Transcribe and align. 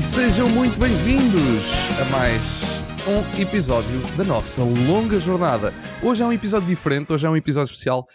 e 0.00 0.02
sejam 0.02 0.48
muito 0.48 0.78
bem-vindos 0.80 1.66
a 2.00 2.04
mais 2.10 2.62
um 3.06 3.40
episódio 3.40 4.00
da 4.16 4.24
nossa 4.24 4.62
longa 4.64 5.20
jornada. 5.20 5.72
Hoje 6.02 6.22
é 6.22 6.26
um 6.26 6.32
episódio 6.32 6.66
diferente, 6.68 7.12
hoje 7.12 7.26
é 7.26 7.30
um 7.30 7.36
episódio 7.36 7.70
especial 7.72 8.06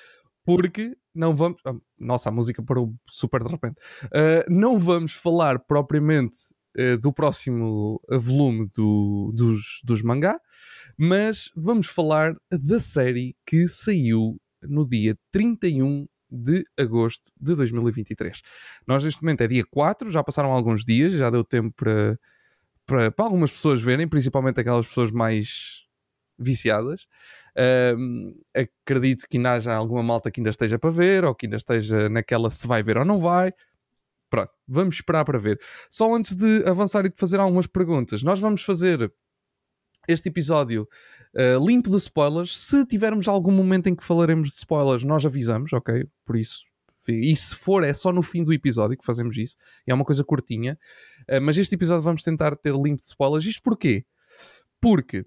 porque 0.43 0.95
não 1.13 1.36
vamos. 1.36 1.59
ah, 1.66 1.73
Nossa, 2.00 2.29
a 2.29 2.32
música 2.32 2.63
parou 2.63 2.93
super 3.07 3.43
de 3.43 3.50
repente. 3.52 3.75
Ah, 4.05 4.43
não 4.50 4.79
vamos 4.79 5.13
falar 5.13 5.59
propriamente 5.59 6.38
ah, 6.77 6.98
do 7.00 7.13
próximo 7.13 8.02
volume 8.11 8.67
do- 8.75 9.31
dos, 9.36 9.79
dos 9.83 10.02
mangá, 10.02 10.39
mas 10.97 11.52
vamos 11.55 11.88
falar 11.88 12.36
da 12.52 12.79
série 12.79 13.36
que 13.45 13.67
saiu 13.67 14.38
no 14.63 14.86
dia 14.88 15.15
31 15.31 16.07
de 16.36 16.64
agosto 16.78 17.32
de 17.39 17.56
2023. 17.56 18.42
Nós 18.86 19.04
neste 19.04 19.24
momento 19.24 19.42
é 19.42 19.48
dia 19.48 19.66
4, 19.66 20.12
já 20.12 20.24
passaram 20.24 20.52
alguns 20.52 20.84
dias, 20.84 21.14
já 21.14 21.30
deu 21.30 21.44
tempo 21.44 21.74
para, 21.75 22.20
para, 22.86 23.11
para 23.11 23.25
algumas 23.25 23.52
pessoas 23.52 23.82
verem, 23.82 24.08
principalmente 24.08 24.60
aquelas 24.60 24.86
pessoas 24.86 25.11
mais 25.11 25.86
viciadas. 26.38 27.08
Ahm, 27.58 28.34
acredito 28.54 29.25
que 29.30 29.38
ainda 29.38 29.54
haja 29.54 29.74
alguma 29.74 30.04
malta 30.04 30.30
que 30.30 30.39
ainda 30.39 30.50
esteja 30.50 30.78
para 30.78 30.89
ver, 30.89 31.24
ou 31.24 31.34
que 31.34 31.46
ainda 31.46 31.58
esteja 31.58 32.09
naquela 32.09 32.50
se 32.50 32.67
vai 32.67 32.83
ver 32.83 32.97
ou 32.97 33.06
não 33.06 33.20
vai. 33.20 33.53
Pronto, 34.30 34.52
vamos 34.67 34.95
esperar 34.95 35.23
para 35.23 35.39
ver. 35.39 35.59
Só 35.89 36.14
antes 36.14 36.36
de 36.36 36.67
avançar 36.67 37.06
e 37.06 37.09
de 37.09 37.16
fazer 37.17 37.39
algumas 37.39 37.67
perguntas, 37.67 38.23
nós 38.23 38.39
vamos 38.39 38.64
fazer 38.64 39.11
este 40.08 40.30
episódio 40.30 40.88
uh, 41.36 41.66
limpo 41.66 41.89
de 41.89 41.98
spoilers. 41.98 42.58
Se 42.58 42.86
tivermos 42.86 43.28
algum 43.28 43.52
momento 43.52 43.88
em 43.88 43.95
que 43.95 44.03
falaremos 44.03 44.50
de 44.50 44.56
spoilers, 44.56 45.03
nós 45.03 45.25
avisamos, 45.25 45.73
ok? 45.73 46.06
Por 46.25 46.38
isso. 46.38 46.64
E 47.08 47.36
se 47.36 47.56
for, 47.56 47.84
é 47.84 47.94
só 47.94 48.11
no 48.11 48.23
fim 48.23 48.44
do 48.44 48.52
episódio 48.52 48.97
que 48.97 49.05
fazemos 49.05 49.38
isso. 49.38 49.55
É 49.86 49.94
uma 49.94 50.03
coisa 50.03 50.23
curtinha. 50.23 50.77
Uh, 51.30 51.42
mas 51.42 51.58
este 51.58 51.75
episódio 51.75 52.02
vamos 52.02 52.23
tentar 52.23 52.55
ter 52.55 52.73
limpo 52.73 53.02
de 53.02 53.08
spoilers. 53.08 53.45
Isto 53.45 53.61
porquê? 53.61 54.05
Porque 54.81 55.25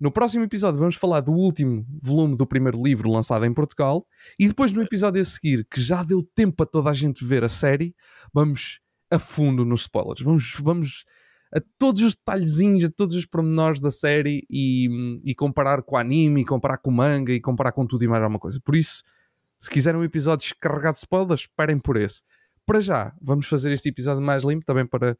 no 0.00 0.10
próximo 0.10 0.42
episódio 0.42 0.80
vamos 0.80 0.96
falar 0.96 1.20
do 1.20 1.30
último 1.30 1.86
volume 2.02 2.36
do 2.36 2.44
primeiro 2.44 2.82
livro 2.82 3.08
lançado 3.08 3.44
em 3.44 3.54
Portugal. 3.54 4.04
E 4.36 4.48
depois 4.48 4.72
no 4.72 4.82
episódio 4.82 5.22
a 5.22 5.24
seguir, 5.24 5.64
que 5.70 5.80
já 5.80 6.02
deu 6.02 6.22
tempo 6.34 6.56
para 6.56 6.66
toda 6.66 6.90
a 6.90 6.94
gente 6.94 7.24
ver 7.24 7.44
a 7.44 7.48
série, 7.48 7.94
vamos 8.34 8.80
a 9.08 9.18
fundo 9.18 9.64
nos 9.64 9.82
spoilers. 9.82 10.22
Vamos, 10.22 10.56
vamos 10.60 11.04
a 11.54 11.60
todos 11.78 12.02
os 12.02 12.14
detalhezinhos, 12.14 12.84
a 12.84 12.90
todos 12.90 13.14
os 13.14 13.26
pormenores 13.26 13.80
da 13.80 13.90
série 13.90 14.46
e, 14.48 15.20
e 15.24 15.34
comparar 15.34 15.82
com 15.82 15.96
o 15.96 15.98
anime, 15.98 16.40
e 16.40 16.44
comparar 16.44 16.78
com 16.78 16.90
o 16.90 16.94
manga 16.94 17.32
e 17.32 17.40
comparar 17.40 17.72
com 17.72 17.86
tudo 17.86 18.02
e 18.02 18.08
mais 18.08 18.22
alguma 18.22 18.38
coisa. 18.38 18.58
Por 18.64 18.74
isso, 18.74 19.02
se 19.60 19.68
quiserem 19.68 20.00
um 20.00 20.04
episódio 20.04 20.44
descarregado 20.44 20.94
de 20.94 21.00
spoilers, 21.00 21.42
esperem 21.42 21.78
por 21.78 21.96
esse. 21.96 22.22
Para 22.64 22.80
já, 22.80 23.14
vamos 23.20 23.46
fazer 23.46 23.70
este 23.72 23.90
episódio 23.90 24.22
mais 24.22 24.44
limpo 24.44 24.64
também 24.64 24.86
para 24.86 25.16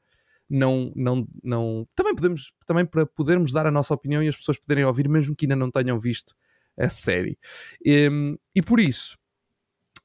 não, 0.49 0.93
não, 0.95 1.27
não 1.43 1.89
também 1.95 2.15
podemos 2.15 2.53
também 2.67 2.85
para 2.85 3.07
podermos 3.07 3.53
dar 3.53 3.67
a 3.67 3.71
nossa 3.71 3.95
opinião 3.95 4.23
e 4.23 4.29
as 4.29 4.37
pessoas 4.37 4.59
poderem 4.59 4.85
ouvir 4.85 5.09
mesmo 5.09 5.35
que 5.35 5.47
ainda 5.47 5.57
não 5.57 5.71
tenham 5.71 5.99
visto 5.99 6.35
a 6.79 6.89
série. 6.89 7.39
Em, 7.85 8.39
e 8.55 8.63
por 8.63 8.81
isso, 8.81 9.19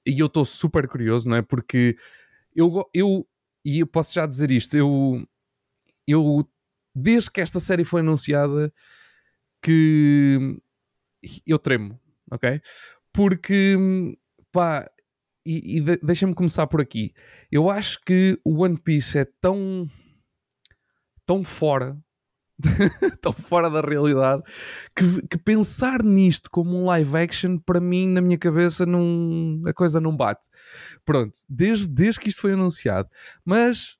e 0.06 0.20
eu 0.20 0.28
estou 0.28 0.46
super 0.46 0.88
curioso, 0.88 1.28
não 1.28 1.38
é? 1.38 1.42
Porque 1.42 1.98
eu, 2.56 2.84
eu 2.94 3.28
e 3.64 3.80
eu 3.80 3.88
posso 3.88 4.14
já 4.14 4.26
dizer 4.26 4.52
isto, 4.52 4.76
eu 4.76 5.28
eu 6.08 6.48
desde 6.96 7.30
que 7.32 7.42
esta 7.42 7.60
série 7.60 7.84
foi 7.86 8.02
anunciada 8.02 8.74
que 9.62 10.58
eu 11.46 11.60
tremo, 11.60 12.00
ok? 12.32 12.62
Porque 13.14 13.76
pá, 14.52 14.90
e, 15.46 15.78
e 15.78 15.82
de- 15.82 16.00
deixa-me 16.04 16.34
começar 16.34 16.68
por 16.68 16.82
aqui. 16.82 17.14
Eu 17.52 17.70
acho 17.70 18.00
que 18.06 18.40
o 18.44 18.64
One 18.64 18.78
Piece 18.78 19.20
é 19.20 19.26
tão 19.42 19.88
tão 21.26 21.44
fora 21.44 21.98
tão 23.22 23.32
fora 23.32 23.70
da 23.70 23.82
realidade 23.82 24.42
que, 24.96 25.28
que 25.28 25.38
pensar 25.38 26.02
nisto 26.04 26.50
como 26.50 26.76
um 26.76 26.86
live 26.86 27.16
action 27.18 27.58
para 27.60 27.80
mim 27.80 28.08
na 28.08 28.22
minha 28.22 28.38
cabeça 28.38 28.86
não, 28.86 29.62
a 29.68 29.74
coisa 29.74 30.02
não 30.02 30.16
bate 30.16 30.48
pronto, 31.06 31.40
desde, 31.48 31.88
desde 31.88 32.20
que 32.20 32.30
isto 32.30 32.42
foi 32.42 32.54
anunciado 32.54 33.10
mas 33.46 33.98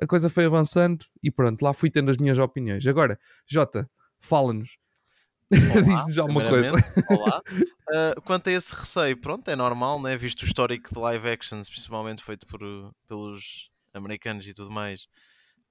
a 0.00 0.06
coisa 0.06 0.30
foi 0.30 0.46
avançando 0.46 1.04
e 1.22 1.30
pronto, 1.30 1.62
lá 1.62 1.72
fui 1.72 1.90
tendo 1.90 2.10
as 2.10 2.16
minhas 2.16 2.38
opiniões. 2.38 2.86
Agora, 2.86 3.18
Jota, 3.46 3.88
fala-nos. 4.18 4.78
Diz-nos 5.50 6.18
alguma 6.18 6.48
coisa. 6.48 6.72
Olá. 7.08 7.42
Uh, 7.88 8.20
quanto 8.24 8.48
a 8.48 8.52
esse 8.52 8.74
receio, 8.74 9.20
pronto, 9.20 9.48
é 9.50 9.56
normal, 9.56 10.00
né? 10.00 10.16
visto 10.16 10.42
o 10.42 10.44
histórico 10.44 10.94
de 10.94 10.98
live 10.98 11.28
actions, 11.28 11.68
principalmente 11.68 12.22
feito 12.22 12.46
por, 12.46 12.60
pelos 13.08 13.68
americanos 13.92 14.46
e 14.46 14.54
tudo 14.54 14.70
mais, 14.70 15.06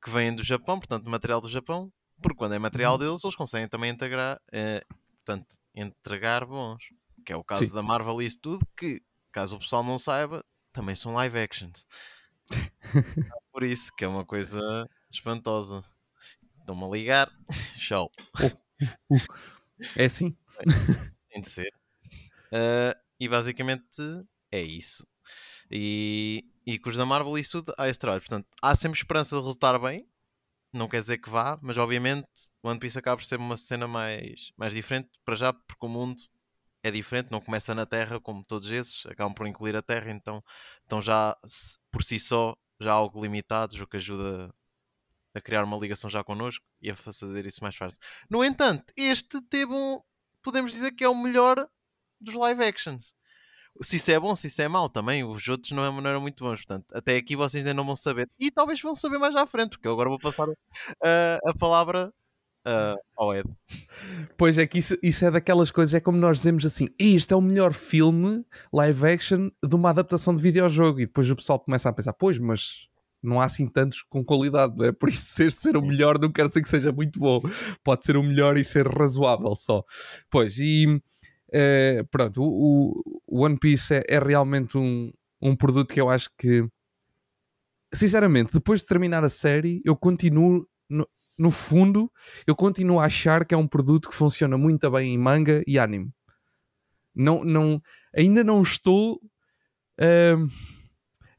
que 0.04 0.10
vêm 0.10 0.36
do 0.36 0.44
Japão, 0.44 0.78
portanto, 0.80 1.10
material 1.10 1.40
do 1.40 1.48
Japão, 1.48 1.90
porque 2.22 2.38
quando 2.38 2.56
é 2.56 2.60
material 2.60 2.94
Uhum. 2.94 3.00
deles, 3.00 3.24
eles 3.24 3.36
conseguem 3.36 3.70
também 3.70 3.90
integrar, 3.92 4.40
eh, 4.52 4.84
portanto, 5.16 5.48
entregar 5.74 6.46
bons. 6.46 6.84
Que 7.26 7.34
é 7.34 7.36
o 7.36 7.44
caso 7.44 7.66
Sim. 7.66 7.76
da 7.76 7.84
Marvel 7.84 8.22
e 8.22 8.26
isso 8.26 8.40
tudo, 8.42 8.66
que, 8.78 9.02
caso 9.32 9.56
o 9.56 9.60
pessoal 9.60 9.84
não 9.84 9.98
saiba, 9.98 10.44
também 10.74 10.96
são 10.96 11.14
live 11.14 11.40
actions. 11.40 11.86
Por 13.52 13.64
isso, 13.64 13.96
que 13.96 14.06
é 14.06 14.08
uma 14.08 14.26
coisa 14.26 14.60
espantosa. 15.12 15.84
Estão-me 16.60 16.84
a 16.84 16.88
ligar, 16.88 17.32
show. 17.78 18.12
É 19.96 20.06
assim. 20.06 20.36
Tem 21.30 21.42
de 21.42 21.50
ser. 21.50 21.74
Ah, 22.52 22.96
e 23.20 23.28
basicamente 23.28 24.02
é 24.52 24.62
isso. 24.62 25.06
E, 25.72 26.44
e 26.66 26.80
com 26.80 26.90
os 26.90 26.98
da 26.98 27.06
Marvel 27.06 27.38
e 27.38 27.42
isso 27.42 27.62
tudo 27.62 27.76
há 27.78 27.88
esse 27.88 28.00
trabalho. 28.00 28.22
Portanto, 28.22 28.48
há 28.62 28.76
sempre 28.76 28.98
esperança 28.98 29.36
de 29.36 29.42
resultar 29.42 29.78
bem. 29.80 30.08
Não 30.74 30.88
quer 30.88 31.00
dizer 31.00 31.18
que 31.18 31.30
vá, 31.30 31.58
mas 31.62 31.78
obviamente 31.78 32.28
o 32.62 32.70
One 32.70 32.80
Piece 32.80 33.00
acaba 33.00 33.18
por 33.18 33.26
ser 33.26 33.40
uma 33.40 33.58
cena 33.58 33.88
mais, 33.88 34.52
mais 34.56 34.74
diferente 34.74 35.10
para 35.26 35.36
já, 35.36 35.52
porque 35.52 35.86
o 35.86 35.90
mundo 35.90 36.22
é 36.90 36.92
diferente, 36.92 37.32
não 37.32 37.42
começa 37.42 37.74
na 37.74 37.86
Terra 37.86 38.20
como 38.20 38.44
todos 38.46 38.70
esses, 38.72 39.06
acabam 39.06 39.34
por 39.34 39.48
incluir 39.48 39.76
a 39.76 39.82
Terra, 39.82 40.12
então 40.12 40.44
estão 40.82 41.02
já 41.02 41.36
por 41.92 42.04
si 42.04 42.20
só 42.20 42.56
já 42.80 42.94
algo 42.94 43.22
limitados, 43.22 43.80
o 43.80 43.88
que 43.88 43.98
ajuda 43.98 44.54
a 45.34 45.42
criar 45.42 45.64
uma 45.64 45.78
ligação 45.78 46.10
já 46.10 46.24
connosco 46.24 46.66
e 46.82 46.90
a 46.90 46.96
fazer 46.96 47.46
isso 47.46 47.64
mais 47.64 47.76
fácil. 47.76 48.00
No 48.30 48.44
entanto, 48.44 48.94
este 48.98 49.42
teve 49.44 49.72
um, 49.72 50.00
podemos 50.42 50.72
dizer 50.72 50.92
que 50.92 51.04
é 51.04 51.10
o 51.10 51.16
melhor 51.16 51.68
dos 52.20 52.36
live 52.36 52.64
actions. 52.64 53.14
Se 53.82 53.96
isso 53.98 54.12
é 54.12 54.20
bom, 54.20 54.36
se 54.36 54.48
isso 54.48 54.62
é 54.62 54.68
mau 54.68 54.90
também, 54.90 55.24
os 55.24 55.48
outros 55.48 55.72
não, 55.72 55.86
é- 55.86 56.02
não 56.02 56.10
eram 56.10 56.22
muito 56.22 56.44
bons. 56.44 56.66
Portanto, 56.66 56.86
até 56.94 57.16
aqui 57.16 57.36
vocês 57.36 57.62
ainda 57.64 57.74
não 57.74 57.86
vão 57.86 57.96
saber. 57.96 58.28
E 58.38 58.52
talvez 58.52 58.82
vão 58.82 58.96
saber 58.96 59.18
mais 59.20 59.36
à 59.36 59.46
frente, 59.46 59.72
porque 59.72 59.88
eu 59.88 59.94
agora 59.94 60.10
vou 60.10 60.20
passar 60.20 60.48
ah, 61.06 61.38
a 61.46 61.54
palavra 61.58 62.12
ah, 62.66 62.96
ao 63.18 63.36
Ed. 63.36 63.50
Pois 64.38 64.58
é 64.58 64.68
que 64.68 64.80
isso, 64.80 64.98
isso 65.02 65.26
é 65.26 65.32
daquelas 65.32 65.72
coisas, 65.72 65.94
é 65.94 66.00
como 66.00 66.18
nós 66.18 66.38
dizemos 66.38 66.66
assim: 66.66 66.88
este 66.98 67.34
é 67.34 67.36
o 67.38 67.42
melhor 67.42 67.74
filme 67.74 68.46
live 68.74 69.08
action 69.08 69.50
de 69.64 69.76
uma 69.76 69.90
adaptação 69.90 70.36
de 70.36 70.42
videojogo. 70.42 71.00
E 71.00 71.06
depois 71.06 71.30
o 71.30 71.36
pessoal 71.36 71.60
começa 71.60 71.90
a 71.90 71.94
pensar: 71.94 72.14
pois, 72.14 72.38
mas 72.40 72.88
não 73.22 73.40
há 73.42 73.46
assim 73.46 73.68
tantos 73.68 74.02
com 74.04 74.24
qualidade, 74.24 74.76
não 74.78 74.86
é? 74.86 74.92
Por 74.92 75.10
isso, 75.10 75.26
se 75.34 75.46
este 75.46 75.62
ser 75.64 75.78
o 75.78 75.82
melhor, 75.82 76.20
não 76.20 76.32
quer 76.32 76.46
dizer 76.46 76.62
que 76.62 76.70
seja 76.70 76.92
muito 76.92 77.20
bom. 77.20 77.42
Pode 77.84 78.04
ser 78.04 78.16
o 78.16 78.24
melhor 78.24 78.58
e 78.58 78.64
ser 78.64 78.88
razoável 78.88 79.56
só. 79.56 79.84
Pois, 80.30 80.58
e 80.58 81.02
eh, 81.52 82.04
pronto, 82.12 82.42
o, 82.42 83.22
o 83.28 83.44
One 83.44 83.58
Piece 83.58 83.96
é, 83.96 84.04
é 84.08 84.20
realmente 84.20 84.78
um, 84.78 85.12
um 85.42 85.56
produto 85.56 85.94
que 85.94 86.00
eu 86.00 86.10
acho 86.10 86.30
que, 86.38 86.68
sinceramente, 87.94 88.54
depois 88.54 88.82
de 88.82 88.88
terminar 88.88 89.24
a 89.24 89.30
série, 89.30 89.82
eu 89.86 89.96
continuo. 89.96 90.68
No, 90.90 91.08
no 91.40 91.52
fundo, 91.52 92.12
eu 92.48 92.56
continuo 92.56 93.00
a 93.00 93.06
achar 93.06 93.46
que 93.46 93.54
é 93.56 93.58
um 93.58 93.68
produto 93.68 94.10
que 94.10 94.16
funciona 94.16 94.58
muito 94.58 94.90
bem 94.92 95.14
em 95.14 95.18
manga 95.18 95.64
e 95.68 95.80
anime. 95.80 96.12
Não, 97.16 97.44
não, 97.44 97.82
ainda 98.16 98.44
não 98.44 98.62
estou. 98.62 99.20
ahm, 100.00 100.48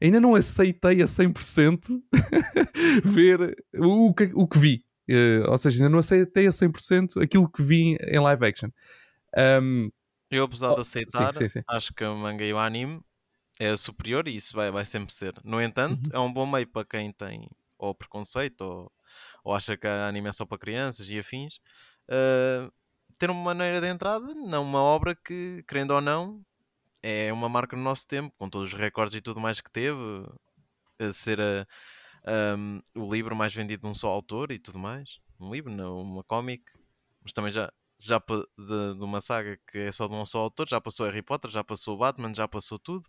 ainda 0.01 0.19
não 0.21 0.35
aceitei 0.35 1.01
a 1.03 1.07
100% 1.07 2.03
ver 3.05 3.55
o 3.77 4.13
que, 4.13 4.31
o 4.35 4.47
que 4.47 4.59
vi. 4.59 4.85
Eh, 5.09 5.43
ou 5.47 5.57
seja, 5.57 5.79
ainda 5.79 5.89
não 5.89 5.99
aceitei 5.99 6.47
a 6.47 6.51
100% 6.51 7.19
aquilo 7.21 7.49
que 7.51 7.63
vi 7.63 7.97
em 8.01 8.19
live 8.19 8.45
action. 8.45 8.69
Ahm, 9.37 9.89
Eu, 10.29 10.43
apesar 10.45 10.69
Oh, 10.69 10.75
de 10.75 10.81
aceitar, 10.81 11.33
sim, 11.33 11.49
sim. 11.49 11.61
acho 11.67 11.93
que 11.93 12.03
o 12.03 12.15
manga 12.15 12.43
e 12.45 12.53
o 12.53 12.57
anime 12.57 13.01
é 13.59 13.75
superior 13.77 14.27
e 14.27 14.35
isso 14.35 14.55
vai, 14.55 14.71
vai 14.71 14.85
sempre 14.85 15.13
ser. 15.13 15.33
No 15.43 15.61
entanto, 15.61 16.09
Uhum. 16.09 16.11
é 16.13 16.19
um 16.19 16.31
bom 16.33 16.45
meio 16.45 16.67
para 16.67 16.85
quem 16.85 17.11
tem 17.11 17.49
ou 17.77 17.95
preconceito 17.95 18.61
ou, 18.61 18.91
ou 19.43 19.53
acha 19.53 19.77
que 19.77 19.87
a 19.87 20.07
anime 20.07 20.29
é 20.29 20.31
só 20.31 20.45
para 20.45 20.57
crianças 20.57 21.09
e 21.09 21.19
afins. 21.19 21.59
ah, 22.09 22.71
ter 23.19 23.29
uma 23.29 23.43
maneira 23.43 23.81
de 23.81 23.87
entrada, 23.87 24.33
não 24.35 24.63
uma 24.63 24.81
obra 24.81 25.15
que, 25.15 25.63
querendo 25.67 25.91
ou 25.91 26.01
não, 26.01 26.43
é 27.03 27.31
uma 27.33 27.49
marca 27.49 27.75
no 27.77 27.83
nosso 27.83 28.07
tempo, 28.07 28.33
com 28.37 28.49
todos 28.49 28.69
os 28.73 28.79
recordes 28.79 29.15
e 29.15 29.21
tudo 29.21 29.39
mais 29.39 29.61
que 29.61 29.71
teve, 29.71 29.97
a 30.99 31.13
ser 31.13 31.39
a- 31.41 31.67
ahm, 32.25 32.79
o 32.95 33.11
livro 33.13 33.35
mais 33.35 33.53
vendido 33.53 33.83
de 33.83 33.87
um 33.87 33.95
só 33.95 34.09
autor 34.09 34.51
e 34.51 34.59
tudo 34.59 34.79
mais. 34.79 35.19
Um 35.39 35.51
livro, 35.53 35.71
não 35.71 36.01
uma 36.01 36.23
cómic, 36.23 36.63
mas 37.21 37.33
também 37.33 37.51
já, 37.51 37.71
já 37.99 38.19
de, 38.19 38.95
de 38.97 39.03
uma 39.03 39.21
saga 39.21 39.57
que 39.71 39.79
é 39.79 39.91
só 39.91 40.07
de 40.07 40.13
um 40.13 40.25
só 40.25 40.39
autor, 40.39 40.67
já 40.69 40.79
passou 40.81 41.05
Harry 41.07 41.21
Potter, 41.23 41.49
já 41.51 41.63
passou 41.63 41.97
Batman, 41.97 42.33
já 42.35 42.47
passou 42.47 42.79
tudo. 42.79 43.07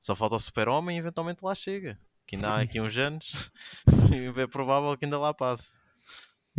Só 0.00 0.14
falta 0.16 0.36
o 0.36 0.40
Super-Homem 0.40 0.96
e 0.96 1.00
eventualmente 1.00 1.44
lá 1.44 1.54
chega. 1.54 1.98
Que 2.26 2.36
ainda 2.36 2.48
há 2.48 2.60
aqui 2.60 2.80
uns 2.80 2.96
anos, 2.98 3.50
e 4.12 4.40
é 4.40 4.46
provável 4.46 4.96
que 4.96 5.04
ainda 5.04 5.18
lá 5.18 5.32
passe. 5.32 5.84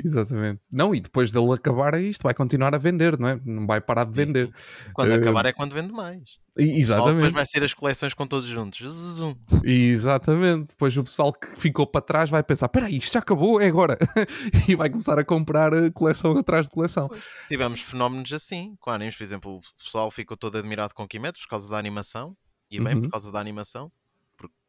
Exatamente. 0.04 0.62
Não, 0.70 0.94
e 0.94 1.00
depois 1.00 1.32
dele 1.32 1.54
acabar 1.54 1.94
isto, 2.02 2.24
vai 2.24 2.34
continuar 2.34 2.76
a 2.76 2.78
vender, 2.78 3.18
não 3.18 3.30
é? 3.30 3.40
Não 3.46 3.66
vai 3.66 3.80
parar 3.80 4.04
de 4.04 4.12
vender. 4.12 4.54
Quando 4.94 5.12
uh, 5.12 5.16
acabar 5.16 5.46
é 5.46 5.54
quando 5.54 5.74
vende 5.74 5.94
mais. 5.94 6.22
Exatamente. 6.58 7.16
Depois 7.16 7.34
vai 7.34 7.46
ser 7.46 7.64
as 7.64 7.74
coleções 7.74 8.14
com 8.14 8.28
todos 8.28 8.48
juntos. 8.48 8.86
Zoom. 8.92 9.36
Exatamente. 9.64 10.70
Depois 10.70 10.98
o 10.98 11.04
pessoal 11.04 11.32
que 11.32 11.48
ficou 11.58 11.88
para 11.88 12.02
trás 12.02 12.30
vai 12.30 12.44
pensar: 12.44 12.66
espera 12.66 12.88
aí, 12.88 12.98
isto 12.98 13.14
já 13.14 13.20
acabou, 13.20 13.62
é 13.62 13.68
agora. 13.68 13.98
e 14.68 14.76
vai 14.76 14.90
começar 14.90 15.18
a 15.18 15.24
comprar 15.24 15.72
coleção 15.94 16.38
atrás 16.38 16.66
de 16.66 16.74
coleção. 16.74 17.10
Tivemos 17.48 17.82
fenómenos 17.82 18.34
assim, 18.34 18.76
com 18.82 18.90
animes, 18.90 19.16
por 19.16 19.24
exemplo, 19.24 19.58
o 19.58 19.84
pessoal 19.84 20.12
ficou 20.12 20.36
todo 20.36 20.58
admirado 20.58 20.94
com 20.94 21.08
Kimetsu 21.08 21.44
por 21.44 21.50
causa 21.50 21.70
da 21.70 21.78
animação, 21.78 22.36
e 22.70 22.82
bem 22.82 22.96
uhum. 22.96 23.02
por 23.04 23.12
causa 23.12 23.32
da 23.32 23.40
animação, 23.40 23.90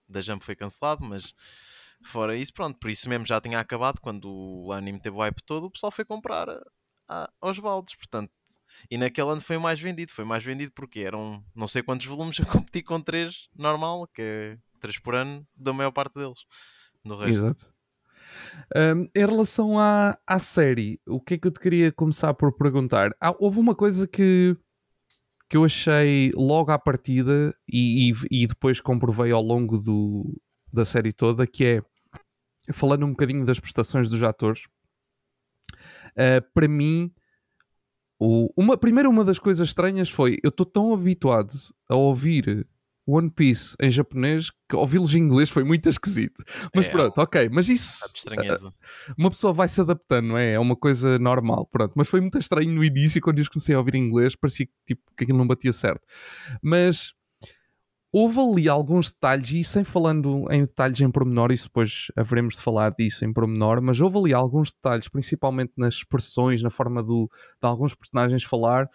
da 0.09 0.21
Jump 0.21 0.45
foi 0.45 0.57
cancelado, 0.57 1.05
mas 1.05 1.35
Fora 2.03 2.37
isso, 2.37 2.53
pronto, 2.53 2.79
por 2.79 2.91
isso 2.91 3.09
mesmo 3.09 3.27
já 3.27 3.41
tinha 3.41 3.59
acabado 3.59 4.01
quando 4.01 4.29
o 4.31 4.73
anime 4.73 5.01
teve 5.01 5.17
o 5.17 5.21
hype 5.21 5.43
todo, 5.45 5.65
o 5.65 5.71
pessoal 5.71 5.91
foi 5.91 6.05
comprar 6.05 6.49
a, 6.49 6.63
a, 7.09 7.31
aos 7.41 7.59
baldes, 7.59 7.97
portanto, 7.97 8.31
e 8.91 8.99
naquele 8.99 9.31
ano 9.31 9.41
foi 9.41 9.59
mais 9.59 9.81
vendido, 9.81 10.13
foi 10.13 10.25
mais 10.25 10.45
vendido 10.45 10.73
porque 10.73 11.01
eram 11.01 11.45
não 11.55 11.67
sei 11.67 11.83
quantos 11.83 12.07
volumes 12.07 12.39
a 12.41 12.47
competir 12.47 12.83
com 12.83 13.01
3 13.01 13.49
normal, 13.57 14.07
que 14.13 14.23
é 14.23 14.59
3 14.81 14.99
por 14.99 15.15
ano 15.15 15.47
da 15.57 15.73
maior 15.73 15.91
parte 15.91 16.15
deles. 16.15 16.45
No 17.05 17.17
resto. 17.17 17.45
Exato. 17.45 17.77
Um, 18.75 19.09
em 19.15 19.27
relação 19.27 19.79
à, 19.79 20.19
à 20.27 20.39
série, 20.39 21.01
o 21.07 21.21
que 21.21 21.35
é 21.35 21.39
que 21.39 21.47
eu 21.47 21.53
te 21.53 21.61
queria 21.61 21.93
começar 21.93 22.35
por 22.35 22.53
perguntar? 22.53 23.15
Ah, 23.21 23.35
houve 23.39 23.59
uma 23.59 23.75
coisa 23.75 24.07
que, 24.07 24.57
que 25.49 25.57
eu 25.57 25.65
achei 25.65 26.31
logo 26.35 26.71
à 26.71 26.79
partida 26.79 27.55
e, 27.69 28.11
e, 28.11 28.43
e 28.43 28.47
depois 28.47 28.81
comprovei 28.81 29.31
ao 29.31 29.43
longo 29.43 29.79
do, 29.79 30.41
da 30.73 30.85
série 30.85 31.13
toda, 31.13 31.47
que 31.47 31.65
é 31.65 31.83
falando 32.73 33.07
um 33.07 33.11
bocadinho 33.11 33.45
das 33.45 33.61
prestações 33.61 34.11
dos 34.11 34.23
atores, 34.23 34.65
uh, 36.13 36.43
para 36.53 36.67
mim, 36.67 37.13
o, 38.19 38.51
uma, 38.57 38.77
primeiro 38.77 39.09
uma 39.09 39.25
das 39.25 39.39
coisas 39.39 39.69
estranhas 39.69 40.11
foi 40.11 40.39
eu 40.43 40.49
estou 40.49 40.67
tão 40.67 40.93
habituado 40.93 41.53
a 41.89 41.95
ouvir 41.97 42.67
One 43.07 43.31
Piece 43.31 43.77
em 43.81 43.91
japonês 43.91 44.51
que 44.69 44.75
ouvi-los 44.75 45.15
em 45.15 45.19
inglês 45.19 45.49
foi 45.49 45.63
muito 45.63 45.89
esquisito. 45.89 46.43
Mas 46.75 46.87
é, 46.87 46.91
pronto, 46.91 47.19
ok, 47.19 47.49
mas 47.51 47.69
isso. 47.69 48.05
Uh, 48.29 48.73
uma 49.17 49.31
pessoa 49.31 49.53
vai 49.53 49.69
se 49.69 49.81
adaptando, 49.81 50.29
não 50.29 50.39
é? 50.39 50.55
É 50.55 50.59
uma 50.59 50.75
coisa 50.75 51.19
normal, 51.19 51.69
pronto. 51.71 51.93
Mas 51.95 52.09
foi 52.09 52.21
muito 52.21 52.39
estranho 52.39 52.71
no 52.73 52.83
início, 52.83 53.21
quando 53.23 53.39
eu 53.39 53.45
comecei 53.49 53.75
a 53.75 53.79
ouvir 53.79 53.95
em 53.95 54.05
inglês, 54.05 54.35
parecia 54.35 54.67
que, 54.67 54.73
tipo, 54.87 55.03
que 55.17 55.25
aquilo 55.25 55.39
não 55.39 55.47
batia 55.47 55.73
certo. 55.73 56.03
Mas 56.61 57.15
houve 58.13 58.41
ali 58.41 58.69
alguns 58.69 59.11
detalhes, 59.11 59.51
e 59.51 59.63
sem 59.63 59.85
falando 59.85 60.51
em 60.51 60.63
detalhes 60.63 61.01
em 61.01 61.11
pormenor, 61.11 61.53
isso 61.53 61.67
depois 61.67 62.11
haveremos 62.17 62.57
de 62.57 62.63
falar 62.63 62.91
disso 62.91 63.25
em 63.25 63.33
pormenor, 63.33 63.83
mas 63.83 64.01
houve 64.01 64.19
ali 64.19 64.35
alguns 64.35 64.73
detalhes, 64.73 65.09
principalmente 65.09 65.75
nas 65.77 65.95
expressões, 65.97 66.63
na 66.63 66.71
forma 66.71 67.03
do, 67.03 67.31
de 67.61 67.69
alguns 67.69 67.95
personagens 67.95 68.43
falar, 68.43 68.89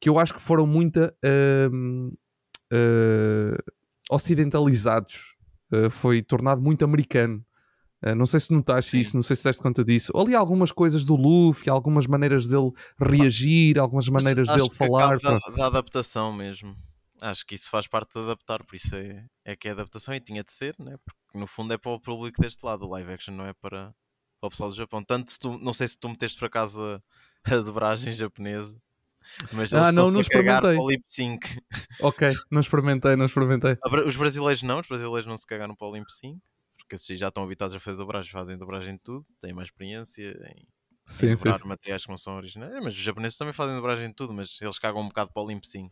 que 0.00 0.08
eu 0.08 0.18
acho 0.18 0.32
que 0.32 0.40
foram 0.40 0.66
muito 0.66 0.98
uh, 0.98 2.18
uh, 2.72 3.72
ocidentalizados. 4.10 5.36
Uh, 5.72 5.90
foi 5.90 6.22
tornado 6.22 6.60
muito 6.60 6.84
americano. 6.84 7.44
Uh, 8.04 8.14
não 8.14 8.26
sei 8.26 8.40
se 8.40 8.52
notaste 8.52 8.92
Sim. 8.92 8.98
isso, 8.98 9.16
não 9.16 9.22
sei 9.22 9.36
se 9.36 9.44
deste 9.44 9.62
conta 9.62 9.84
disso. 9.84 10.12
Ali 10.16 10.34
algumas 10.34 10.72
coisas 10.72 11.04
do 11.04 11.14
Luffy, 11.14 11.68
algumas 11.68 12.06
maneiras 12.06 12.46
dele 12.46 12.72
reagir, 12.98 13.78
algumas 13.78 14.08
maneiras 14.08 14.48
dele 14.48 14.70
falar. 14.70 15.18
Da, 15.18 15.38
da 15.38 15.66
adaptação 15.66 16.32
mesmo. 16.32 16.76
Acho 17.22 17.44
que 17.44 17.54
isso 17.54 17.68
faz 17.68 17.86
parte 17.86 18.14
de 18.14 18.20
adaptar, 18.20 18.64
por 18.64 18.74
isso 18.74 18.96
é, 18.96 19.26
é 19.44 19.54
que 19.54 19.68
é 19.68 19.72
adaptação 19.72 20.14
e 20.14 20.20
tinha 20.20 20.42
de 20.42 20.50
ser, 20.50 20.74
né? 20.78 20.96
porque 21.04 21.38
no 21.38 21.46
fundo 21.46 21.74
é 21.74 21.78
para 21.78 21.92
o 21.92 22.00
público 22.00 22.40
deste 22.40 22.64
lado, 22.64 22.86
o 22.86 22.88
live 22.88 23.12
action 23.12 23.34
não 23.34 23.44
é 23.46 23.52
para, 23.52 23.94
para 24.40 24.46
o 24.46 24.50
pessoal 24.50 24.70
do 24.70 24.76
Japão. 24.76 25.04
Tanto 25.04 25.30
se 25.30 25.38
tu, 25.38 25.58
não 25.58 25.74
sei 25.74 25.86
se 25.86 26.00
tu 26.00 26.08
meteste 26.08 26.38
por 26.38 26.46
acaso 26.46 26.82
a, 26.82 27.02
a 27.54 27.56
dobragem 27.58 28.12
japonesa, 28.14 28.80
mas 29.52 29.72
ah, 29.74 29.92
não, 29.92 30.10
não 30.10 30.20
experimentei. 30.20 30.74
Para 30.74 30.82
o 30.82 30.88
lip 30.88 31.02
sync. 31.06 31.58
Ok, 32.00 32.28
não 32.50 32.60
experimentei, 32.60 33.16
não 33.16 33.26
experimentei. 33.26 33.76
Os 34.06 34.16
brasileiros 34.16 34.62
não, 34.62 34.80
os 34.80 34.88
brasileiros 34.88 35.26
não 35.26 35.36
se 35.36 35.46
cagaram 35.46 35.74
para 35.74 35.88
o 35.88 35.94
lip 35.94 36.10
sync, 36.12 36.40
porque 36.78 36.94
assim 36.94 37.16
já 37.16 37.28
estão 37.28 37.44
habituados 37.44 37.74
a 37.74 37.80
fazer 37.80 37.98
dobragem, 37.98 38.30
fazem 38.30 38.56
dobragem 38.56 38.94
de 38.94 39.00
tudo, 39.00 39.26
têm 39.40 39.52
mais 39.52 39.68
experiência 39.68 40.30
em, 40.30 40.66
sim, 41.06 41.30
em 41.30 41.36
sim, 41.36 41.52
sim. 41.52 41.68
materiais 41.68 42.04
que 42.04 42.10
não 42.10 42.18
são 42.18 42.36
originais. 42.36 42.72
Mas 42.82 42.94
os 42.94 43.00
japoneses 43.00 43.38
também 43.38 43.52
fazem 43.52 43.76
dobragem 43.76 44.08
de 44.08 44.14
tudo, 44.14 44.32
mas 44.32 44.60
eles 44.60 44.78
cagam 44.78 45.02
um 45.02 45.08
bocado 45.08 45.32
para 45.32 45.42
o 45.42 45.46
limp 45.46 45.64
sync. 45.64 45.90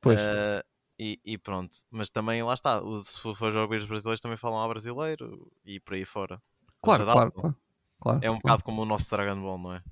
Pois. 0.00 0.18
Uh, 0.18 0.62
e, 0.98 1.18
e, 1.24 1.38
pronto, 1.38 1.76
mas 1.90 2.10
também 2.10 2.42
lá 2.42 2.54
está. 2.54 2.80
Se 3.02 3.20
for 3.34 3.50
jogos 3.50 3.84
brasileiros 3.86 4.20
também 4.20 4.36
falam 4.36 4.58
ao 4.58 4.68
brasileiro 4.68 5.50
e 5.64 5.80
por 5.80 5.94
aí 5.94 6.04
fora. 6.04 6.40
Claro, 6.80 7.04
claro, 7.04 7.32
claro, 7.32 7.56
claro, 8.00 8.18
É 8.22 8.30
um 8.30 8.34
claro. 8.34 8.42
bocado 8.42 8.64
como 8.64 8.82
o 8.82 8.84
nosso 8.84 9.10
Dragon 9.10 9.40
Ball, 9.40 9.58
não 9.58 9.72
é? 9.72 9.82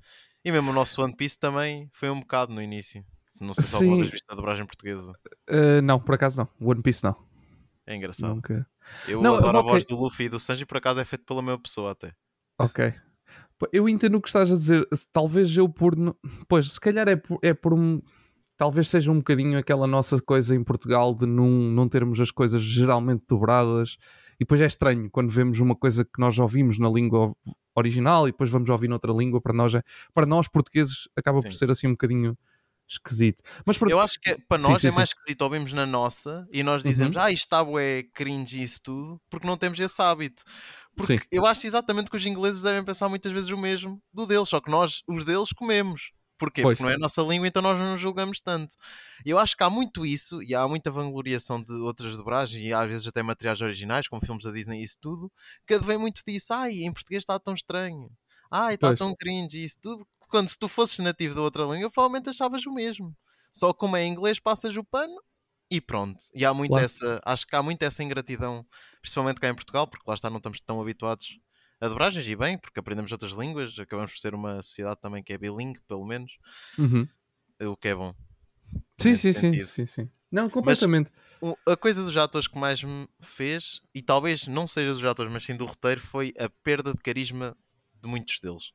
E 0.43 0.51
mesmo 0.51 0.71
o 0.71 0.73
nosso 0.73 1.01
One 1.03 1.15
Piece 1.15 1.39
também 1.39 1.89
foi 1.91 2.09
um 2.09 2.19
bocado 2.19 2.53
no 2.53 2.61
início. 2.61 3.05
Não 3.39 3.53
sei 3.53 3.63
se 3.63 3.75
alguma 3.75 3.97
vez 3.97 4.11
viste 4.11 4.25
a 4.29 4.35
dobragem 4.35 4.65
portuguesa. 4.65 5.13
Uh, 5.49 5.81
não, 5.83 5.99
por 5.99 6.15
acaso 6.15 6.37
não. 6.37 6.67
One 6.67 6.81
Piece 6.81 7.03
não. 7.03 7.15
É 7.85 7.95
engraçado. 7.95 8.35
Nunca. 8.35 8.67
Eu 9.07 9.21
não, 9.21 9.35
adoro 9.35 9.59
okay. 9.59 9.69
a 9.69 9.73
voz 9.73 9.85
do 9.85 9.95
Luffy 9.95 10.25
e 10.25 10.29
do 10.29 10.39
Sanji, 10.39 10.65
por 10.65 10.77
acaso 10.77 10.99
é 10.99 11.05
feito 11.05 11.25
pela 11.25 11.41
mesma 11.41 11.59
pessoa 11.59 11.91
até. 11.91 12.13
Ok. 12.59 12.93
Eu 13.71 13.87
entendo 13.87 14.15
o 14.15 14.21
que 14.21 14.27
estás 14.27 14.51
a 14.51 14.55
dizer. 14.55 14.87
Talvez 15.11 15.55
eu 15.55 15.69
por. 15.69 15.93
Pois, 16.47 16.71
se 16.71 16.79
calhar 16.79 17.07
é 17.07 17.15
por, 17.15 17.39
é 17.41 17.53
por 17.53 17.73
um 17.73 18.01
talvez 18.61 18.89
seja 18.89 19.11
um 19.11 19.17
bocadinho 19.17 19.57
aquela 19.57 19.87
nossa 19.87 20.21
coisa 20.21 20.55
em 20.55 20.63
Portugal 20.63 21.15
de 21.15 21.25
não, 21.25 21.49
não 21.49 21.89
termos 21.89 22.19
as 22.19 22.29
coisas 22.29 22.61
geralmente 22.61 23.23
dobradas. 23.27 23.97
E 24.41 24.43
depois 24.43 24.59
é 24.59 24.65
estranho 24.65 25.07
quando 25.11 25.29
vemos 25.29 25.59
uma 25.59 25.75
coisa 25.75 26.03
que 26.03 26.19
nós 26.19 26.39
ouvimos 26.39 26.79
na 26.79 26.89
língua 26.89 27.31
original 27.75 28.27
e 28.27 28.31
depois 28.31 28.49
vamos 28.49 28.71
ouvir 28.71 28.87
noutra 28.87 29.13
língua. 29.13 29.39
Para 29.39 29.53
nós, 29.53 29.75
é, 29.75 29.83
para 30.15 30.25
nós 30.25 30.47
portugueses, 30.47 31.07
acaba 31.15 31.37
sim. 31.37 31.43
por 31.43 31.53
ser 31.53 31.69
assim 31.69 31.85
um 31.85 31.91
bocadinho 31.91 32.35
esquisito. 32.89 33.43
Mas 33.67 33.77
para... 33.77 33.91
Eu 33.91 33.99
acho 33.99 34.19
que 34.19 34.31
é, 34.31 34.37
para 34.49 34.63
nós 34.63 34.81
sim, 34.81 34.87
sim, 34.89 34.93
é 34.95 34.97
mais 34.97 35.09
esquisito 35.09 35.43
ouvimos 35.43 35.73
na 35.73 35.85
nossa 35.85 36.47
e 36.51 36.63
nós 36.63 36.81
dizemos, 36.81 37.15
uhum. 37.17 37.21
ah, 37.21 37.31
isto 37.31 37.43
está 37.43 37.63
é 37.79 38.01
cringe 38.15 38.57
e 38.57 38.63
isso 38.63 38.81
tudo, 38.81 39.21
porque 39.29 39.45
não 39.45 39.55
temos 39.55 39.79
esse 39.79 40.01
hábito. 40.01 40.41
Porque 40.95 41.21
eu 41.31 41.45
acho 41.45 41.67
exatamente 41.67 42.09
que 42.09 42.17
os 42.17 42.25
ingleses 42.25 42.63
devem 42.63 42.83
pensar 42.83 43.09
muitas 43.09 43.31
vezes 43.31 43.51
o 43.51 43.57
mesmo 43.57 44.01
do 44.11 44.25
deles, 44.25 44.49
só 44.49 44.59
que 44.59 44.71
nós, 44.71 45.03
os 45.07 45.23
deles, 45.23 45.49
comemos. 45.53 46.11
Porquê? 46.41 46.63
Pois. 46.63 46.75
Porque 46.75 46.83
não 46.83 46.91
é 46.91 46.95
a 46.95 46.99
nossa 46.99 47.21
língua, 47.21 47.47
então 47.47 47.61
nós 47.61 47.77
não 47.77 47.91
nos 47.91 48.01
julgamos 48.01 48.41
tanto. 48.41 48.75
Eu 49.23 49.37
acho 49.37 49.55
que 49.55 49.61
há 49.61 49.69
muito 49.69 50.03
isso, 50.03 50.41
e 50.41 50.55
há 50.55 50.67
muita 50.67 50.89
vangloriação 50.89 51.61
de 51.61 51.71
outras 51.73 52.17
dobragens, 52.17 52.65
e 52.65 52.73
às 52.73 52.87
vezes 52.87 53.05
até 53.05 53.21
materiais 53.21 53.61
originais, 53.61 54.07
como 54.07 54.25
filmes 54.25 54.43
da 54.43 54.51
Disney 54.51 54.79
e 54.79 54.83
isso 54.83 54.97
tudo, 54.99 55.31
que 55.67 55.75
advém 55.75 55.99
muito 55.99 56.23
disso. 56.25 56.51
Ai, 56.51 56.71
em 56.81 56.91
português 56.91 57.21
está 57.21 57.37
tão 57.37 57.53
estranho. 57.53 58.09
Ai, 58.49 58.73
está 58.73 58.95
tão 58.95 59.13
cringe, 59.15 59.59
e 59.59 59.63
isso 59.63 59.77
tudo. 59.79 60.03
Quando 60.29 60.47
se 60.47 60.57
tu 60.57 60.67
fosses 60.67 60.97
nativo 60.97 61.35
da 61.35 61.43
outra 61.43 61.63
língua, 61.63 61.91
provavelmente 61.91 62.31
achavas 62.31 62.65
o 62.65 62.73
mesmo. 62.73 63.15
Só 63.53 63.71
como 63.71 63.95
é 63.95 64.03
em 64.03 64.11
inglês, 64.11 64.39
passas 64.39 64.75
o 64.75 64.83
pano 64.83 65.21
e 65.69 65.79
pronto. 65.79 66.17
E 66.33 66.43
há 66.43 66.53
muito 66.53 66.71
claro. 66.71 66.85
essa, 66.85 67.21
acho 67.23 67.45
que 67.45 67.55
há 67.55 67.61
muito 67.61 67.83
essa 67.83 68.03
ingratidão, 68.03 68.65
principalmente 68.99 69.39
cá 69.39 69.47
em 69.47 69.55
Portugal, 69.55 69.87
porque 69.87 70.05
lá 70.07 70.15
está, 70.15 70.27
não 70.27 70.37
estamos 70.37 70.59
tão 70.59 70.81
habituados 70.81 71.39
a 71.81 71.87
dobragens 71.87 72.27
e 72.27 72.35
bem, 72.35 72.59
porque 72.59 72.79
aprendemos 72.79 73.11
outras 73.11 73.31
línguas, 73.31 73.77
acabamos 73.79 74.11
por 74.11 74.19
ser 74.19 74.35
uma 74.35 74.61
sociedade 74.61 75.01
também 75.01 75.23
que 75.23 75.33
é 75.33 75.37
bilingue, 75.37 75.81
pelo 75.87 76.05
menos, 76.05 76.31
uhum. 76.77 77.07
o 77.63 77.75
que 77.75 77.87
é 77.87 77.95
bom. 77.95 78.13
Sim, 78.99 79.15
sim, 79.15 79.33
sim, 79.33 79.63
sim, 79.63 79.85
sim. 79.87 80.09
Não, 80.31 80.47
completamente. 80.47 81.11
Mas, 81.41 81.55
a 81.67 81.75
coisa 81.75 82.05
dos 82.05 82.15
atores 82.15 82.47
que 82.47 82.57
mais 82.57 82.83
me 82.83 83.07
fez, 83.19 83.81
e 83.95 84.01
talvez 84.03 84.45
não 84.45 84.67
seja 84.67 84.93
dos 84.93 85.03
atores, 85.03 85.33
mas 85.33 85.43
sim 85.43 85.55
do 85.55 85.65
roteiro, 85.65 85.99
foi 85.99 86.31
a 86.37 86.47
perda 86.63 86.93
de 86.93 87.01
carisma 87.01 87.57
de 87.99 88.07
muitos 88.07 88.39
deles. 88.39 88.71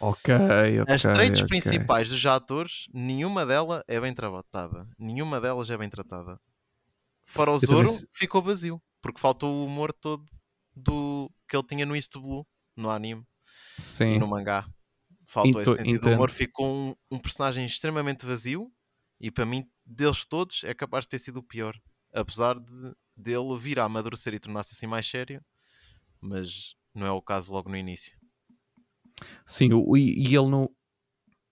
Ok, 0.00 0.34
ok. 0.34 0.94
As 0.94 1.02
traits 1.02 1.42
okay. 1.42 1.48
principais 1.48 2.08
dos 2.08 2.24
atores, 2.24 2.88
nenhuma 2.94 3.44
delas 3.44 3.82
é 3.86 4.00
bem 4.00 4.14
tratada. 4.14 4.88
Nenhuma 4.98 5.38
delas 5.38 5.68
é 5.70 5.76
bem 5.76 5.90
tratada. 5.90 6.40
Fora 7.26 7.52
o 7.52 7.58
Zoro, 7.58 7.88
também... 7.88 8.08
ficou 8.10 8.40
vazio. 8.40 8.82
Porque 9.02 9.20
faltou 9.20 9.54
o 9.54 9.66
humor 9.66 9.92
todo 9.92 10.24
do 10.74 11.30
que 11.48 11.56
ele 11.56 11.66
tinha 11.66 11.86
no 11.86 11.94
East 11.94 12.12
Blue, 12.14 12.46
no 12.76 12.90
anime 12.90 13.24
Sim. 13.78 14.14
e 14.14 14.18
no 14.18 14.26
mangá. 14.26 14.68
Faltou 15.26 15.60
Into, 15.60 15.70
esse 15.70 15.74
sentido 15.76 15.96
entendo. 15.96 16.10
do 16.10 16.14
humor, 16.14 16.30
ficou 16.30 16.66
um, 16.66 16.94
um, 17.10 17.18
personagem 17.18 17.64
extremamente 17.64 18.26
vazio 18.26 18.70
e 19.20 19.30
para 19.30 19.46
mim, 19.46 19.64
deles 19.86 20.26
todos, 20.26 20.64
é 20.64 20.74
capaz 20.74 21.04
de 21.04 21.10
ter 21.10 21.18
sido 21.18 21.38
o 21.38 21.42
pior. 21.42 21.74
Apesar 22.12 22.58
de 22.58 22.94
dele 23.16 23.56
vir 23.56 23.78
a 23.78 23.84
amadurecer 23.84 24.34
e 24.34 24.38
tornar-se 24.38 24.74
assim 24.74 24.86
mais 24.86 25.06
sério, 25.06 25.42
mas 26.20 26.74
não 26.94 27.06
é 27.06 27.10
o 27.10 27.22
caso 27.22 27.52
logo 27.52 27.68
no 27.68 27.76
início. 27.76 28.16
Sim, 29.46 29.70
e, 29.96 30.28
e 30.28 30.36
ele 30.36 30.48
no, 30.48 30.70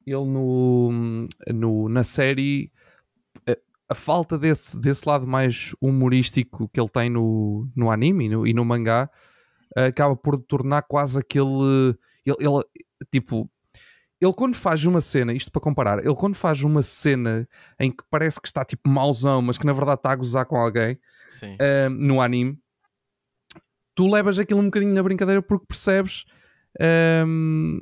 ele 0.04 0.24
no, 0.24 1.26
no, 1.48 1.88
na 1.88 2.02
série 2.02 2.72
a 3.92 3.94
falta 3.94 4.38
desse, 4.38 4.78
desse 4.78 5.08
lado 5.08 5.26
mais 5.26 5.74
humorístico 5.80 6.68
que 6.68 6.80
ele 6.80 6.88
tem 6.88 7.08
no, 7.08 7.68
no 7.74 7.90
anime 7.90 8.26
e 8.26 8.28
no, 8.28 8.46
e 8.46 8.52
no 8.52 8.64
mangá 8.64 9.10
acaba 9.76 10.16
por 10.16 10.38
tornar 10.38 10.82
quase 10.82 11.18
aquele. 11.18 11.96
Ele, 12.24 12.36
ele, 12.40 12.62
tipo, 13.10 13.50
ele 14.20 14.32
quando 14.32 14.54
faz 14.54 14.84
uma 14.84 15.00
cena, 15.00 15.32
isto 15.32 15.50
para 15.50 15.60
comparar, 15.60 15.98
ele 16.04 16.14
quando 16.14 16.34
faz 16.34 16.62
uma 16.62 16.82
cena 16.82 17.48
em 17.78 17.90
que 17.90 18.04
parece 18.10 18.40
que 18.40 18.46
está 18.46 18.64
tipo 18.64 18.88
mauzão, 18.88 19.42
mas 19.42 19.58
que 19.58 19.66
na 19.66 19.72
verdade 19.72 19.98
está 19.98 20.12
a 20.12 20.16
gozar 20.16 20.46
com 20.46 20.56
alguém 20.56 20.98
uh, 21.54 21.90
no 21.90 22.20
anime, 22.20 22.58
tu 23.94 24.06
levas 24.08 24.38
aquilo 24.38 24.60
um 24.60 24.66
bocadinho 24.66 24.94
na 24.94 25.02
brincadeira 25.02 25.42
porque 25.42 25.66
percebes. 25.66 26.24
hum, 27.26 27.80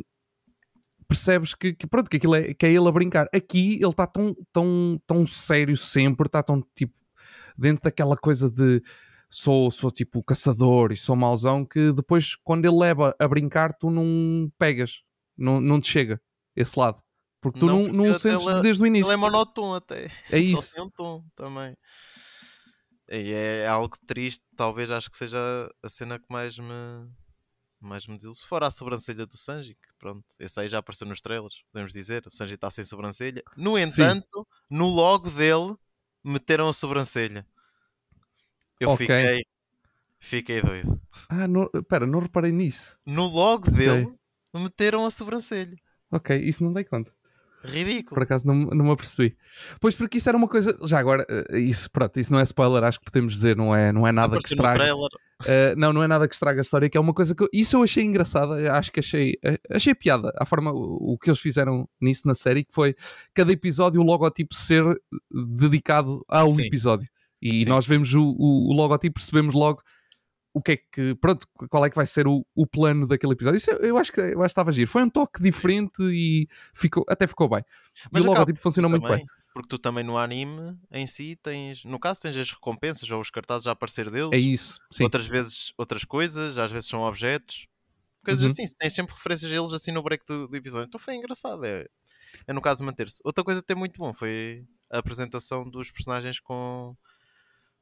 percebes 1.11 1.55
que, 1.55 1.73
que 1.75 1.89
pronto, 1.89 2.09
que 2.09 2.17
aquilo 2.19 2.37
é, 2.37 2.55
que 2.55 2.65
é 2.65 2.71
ele 2.73 2.87
a 2.89 2.93
brincar. 2.93 3.29
Aqui 3.35 3.75
ele 3.75 3.89
está 3.89 4.07
tão, 4.07 4.33
tão, 4.53 5.01
tão 5.05 5.27
sério 5.27 5.77
sempre, 5.77 6.27
está 6.27 6.41
tão 6.41 6.63
tipo 6.75 6.97
dentro 7.59 7.83
daquela 7.83 8.17
coisa 8.17 8.49
de 8.49 8.81
sou, 9.29 9.71
sou 9.73 9.91
tipo 9.91 10.23
caçador 10.23 10.93
e 10.93 10.97
sou 10.97 11.17
mauzão 11.17 11.65
que 11.65 11.93
depois 11.93 12.37
quando 12.37 12.65
ele 12.65 12.79
leva 12.79 13.13
a 13.19 13.27
brincar 13.29 13.73
tu 13.73 13.91
não 13.91 14.49
pegas, 14.57 15.03
não, 15.37 15.61
não 15.61 15.81
te 15.81 15.91
chega 15.91 16.21
esse 16.55 16.79
lado. 16.79 17.03
Porque 17.43 17.59
tu 17.59 17.67
não, 17.67 17.85
porque 17.85 17.97
não 17.97 18.15
sentes 18.15 18.47
ele- 18.47 18.63
desde 18.63 18.83
o 18.83 18.87
Ele 18.87 18.99
início. 18.99 19.13
é 19.13 19.17
monótono 19.17 19.75
até. 19.75 20.09
É 20.31 20.39
isso. 20.39 20.63
Só 20.63 20.75
tem 20.75 20.85
um 20.85 20.91
tom 20.91 21.25
também. 21.35 21.75
E 23.11 23.33
é 23.33 23.67
algo 23.67 23.97
triste, 24.07 24.45
talvez 24.57 24.89
acho 24.91 25.11
que 25.11 25.17
seja 25.17 25.39
a 25.83 25.89
cena 25.89 26.19
que 26.19 26.27
mais 26.31 26.57
me 26.59 27.09
mais 27.81 28.07
me 28.07 28.17
desilude. 28.17 28.39
Se 28.39 28.47
for 28.47 28.63
a 28.63 28.71
sobrancelha 28.71 29.27
do 29.27 29.37
Sanji, 29.37 29.75
que 29.75 29.93
pronto, 29.99 30.25
esse 30.39 30.61
aí 30.61 30.69
já 30.69 30.79
apareceu 30.79 31.07
nos 31.07 31.21
trailers, 31.21 31.63
podemos 31.73 31.93
dizer, 31.93 32.23
o 32.27 32.31
Sanji 32.31 32.55
está 32.55 32.71
sem 32.71 32.85
sobrancelha. 32.85 33.43
No 33.57 33.79
entanto, 33.79 34.47
no 34.71 34.89
logo 34.89 35.31
dele 35.31 35.75
meteram 36.23 36.69
a 36.69 36.73
sobrancelha. 36.73 37.47
Eu 38.79 38.91
Ok. 38.91 39.07
fiquei 39.07 39.43
fiquei 40.19 40.63
doido. 40.63 41.01
Ah, 41.29 41.49
não, 41.49 41.69
pera, 41.89 42.07
não 42.07 42.19
reparei 42.21 42.53
nisso. 42.53 42.97
No 43.07 43.27
logo 43.27 43.71
dele 43.71 44.13
meteram 44.55 45.07
a 45.07 45.11
sobrancelha. 45.11 45.77
Ok, 46.11 46.37
isso 46.39 46.63
não 46.65 46.73
dei 46.73 46.85
conta. 46.85 47.13
Ridículo. 47.63 48.15
Por 48.15 48.23
acaso 48.23 48.47
não, 48.47 48.55
não 48.55 48.85
me 48.87 48.91
apercebi. 48.93 49.37
Pois 49.81 49.95
porque 49.95 50.19
isso 50.19 50.29
era 50.29 50.37
uma 50.39 50.49
coisa. 50.49 50.77
Já 50.85 50.99
agora, 50.99 51.27
eh, 51.29 51.59
isso, 51.59 51.91
pronto, 51.91 52.19
isso 52.19 52.33
não 52.33 52.41
é 52.41 52.43
spoiler, 52.43 52.83
acho 52.85 52.99
que 52.99 53.05
podemos 53.05 53.35
dizer, 53.35 53.57
não 53.57 53.75
é, 53.75 53.93
não 53.93 54.07
é 54.07 54.13
nada 54.13 54.39
que 54.39 54.55
Apareceu 54.55 54.85
trailer. 54.85 55.09
Uh, 55.43 55.75
não, 55.77 55.93
não 55.93 56.03
é 56.03 56.07
nada 56.07 56.29
que 56.29 56.35
estraga 56.35 56.61
a 56.61 56.63
história, 56.63 56.89
que 56.91 56.99
é 56.99 57.01
uma 57.01 57.15
coisa 57.15 57.35
que 57.35 57.43
eu- 57.43 57.49
isso 57.53 57.75
eu 57.77 57.83
achei 57.83 58.05
engraçada, 58.05 58.73
acho 58.75 58.93
que 58.93 59.01
achei, 59.01 59.39
eh, 59.43 59.59
achei 59.71 59.95
piada 59.95 60.31
a 60.39 60.45
forma, 60.45 60.71
o, 60.71 61.15
o 61.15 61.19
que 61.19 61.31
eles 61.31 61.41
fizeram 61.41 61.89
nisso 61.99 62.29
na 62.29 62.35
série, 62.35 62.63
que 62.63 62.75
foi 62.75 62.95
cada 63.33 63.51
episódio 63.51 64.01
o 64.03 64.05
logotipo 64.05 64.55
ser 64.55 64.85
dedicado 65.31 66.25
ao 66.29 66.49
Sim. 66.49 66.67
episódio. 66.67 67.09
E 67.41 67.65
Sim, 67.65 67.71
nós 67.71 67.87
vemos 67.87 68.13
o, 68.13 68.23
o, 68.23 68.71
o 68.71 68.73
logotipo, 68.75 69.15
percebemos 69.15 69.55
logo 69.55 69.81
o 70.53 70.61
que 70.61 70.73
é 70.73 70.77
que, 70.77 71.15
pronto, 71.15 71.47
qual 71.69 71.85
é 71.85 71.91
que 71.91 71.97
vai 71.97 72.07
ser 72.07 72.27
o, 72.27 72.45
o 72.55 72.67
plano 72.67 73.07
daquele 73.07 73.33
episódio. 73.33 73.57
Isso 73.59 73.71
eu, 73.71 73.79
eu 73.79 73.99
acho 73.99 74.13
que 74.13 74.21
eu 74.21 74.27
acho 74.27 74.37
que 74.41 74.47
estava 74.47 74.71
a 74.71 74.73
giro. 74.73 74.91
Foi 74.91 75.03
um 75.03 75.11
toque 75.11 75.43
diferente 75.43 76.03
e 76.03 76.49
ficou, 76.75 77.05
até 77.09 77.27
ficou 77.27 77.49
bem. 77.49 77.63
Mas 78.11 78.25
e 78.25 78.27
o 78.27 78.31
logotipo 78.31 78.59
funcionou 78.59 78.91
muito 78.91 79.09
bem. 79.09 79.25
Porque 79.53 79.69
tu 79.69 79.79
também 79.79 80.05
no 80.05 80.17
anime 80.17 80.79
em 80.93 81.07
si 81.07 81.37
tens, 81.43 81.85
no 81.85 81.99
caso 81.99 82.21
tens 82.21 82.37
as 82.37 82.53
recompensas 82.53 83.11
ou 83.11 83.21
os 83.21 83.31
cartazes 83.31 83.67
a 83.67 83.73
aparecer 83.73 84.11
deles, 84.11 84.31
É 84.33 84.39
isso, 84.39 84.79
sim. 84.93 85.03
outras 85.03 85.27
vezes 85.27 85.73
outras 85.77 86.05
coisas, 86.05 86.57
às 86.57 86.71
vezes 86.71 86.89
são 86.89 87.01
objetos, 87.01 87.67
coisas 88.25 88.45
Uhum. 88.45 88.51
assim, 88.51 88.65
tens 88.79 88.93
sempre 88.93 89.15
referências 89.15 89.51
a 89.51 89.55
eles 89.57 89.73
assim 89.73 89.91
no 89.91 90.03
break 90.03 90.25
do, 90.25 90.47
do 90.47 90.57
episódio. 90.57 90.87
Então 90.87 91.01
foi 91.01 91.17
engraçado, 91.17 91.65
é, 91.65 91.87
é 92.47 92.53
no 92.53 92.61
caso 92.61 92.85
manter-se. 92.85 93.21
Outra 93.25 93.43
coisa 93.43 93.61
até 93.61 93.75
muito 93.75 93.99
bom 93.99 94.15
foi 94.15 94.65
a 94.91 94.99
apresentação 94.99 95.69
dos 95.69 95.91
personagens 95.91 96.39
com, 96.39 96.97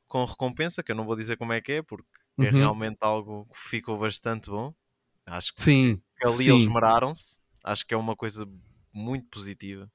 com 0.07 0.25
recompensa, 0.25 0.83
que 0.83 0.93
eu 0.93 0.97
não 0.97 1.05
vou 1.05 1.17
dizer 1.17 1.37
como 1.37 1.53
é 1.53 1.61
que 1.61 1.73
é, 1.73 1.83
porque 1.83 2.09
é 2.41 2.51
Uhum. 2.51 2.57
realmente 2.59 2.99
algo 3.01 3.47
que 3.53 3.59
ficou 3.59 3.99
bastante 3.99 4.51
bom. 4.51 4.73
Acho 5.27 5.55
que 5.55 5.63
Sim, 5.63 6.01
ali 6.25 6.45
sim. 6.45 6.53
eles 6.53 6.67
meraram-se. 6.67 7.41
Acho 7.65 7.87
que 7.87 7.95
é 7.95 7.97
uma 7.97 8.17
coisa 8.17 8.47
muito 8.93 9.29
positiva 9.29 9.91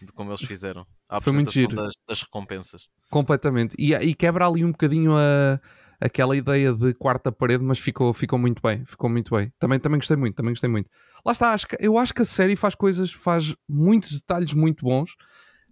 de 0.00 0.12
como 0.12 0.30
eles 0.30 0.42
fizeram. 0.42 0.86
A 1.08 1.16
apresentação 1.16 1.66
das, 1.68 1.92
das 2.08 2.22
recompensas. 2.22 2.88
Completamente. 3.10 3.74
E, 3.78 3.92
e 3.94 4.14
quebra 4.14 4.46
ali 4.46 4.64
um 4.64 4.70
bocadinho 4.70 5.16
a, 5.16 5.60
aquela 6.00 6.36
ideia 6.36 6.72
de 6.72 6.94
quarta 6.94 7.32
parede, 7.32 7.64
mas 7.64 7.78
ficou, 7.80 8.14
ficou 8.14 8.38
muito 8.38 8.62
bem. 8.62 8.84
Ficou 8.84 9.10
muito 9.10 9.34
bem. 9.34 9.52
Também, 9.58 9.80
também 9.80 9.98
gostei 9.98 10.16
muito, 10.16 10.36
também 10.36 10.52
gostei 10.52 10.70
muito. 10.70 10.88
Lá 11.26 11.32
está, 11.32 11.52
acho 11.52 11.66
que, 11.66 11.76
eu 11.80 11.98
acho 11.98 12.14
que 12.14 12.22
a 12.22 12.24
série 12.24 12.54
faz 12.54 12.74
coisas, 12.76 13.12
faz 13.12 13.54
muitos 13.68 14.12
detalhes 14.20 14.54
muito 14.54 14.84
bons. 14.84 15.16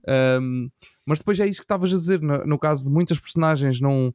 Ahm, 0.07 0.69
mas 1.07 1.21
depois 1.21 1.39
é 1.41 1.47
isso 1.47 1.61
que 1.61 1.65
estavas 1.65 1.93
a 1.93 1.97
dizer. 1.97 2.21
No, 2.21 2.39
no 2.45 2.59
caso 2.59 2.85
de 2.85 2.91
muitas 2.91 3.19
personagens, 3.21 3.81
não. 3.81 4.13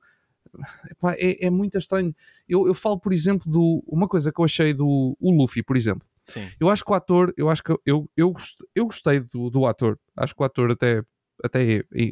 Epá, 0.90 1.14
é, 1.14 1.46
é 1.46 1.50
muito 1.50 1.78
estranho. 1.78 2.14
Eu, 2.48 2.68
eu 2.68 2.74
falo, 2.74 3.00
por 3.00 3.12
exemplo, 3.14 3.50
do. 3.52 3.84
Uma 3.88 4.08
coisa 4.08 4.32
que 4.32 4.40
eu 4.40 4.46
achei 4.46 4.74
do 4.74 5.16
o 5.20 5.32
Luffy, 5.32 5.64
por 5.64 5.76
exemplo. 5.78 6.08
Sim. 6.22 6.48
Eu 6.60 6.70
acho 6.70 6.84
que 6.86 6.92
o 6.92 6.96
ator, 6.96 7.34
eu 7.38 7.50
acho 7.50 7.64
que 7.64 7.74
eu, 7.86 8.10
eu, 8.16 8.32
gost- 8.32 8.64
eu 8.76 8.86
gostei 8.86 9.20
do, 9.20 9.50
do 9.50 9.66
ator. 9.66 10.00
Acho 10.16 10.36
que 10.36 10.42
o 10.42 10.46
ator 10.46 10.72
até, 10.72 11.02
até 11.44 11.64
é- 11.78 11.84
é- 11.96 12.12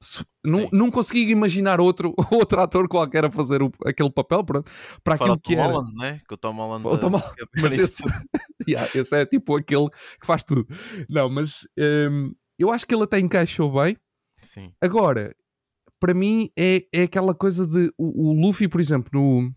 se- 0.00 0.24
não, 0.44 0.68
não 0.72 0.90
consigo 0.90 1.30
imaginar 1.30 1.80
outro, 1.80 2.14
outro 2.32 2.60
ator 2.60 2.88
qualquer 2.88 3.24
a 3.24 3.30
fazer 3.30 3.62
o- 3.62 3.70
aquele 3.84 4.10
papel 4.10 4.42
pronto, 4.44 4.70
para 5.04 5.16
Fora 5.16 5.32
aquilo 5.32 5.36
o 5.36 5.40
que 5.40 5.54
Tom 5.56 5.62
era. 5.62 5.72
Holland, 5.72 5.94
né? 5.96 6.20
Que 6.26 6.34
o 6.34 6.36
Tom 6.36 6.52
Holland. 6.54 6.86
O 6.86 6.98
Tom 6.98 7.06
eh, 7.06 7.10
Holland, 7.10 7.34
Mas 7.54 7.62
aparece 7.64 7.82
esse, 7.82 8.02
Yeah, 8.68 8.88
esse 8.94 9.16
é 9.16 9.26
tipo 9.26 9.56
aquele 9.56 9.88
que 9.90 10.26
faz 10.26 10.44
tudo. 10.44 10.66
Não, 11.08 11.28
mas 11.28 11.66
hum, 12.10 12.32
eu 12.58 12.70
acho 12.70 12.86
que 12.86 12.94
ele 12.94 13.02
até 13.04 13.18
encaixou 13.18 13.72
bem. 13.72 13.96
Sim. 14.40 14.72
Agora, 14.80 15.34
para 16.02 16.12
mim 16.12 16.50
é, 16.58 16.84
é 16.92 17.02
aquela 17.02 17.32
coisa 17.32 17.64
de 17.64 17.92
o, 17.96 18.30
o 18.30 18.32
Luffy, 18.32 18.66
por 18.66 18.80
exemplo, 18.80 19.08
no, 19.12 19.54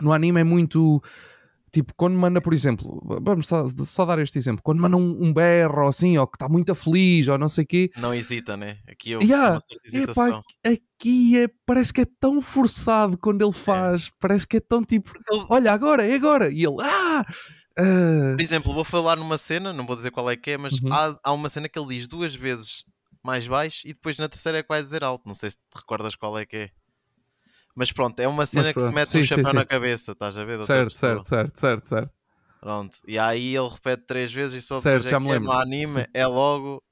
no 0.00 0.12
anime 0.12 0.40
é 0.40 0.44
muito 0.44 1.02
tipo, 1.72 1.92
quando 1.96 2.16
manda, 2.16 2.40
por 2.40 2.54
exemplo, 2.54 3.02
vamos 3.20 3.48
só, 3.48 3.68
só 3.84 4.04
dar 4.04 4.20
este 4.20 4.38
exemplo, 4.38 4.62
quando 4.62 4.80
manda 4.80 4.96
um, 4.96 5.24
um 5.26 5.34
berro 5.34 5.82
ou 5.82 5.88
assim, 5.88 6.16
ou 6.16 6.26
que 6.28 6.36
está 6.36 6.48
muito 6.48 6.72
feliz, 6.76 7.26
ou 7.26 7.36
não 7.36 7.48
sei 7.48 7.64
o 7.64 7.66
quê, 7.66 7.90
Não 7.96 8.14
hesita, 8.14 8.56
né? 8.56 8.78
Aqui 8.88 9.10
eu 9.10 9.20
Yeah, 9.20 9.54
uma 9.54 9.60
certa 9.60 9.88
epá, 9.88 10.02
hesitação. 10.02 10.42
aqui 10.64 11.36
é, 11.42 11.48
parece 11.66 11.92
que 11.92 12.02
é 12.02 12.06
tão 12.20 12.40
forçado 12.40 13.18
quando 13.18 13.42
ele 13.44 13.52
faz, 13.52 14.08
parece 14.20 14.46
que 14.46 14.58
é 14.58 14.60
tão 14.60 14.84
tipo, 14.84 15.10
olha, 15.50 15.72
agora, 15.72 16.06
é 16.06 16.14
agora, 16.14 16.48
e 16.48 16.62
ele, 16.64 16.76
ah, 16.80 17.26
ah, 17.76 18.34
Por 18.36 18.40
exemplo, 18.40 18.72
vou 18.72 18.84
falar 18.84 19.16
numa 19.16 19.36
cena, 19.36 19.72
não 19.72 19.84
vou 19.84 19.96
dizer 19.96 20.12
qual 20.12 20.30
é 20.30 20.36
que 20.36 20.52
é, 20.52 20.56
mas 20.58 20.74
Uhum. 20.80 20.92
há, 20.92 21.16
há 21.24 21.32
uma 21.32 21.48
cena 21.48 21.68
que 21.68 21.76
ele 21.78 21.88
diz 21.88 22.06
duas 22.06 22.34
vezes 22.36 22.84
mais 23.26 23.46
baixo 23.46 23.86
e 23.86 23.92
depois 23.92 24.16
na 24.16 24.28
terceira 24.28 24.58
é 24.60 24.62
vai 24.66 24.82
dizer 24.82 25.04
alto. 25.04 25.24
Não 25.26 25.34
sei 25.34 25.50
se 25.50 25.56
te 25.58 25.76
recordas 25.76 26.14
qual 26.16 26.38
é 26.38 26.46
que 26.46 26.56
é. 26.56 26.70
Mas 27.74 27.92
pronto, 27.92 28.18
é 28.20 28.26
uma 28.26 28.46
cena 28.46 28.72
que 28.72 28.80
se 28.80 28.90
mete 28.92 29.10
sim, 29.10 29.18
um 29.18 29.22
chapéu 29.22 29.50
sim. 29.50 29.56
na 29.56 29.66
cabeça, 29.66 30.12
estás 30.12 30.38
a 30.38 30.44
ver? 30.44 30.62
certo, 30.62 30.94
certo, 30.94 31.24
certo, 31.28 31.58
certo, 31.60 31.88
certo. 31.88 32.12
Pronto. 32.60 32.96
E 33.06 33.18
aí 33.18 33.54
ele 33.54 33.68
repete 33.68 34.04
três 34.06 34.32
vezes 34.32 34.64
e 34.64 34.66
só 34.66 34.80
Certo, 34.80 35.06
é 35.06 35.10
já 35.10 35.20
me 35.20 35.28
é 35.28 35.32
lembro. 35.34 35.48
no 35.48 35.52
anime 35.52 36.06
é 36.14 36.26
logo 36.26 36.82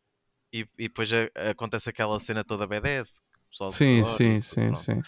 e, 0.53 0.61
e 0.79 0.88
depois 0.88 1.11
a- 1.12 1.50
acontece 1.50 1.88
aquela 1.88 2.19
cena 2.19 2.45
toda 2.45 2.67
BDS. 2.67 3.23
Sim, 3.71 4.00
adora, 4.00 4.17
sim, 4.17 4.37
sim, 4.37 4.61
pronto. 4.69 4.79
sim. 4.79 5.00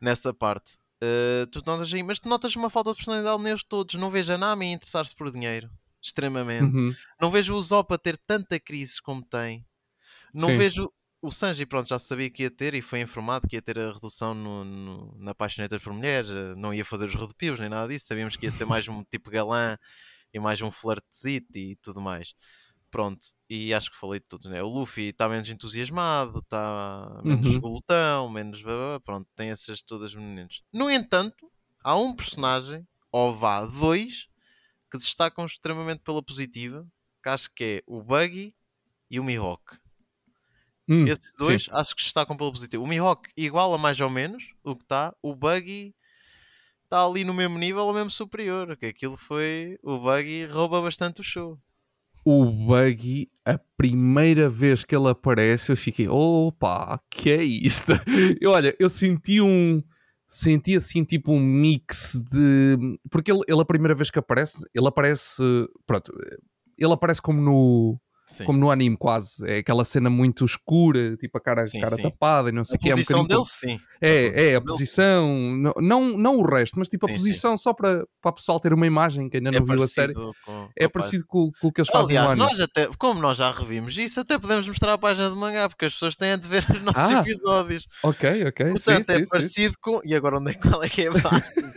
Nessa 0.00 0.34
parte. 0.34 0.78
Uh, 1.02 1.46
tu 1.48 1.62
notas 1.66 1.92
aí, 1.92 2.02
mas 2.02 2.18
tu 2.18 2.28
notas 2.28 2.54
uma 2.56 2.70
falta 2.70 2.90
de 2.90 2.96
personalidade 2.96 3.42
neles 3.42 3.62
todos. 3.62 3.94
Não 3.94 4.10
vejo 4.10 4.32
a 4.32 4.38
Nami 4.38 4.72
interessar-se 4.72 5.14
por 5.14 5.30
dinheiro. 5.30 5.70
Extremamente. 6.02 6.76
Uhum. 6.76 6.94
Não 7.20 7.30
vejo 7.30 7.54
o 7.54 7.62
Zoppa 7.62 7.96
ter 7.98 8.16
tanta 8.16 8.58
crise 8.58 9.00
como 9.00 9.22
tem. 9.24 9.64
Não 10.32 10.48
Sim. 10.48 10.58
vejo. 10.58 10.92
O 11.24 11.30
Sanji, 11.30 11.64
pronto, 11.64 11.88
já 11.88 12.00
sabia 12.00 12.28
que 12.28 12.42
ia 12.42 12.50
ter 12.50 12.74
e 12.74 12.82
foi 12.82 13.00
informado 13.00 13.46
que 13.46 13.54
ia 13.54 13.62
ter 13.62 13.78
a 13.78 13.92
redução 13.92 14.34
no, 14.34 14.64
no- 14.64 15.14
na 15.18 15.32
paixoneta 15.34 15.78
por 15.78 15.92
mulheres. 15.92 16.28
eh, 16.30 16.54
Não 16.56 16.74
ia 16.74 16.84
fazer 16.84 17.06
os 17.06 17.14
rodopios 17.14 17.60
nem 17.60 17.68
nada 17.68 17.88
disso. 17.88 18.06
Sabíamos 18.06 18.36
que 18.36 18.46
ia 18.46 18.50
ser 18.50 18.64
mais 18.64 18.88
um 18.88 19.04
tipo 19.10 19.30
galã 19.30 19.76
e 20.34 20.40
mais 20.40 20.60
um 20.62 20.70
flirtzito 20.70 21.56
e 21.58 21.76
tudo 21.76 22.00
mais. 22.00 22.34
Pronto, 22.90 23.24
e 23.48 23.72
acho 23.72 23.90
que 23.90 23.96
falei 23.96 24.20
de 24.20 24.26
todos, 24.28 24.46
né? 24.46 24.62
O 24.62 24.66
Luffy 24.68 25.10
está 25.10 25.28
menos 25.28 25.48
entusiasmado, 25.48 26.40
está 26.40 27.20
menos 27.24 27.54
Uhum. 27.54 27.60
glutão, 27.60 28.28
menos. 28.28 28.62
Pronto, 29.04 29.28
tem 29.36 29.50
essas 29.50 29.82
todas 29.82 30.14
meninas. 30.14 30.62
No 30.72 30.90
entanto, 30.90 31.50
há 31.84 31.96
um 31.96 32.14
personagem, 32.14 32.86
ou 33.12 33.34
vá, 33.36 33.64
dois, 33.64 34.28
que 34.90 34.98
se 34.98 35.06
destacam 35.06 35.46
extremamente 35.46 36.00
pela 36.02 36.22
positiva, 36.22 36.86
que 37.22 37.28
acho 37.28 37.54
que 37.54 37.64
é 37.64 37.82
o 37.86 38.02
Buggy 38.02 38.54
e 39.10 39.20
o 39.20 39.24
Mihawk. 39.24 39.78
Hum, 40.88 41.04
Esses 41.04 41.24
sim. 41.24 41.36
dois 41.38 41.68
acho 41.70 41.94
que 41.94 42.02
destacam 42.02 42.36
pela 42.36 42.50
positiva. 42.50 42.82
O 42.82 42.86
Mihawk 42.86 43.30
iguala 43.36 43.78
mais 43.78 44.00
ou 44.00 44.10
menos 44.10 44.52
o 44.64 44.74
que 44.76 44.84
está, 44.84 45.14
o 45.22 45.34
Buggy 45.34 45.94
está 46.84 47.06
ali 47.06 47.24
no 47.24 47.32
mesmo 47.32 47.58
nível 47.58 47.84
ou 47.84 47.94
mesmo 47.94 48.10
superior. 48.10 48.76
Que 48.76 48.86
aquilo 48.86 49.16
foi. 49.16 49.78
O 49.82 49.98
Buggy 49.98 50.44
rouba 50.46 50.82
bastante 50.82 51.20
o 51.22 51.24
show. 51.24 51.58
O 52.24 52.44
Buggy, 52.44 53.28
a 53.44 53.58
primeira 53.76 54.48
vez 54.48 54.84
que 54.84 54.94
ele 54.94 55.08
aparece, 55.08 55.72
eu 55.72 55.76
fiquei, 55.76 56.06
opa, 56.08 57.00
que 57.10 57.30
é 57.30 57.42
isto? 57.42 57.92
E 58.40 58.46
olha, 58.46 58.76
eu 58.78 58.88
senti 58.90 59.40
um. 59.40 59.82
Senti 60.28 60.76
assim, 60.76 61.04
tipo 61.04 61.32
um 61.32 61.40
mix 61.40 62.22
de. 62.30 62.98
Porque 63.10 63.30
ele, 63.30 63.40
ele 63.48 63.60
a 63.60 63.64
primeira 63.64 63.94
vez 63.94 64.10
que 64.10 64.18
aparece, 64.18 64.58
ele 64.74 64.86
aparece. 64.86 65.42
Pronto, 65.86 66.12
ele 66.78 66.92
aparece 66.92 67.20
como 67.20 67.40
no. 67.40 68.00
Sim. 68.26 68.44
como 68.44 68.58
no 68.58 68.70
anime 68.70 68.96
quase. 68.96 69.44
É 69.50 69.58
aquela 69.58 69.84
cena 69.84 70.08
muito 70.08 70.44
escura, 70.44 71.16
tipo 71.16 71.36
a 71.36 71.40
cara, 71.40 71.66
Sim, 71.66 71.80
cara 71.80 71.96
sim. 71.96 72.02
tapada 72.02 72.48
e 72.48 72.52
não 72.52 72.64
sei 72.64 72.76
A 72.76 72.78
o 72.78 72.80
que. 72.80 72.88
É, 72.88 72.92
um 72.92 72.96
posição 72.96 73.22
bocadinho 73.22 73.38
dele, 73.42 73.78
sim. 73.78 73.80
é, 74.00 74.50
é, 74.50 74.54
a 74.54 74.60
posição 74.60 75.28
não, 75.58 75.74
não, 75.80 76.16
não 76.18 76.36
o 76.38 76.46
resto, 76.46 76.78
mas 76.78 76.88
tipo 76.88 77.06
a 77.06 77.08
posição 77.10 77.58
só 77.58 77.72
para, 77.74 78.06
para 78.20 78.30
o 78.30 78.34
pessoal 78.34 78.58
ter 78.60 78.72
uma 78.72 78.86
imagem 78.86 79.28
que 79.28 79.36
ainda 79.38 79.50
não 79.50 79.58
É 79.58 79.62
viu 79.62 79.74
a 79.84 79.88
série. 79.88 80.14
com- 80.14 80.68
É 80.78 80.84
a 80.84 80.90
parecido 80.90 81.24
com, 81.26 81.50
com 81.60 81.68
o 81.68 81.72
que 81.72 81.80
eles 81.80 81.90
fazem 81.90 82.16
Aliás, 82.16 82.38
no 82.38 82.44
anime. 82.44 82.58
nós 82.58 82.60
até, 82.60 82.88
como 82.96 83.20
nós 83.20 83.38
já 83.38 83.50
revimos 83.50 83.98
isso, 83.98 84.20
até 84.20 84.38
podemos 84.38 84.66
mostrar 84.68 84.92
a 84.94 84.98
página 84.98 85.28
de 85.28 85.36
mangá, 85.36 85.68
porque 85.68 85.84
as 85.84 85.92
pessoas 85.92 86.16
têm 86.16 86.38
de 86.38 86.48
ver 86.48 86.64
os 86.70 86.80
nossos 86.82 87.10
Ah, 87.12 87.20
episódios. 87.20 87.86
Ok, 88.02 88.44
ok. 88.46 88.66
Portanto, 88.70 89.10
é 89.10 89.26
parecido 89.26 89.74
com. 89.80 90.00
E 90.04 90.14
agora 90.14 90.38
onde 90.38 90.52
é, 90.52 90.54
qual 90.54 90.82
é 90.82 90.88
que 90.88 91.02
é 91.02 91.08
a 91.08 91.12
página? 91.12 91.72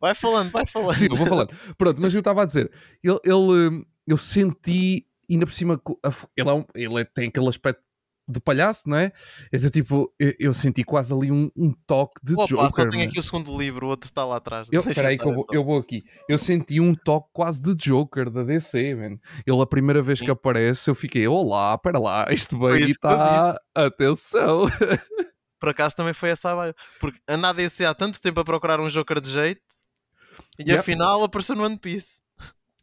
vai 0.00 0.14
falando, 0.14 0.50
vai 0.50 0.66
falando. 0.66 0.94
Sim, 0.94 1.06
eu 1.10 1.16
vou 1.16 1.26
falando. 1.26 1.50
Pronto, 1.76 2.00
mas 2.00 2.12
eu 2.12 2.18
estava 2.18 2.42
a 2.42 2.44
dizer, 2.44 2.70
ele, 3.02 3.18
ele, 3.24 3.86
eu 4.06 4.16
senti, 4.16 5.06
ainda 5.30 5.46
por 5.46 5.52
cima, 5.52 5.80
ele, 6.36 6.48
é 6.48 6.52
um- 6.52 6.64
ele 6.74 7.00
é- 7.00 7.04
tem 7.04 7.28
aquele 7.28 7.48
aspecto 7.48 7.82
de 8.30 8.40
palhaço, 8.40 8.86
não 8.86 8.98
é? 8.98 9.10
Então, 9.50 9.70
tipo, 9.70 10.14
eu, 10.18 10.34
eu 10.38 10.52
senti 10.54 10.84
quase 10.84 11.14
ali 11.14 11.32
um, 11.32 11.50
um 11.56 11.72
toque 11.86 12.20
de 12.22 12.34
Opa, 12.34 12.44
Joker. 12.46 12.70
só 12.70 12.86
tenho 12.86 13.08
aqui 13.08 13.18
o 13.18 13.22
segundo 13.22 13.56
livro, 13.58 13.86
o 13.86 13.88
outro 13.88 14.06
está 14.06 14.22
lá 14.22 14.36
atrás. 14.36 14.68
Eu, 14.70 14.82
peraí, 14.82 15.16
que 15.16 15.26
eu 15.26 15.32
vou, 15.32 15.44
então. 15.44 15.54
eu 15.54 15.64
vou 15.64 15.78
aqui. 15.78 16.02
Eu 16.28 16.36
senti 16.36 16.78
um 16.78 16.94
toque 16.94 17.30
quase 17.32 17.62
de 17.62 17.74
Joker 17.74 18.28
da 18.28 18.42
DC, 18.42 18.94
man. 18.94 19.18
Ele, 19.46 19.62
a 19.62 19.66
primeira 19.66 20.02
vez 20.02 20.18
que 20.20 20.26
Sim. 20.26 20.32
aparece, 20.32 20.90
eu 20.90 20.94
fiquei, 20.94 21.26
olá, 21.26 21.78
pera 21.78 21.98
lá, 21.98 22.26
isto 22.30 22.58
bem 22.58 22.80
que 22.82 22.90
está. 22.90 23.58
Atenção. 23.74 24.66
Por 25.58 25.70
acaso 25.70 25.96
também 25.96 26.12
foi 26.12 26.28
essa 26.28 26.52
a. 26.52 26.74
Porque 27.00 27.18
anda 27.26 27.48
a 27.48 27.52
DC 27.54 27.84
há 27.86 27.94
tanto 27.94 28.20
tempo 28.20 28.38
a 28.40 28.44
procurar 28.44 28.78
um 28.78 28.88
Joker 28.90 29.20
de 29.22 29.30
jeito 29.30 29.60
e 30.58 30.62
Yep. 30.68 30.80
afinal 30.80 31.24
apareceu 31.24 31.56
no 31.56 31.64
One 31.64 31.78
Piece. 31.78 32.20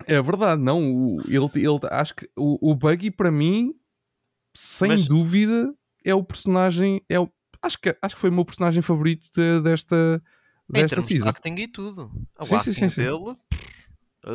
É 0.08 0.22
verdade, 0.22 0.62
não. 0.62 0.82
o- 0.82 1.22
ele, 1.28 1.50
ele, 1.56 1.80
acho 1.92 2.16
que 2.16 2.30
o, 2.36 2.72
o 2.72 2.76
Buggy, 2.76 3.10
para 3.12 3.32
mim, 3.32 3.74
sem 4.54 4.90
Mas- 4.90 5.08
dúvida, 5.08 5.74
é 6.04 6.14
o 6.14 6.24
personagem. 6.24 7.02
É 7.10 7.20
o, 7.20 7.30
acho, 7.62 7.80
que, 7.80 7.96
acho 8.02 8.16
que 8.16 8.22
foi 8.22 8.30
o 8.30 8.34
meu 8.34 8.46
personagem 8.46 8.82
favorito 8.82 9.30
de- 9.36 9.62
desta, 9.62 10.22
Em 10.70 10.74
desta 10.82 11.02
de 11.02 11.08
season. 11.08 11.30
acting 11.30 11.56
e 11.56 11.68
tudo. 11.68 12.12
O 12.40 12.46
Sim, 12.46 12.60
sim, 12.60 12.74
sim, 12.74 12.90
sim. 12.90 13.02
dele. 13.02 13.36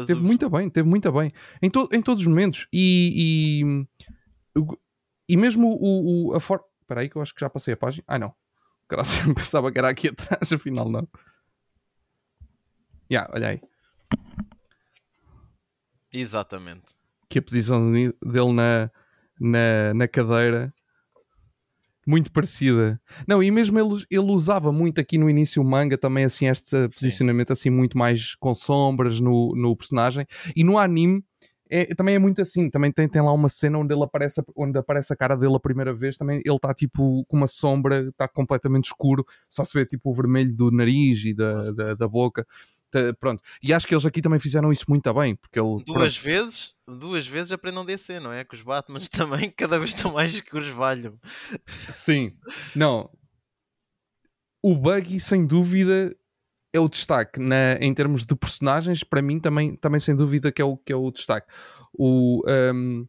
Teve 0.07 0.21
muito 0.23 0.49
bem, 0.49 0.71
teve 0.71 0.89
muito 0.89 1.11
bem. 1.11 1.33
Em, 1.61 1.69
to, 1.69 1.89
em 1.93 2.01
todos 2.01 2.23
os 2.23 2.29
momentos. 2.29 2.69
E, 2.73 3.65
e, 4.57 4.63
e 5.29 5.37
mesmo 5.37 5.69
o, 5.69 6.29
o, 6.31 6.35
a 6.35 6.41
forma. 6.41 6.65
Espera 6.83 7.01
aí, 7.03 7.09
que 7.09 7.17
eu 7.17 7.23
acho 7.23 7.35
que 7.35 7.41
já 7.41 7.49
passei 7.51 7.75
a 7.75 7.77
página. 7.77 8.05
Ah, 8.07 8.19
não. 8.19 8.33
Graças, 8.89 9.25
pensava 9.35 9.71
que 9.73 9.79
era 9.79 9.89
aqui 9.89 10.09
atrás, 10.09 10.51
afinal 10.53 10.89
não. 10.89 11.09
Ya, 13.11 13.29
olha 13.33 13.49
aí. 13.49 13.61
Exatamente. 16.13 16.99
que 17.29 17.39
a 17.39 17.43
posição 17.43 17.93
de- 17.93 18.15
dele 18.25 18.53
na, 18.53 18.91
na, 19.39 19.95
na 19.95 20.09
cadeira 20.09 20.73
muito 22.07 22.33
parecida. 22.33 23.01
Não, 23.29 23.43
e 23.43 23.51
mesmo 23.51 23.79
ele, 23.79 24.05
ele 24.11 24.33
usava 24.33 24.73
muito 24.73 25.01
aqui 25.01 25.17
no 25.17 25.31
início 25.31 25.63
o 25.63 25.65
manga 25.65 25.97
também 25.97 26.25
assim 26.25 26.49
este 26.49 26.89
posicionamento 26.89 27.53
assim 27.53 27.71
muito 27.71 27.97
mais 27.97 28.35
com 28.35 28.55
sombras 28.55 29.21
no, 29.21 29.55
no 29.55 29.77
personagem 29.77 30.27
e 30.57 30.65
no 30.65 30.79
anime 30.79 31.23
é, 31.73 31.85
também 31.95 32.17
é 32.17 32.19
muito 32.19 32.43
assim, 32.43 32.69
também 32.69 32.91
tem, 32.91 33.09
tem 33.09 33.23
lá 33.23 33.33
uma 33.33 33.49
cena 33.49 33.79
onde 33.79 33.95
ele 33.95 34.03
aparece, 34.03 34.43
onde 34.57 34.77
aparece 34.77 35.13
a 35.13 35.17
cara 35.17 35.37
dele 35.37 35.55
a 35.55 35.61
primeira 35.61 35.95
vez, 35.95 36.19
também 36.19 36.43
ele 36.45 36.57
está 36.57 36.75
tipo 36.75 37.25
com 37.29 37.37
uma 37.37 37.47
sombra, 37.47 38.09
está 38.09 38.27
completamente 38.27 38.87
escuro, 38.87 39.25
só 39.49 39.65
se 39.65 39.79
vê 39.79 39.87
tipo 39.87 40.11
o 40.11 40.13
vermelho 40.15 40.53
do 40.53 40.73
nariz 40.73 41.25
e 41.25 41.33
da, 41.33 41.63
da, 41.63 41.95
da 41.95 42.09
boca. 42.09 42.45
Pronto, 43.19 43.43
e 43.63 43.73
acho 43.73 43.87
que 43.87 43.95
eles 43.95 44.07
aqui 44.07 44.21
também 44.21 44.39
fizeram 44.39 44.73
isso 44.73 44.85
muito 44.89 45.13
bem, 45.15 45.35
porque 45.37 45.61
ele 45.61 45.83
Duas 45.85 46.17
vezes, 46.17 46.75
duas 46.87 47.27
vezes 47.27 47.53
aprendam 47.53 47.85
DC, 47.85 48.21
não 48.21 48.33
é? 48.33 48.45
Que 48.45 48.55
os 48.55 48.63
Batmans 48.63 49.09
também 49.11 49.51
cada 49.51 49.79
vez 49.79 49.95
estão 49.95 50.13
mais 50.13 50.35
escuros, 50.35 50.69
valham. 50.69 51.19
Sim, 51.67 52.33
não. 52.75 53.11
O 54.63 54.77
Buggy, 54.77 55.19
sem 55.19 55.47
dúvida, 55.47 56.15
é 56.73 56.79
o 56.79 56.89
destaque 56.89 57.41
na, 57.41 57.75
em 57.81 57.93
termos 57.95 58.25
de 58.25 58.35
personagens. 58.37 59.03
Para 59.03 59.23
mim, 59.23 59.41
também, 59.41 59.75
também 59.77 60.01
sem 60.01 60.15
dúvida, 60.15 60.53
que 60.53 60.61
é 60.61 60.65
o, 60.65 60.77
que 60.77 60.93
é 60.93 60.97
o 60.97 61.11
destaque. 61.11 61.47
O, 61.93 62.43
um, 62.47 63.07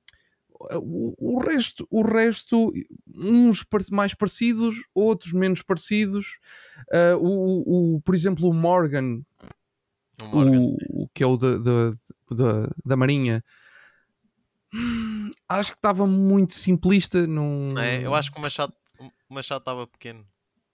o, 0.75 1.35
o 1.35 1.39
resto, 1.39 1.87
o 1.89 2.01
resto, 2.01 2.73
uns 3.13 3.65
mais 3.91 4.13
parecidos, 4.13 4.77
outros 4.93 5.33
menos 5.33 5.61
parecidos. 5.61 6.39
Uh, 6.91 7.17
o, 7.19 7.95
o, 7.95 8.01
por 8.01 8.15
exemplo, 8.15 8.47
o 8.49 8.53
Morgan, 8.53 9.21
Morgan, 10.25 10.61
o, 10.61 11.03
o 11.03 11.09
que 11.13 11.23
é 11.23 11.27
o 11.27 11.37
da, 11.37 12.95
Marinha. 12.95 13.43
hum, 14.73 15.29
Acho 15.49 15.71
que 15.71 15.77
estava 15.77 16.07
muito 16.07 16.53
simplista. 16.53 17.25
Num... 17.27 17.73
Não 17.73 17.81
é? 17.81 18.05
Eu 18.05 18.15
acho 18.15 18.31
que 18.31 18.39
o 18.39 18.41
Machado 18.41 18.73
o 19.29 19.33
Machado 19.33 19.59
estava 19.59 19.87
pequeno. 19.87 20.25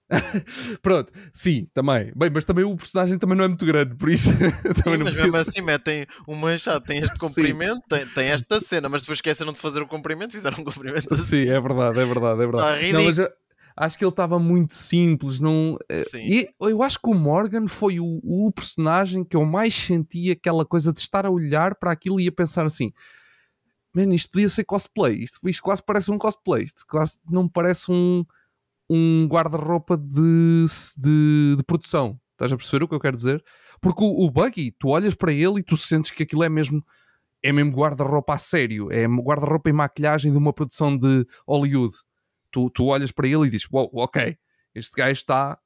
Pronto, 0.81 1.11
sim, 1.33 1.67
também. 1.73 2.11
Bem, 2.15 2.29
mas 2.33 2.45
também 2.45 2.63
o 2.63 2.75
personagem 2.75 3.17
também 3.19 3.37
não 3.37 3.43
é 3.43 3.47
muito 3.47 3.65
grande, 3.65 3.95
por 3.95 4.09
isso 4.09 4.31
também 4.83 4.97
Sim, 4.97 5.03
mas 5.03 5.15
mesmo 5.15 5.37
assim 5.37 5.61
metem 5.61 6.07
o 6.25 6.33
Machado, 6.33 6.83
tem 6.85 6.99
este 6.99 7.19
comprimento, 7.19 7.81
tem, 7.89 8.05
tem 8.07 8.27
esta 8.27 8.59
cena, 8.61 8.87
mas 8.87 9.01
depois 9.01 9.17
esqueceram 9.17 9.51
de 9.51 9.59
fazer 9.59 9.81
o 9.81 9.87
comprimento, 9.87 10.31
fizeram 10.31 10.57
um 10.59 10.63
comprimento 10.63 11.13
assim. 11.13 11.23
Sim, 11.23 11.49
é 11.49 11.59
verdade, 11.59 11.99
é 11.99 12.05
verdade, 12.05 12.41
é 12.41 12.45
verdade. 12.45 12.81
Tá 12.81 12.93
não, 12.93 13.03
mas 13.03 13.17
acho 13.77 13.97
que 13.97 14.03
ele 14.03 14.09
estava 14.09 14.39
muito 14.39 14.73
simples. 14.73 15.39
Não... 15.39 15.77
eh, 15.89 16.03
Sim. 16.03 16.17
E 16.19 16.49
eu 16.61 16.81
acho 16.81 16.99
que 16.99 17.09
o 17.09 17.13
Morgan 17.13 17.67
foi 17.67 17.99
o, 17.99 18.19
o 18.23 18.51
personagem 18.51 19.23
que 19.23 19.37
eu 19.37 19.45
mais 19.45 19.73
senti 19.73 20.31
aquela 20.31 20.65
coisa 20.65 20.91
de 20.91 20.99
estar 20.99 21.25
a 21.25 21.31
olhar 21.31 21.75
para 21.75 21.91
aquilo 21.91 22.19
e 22.19 22.27
a 22.27 22.31
pensar 22.31 22.65
assim. 22.65 22.91
Man, 23.93 24.13
isto 24.13 24.31
podia 24.31 24.49
ser 24.49 24.63
cosplay. 24.63 25.23
Isto, 25.23 25.39
isto 25.47 25.61
quase 25.63 25.83
parece 25.85 26.11
um 26.11 26.17
cosplay. 26.17 26.63
Isto 26.63 26.85
quase 26.89 27.19
não 27.29 27.47
parece 27.47 27.91
um, 27.91 28.25
um 28.89 29.27
guarda-roupa 29.27 29.95
de, 29.95 30.65
de, 30.97 31.55
de 31.57 31.63
produção. 31.63 32.19
Estás 32.31 32.51
a 32.51 32.57
perceber 32.57 32.83
o 32.83 32.87
que 32.87 32.95
eu 32.95 32.99
quero 32.99 33.15
dizer? 33.15 33.43
Porque 33.81 34.03
o, 34.03 34.25
o 34.25 34.31
Buggy, 34.31 34.71
tu 34.71 34.89
olhas 34.89 35.13
para 35.13 35.31
ele 35.31 35.59
e 35.59 35.63
tu 35.63 35.77
sentes 35.77 36.11
que 36.11 36.23
aquilo 36.23 36.43
é 36.43 36.49
mesmo 36.49 36.83
é 37.43 37.51
mesmo 37.53 37.71
guarda-roupa 37.71 38.33
a 38.33 38.37
sério, 38.37 38.91
é 38.91 39.05
guarda-roupa 39.05 39.69
em 39.69 39.73
maquilhagem 39.73 40.31
de 40.31 40.37
uma 40.37 40.51
produção 40.51 40.97
de 40.97 41.25
Hollywood. 41.47 41.93
Tu, 42.57 42.69
tu 42.71 42.85
olhas 42.85 43.11
para 43.11 43.27
ele 43.27 43.45
e 43.45 43.49
dizes: 43.51 43.67
Uau, 43.71 43.87
ok, 43.93 44.35
este 44.73 44.95
gajo 44.95 45.11
está 45.11 45.59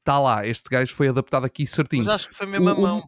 está 0.00 0.18
lá, 0.18 0.44
este 0.44 0.68
gajo 0.68 0.92
foi 0.92 1.06
adaptado 1.06 1.44
aqui 1.46 1.64
certinho. 1.64 2.02
Mas 2.04 2.14
acho 2.14 2.28
que 2.30 2.34
foi 2.34 2.46
mesmo 2.48 2.68
a 2.68 2.72
O- 2.72 2.80
mão, 2.80 3.00
pá. 3.00 3.06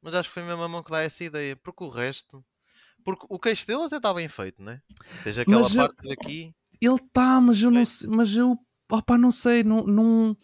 Mas 0.00 0.14
acho 0.14 0.28
que 0.28 0.34
foi 0.34 0.44
mesmo 0.44 0.62
a 0.62 0.68
mão 0.68 0.80
que 0.80 0.90
dá 0.92 1.00
essa 1.02 1.24
ideia, 1.24 1.56
porque 1.56 1.82
o 1.82 1.88
resto. 1.88 2.44
Porque 3.04 3.26
o 3.28 3.38
queixo 3.40 3.66
dele 3.66 3.82
até 3.82 3.96
está 3.96 4.14
bem 4.14 4.28
feito, 4.28 4.62
né? 4.62 4.80
Tens 5.24 5.38
aquela 5.38 5.62
Mas 5.62 5.74
eu- 5.74 5.82
parte 5.88 6.12
aqui. 6.12 6.54
Ele 6.80 6.94
está, 6.94 7.40
mas 7.40 7.60
eu 7.60 7.70
não 7.72 7.84
sei, 7.84 8.08
mas 8.08 8.36
eu 8.36 8.56
opá, 8.92 9.18
não 9.18 9.32
sei, 9.32 9.64
não, 9.64 9.84
não, 9.84 10.36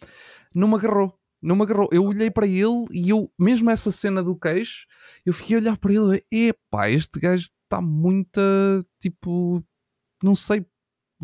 não 0.52 0.66
me 0.68 0.74
agarrou. 0.74 1.16
Não 1.40 1.54
me 1.54 1.62
agarrou. 1.62 1.88
Eu 1.92 2.04
olhei 2.04 2.30
para 2.30 2.46
ele 2.46 2.86
e 2.90 3.08
eu, 3.08 3.32
mesmo 3.38 3.70
essa 3.70 3.92
cena 3.92 4.20
do 4.22 4.36
queixo, 4.36 4.84
eu 5.24 5.32
fiquei 5.32 5.56
a 5.56 5.60
olhar 5.60 5.76
para 5.78 5.92
ele 5.94 6.24
e 6.32 6.48
epá, 6.48 6.90
este 6.90 7.20
gajo 7.20 7.48
está 7.62 7.80
muito 7.80 8.40
tipo, 9.00 9.62
não 10.22 10.34
sei. 10.34 10.66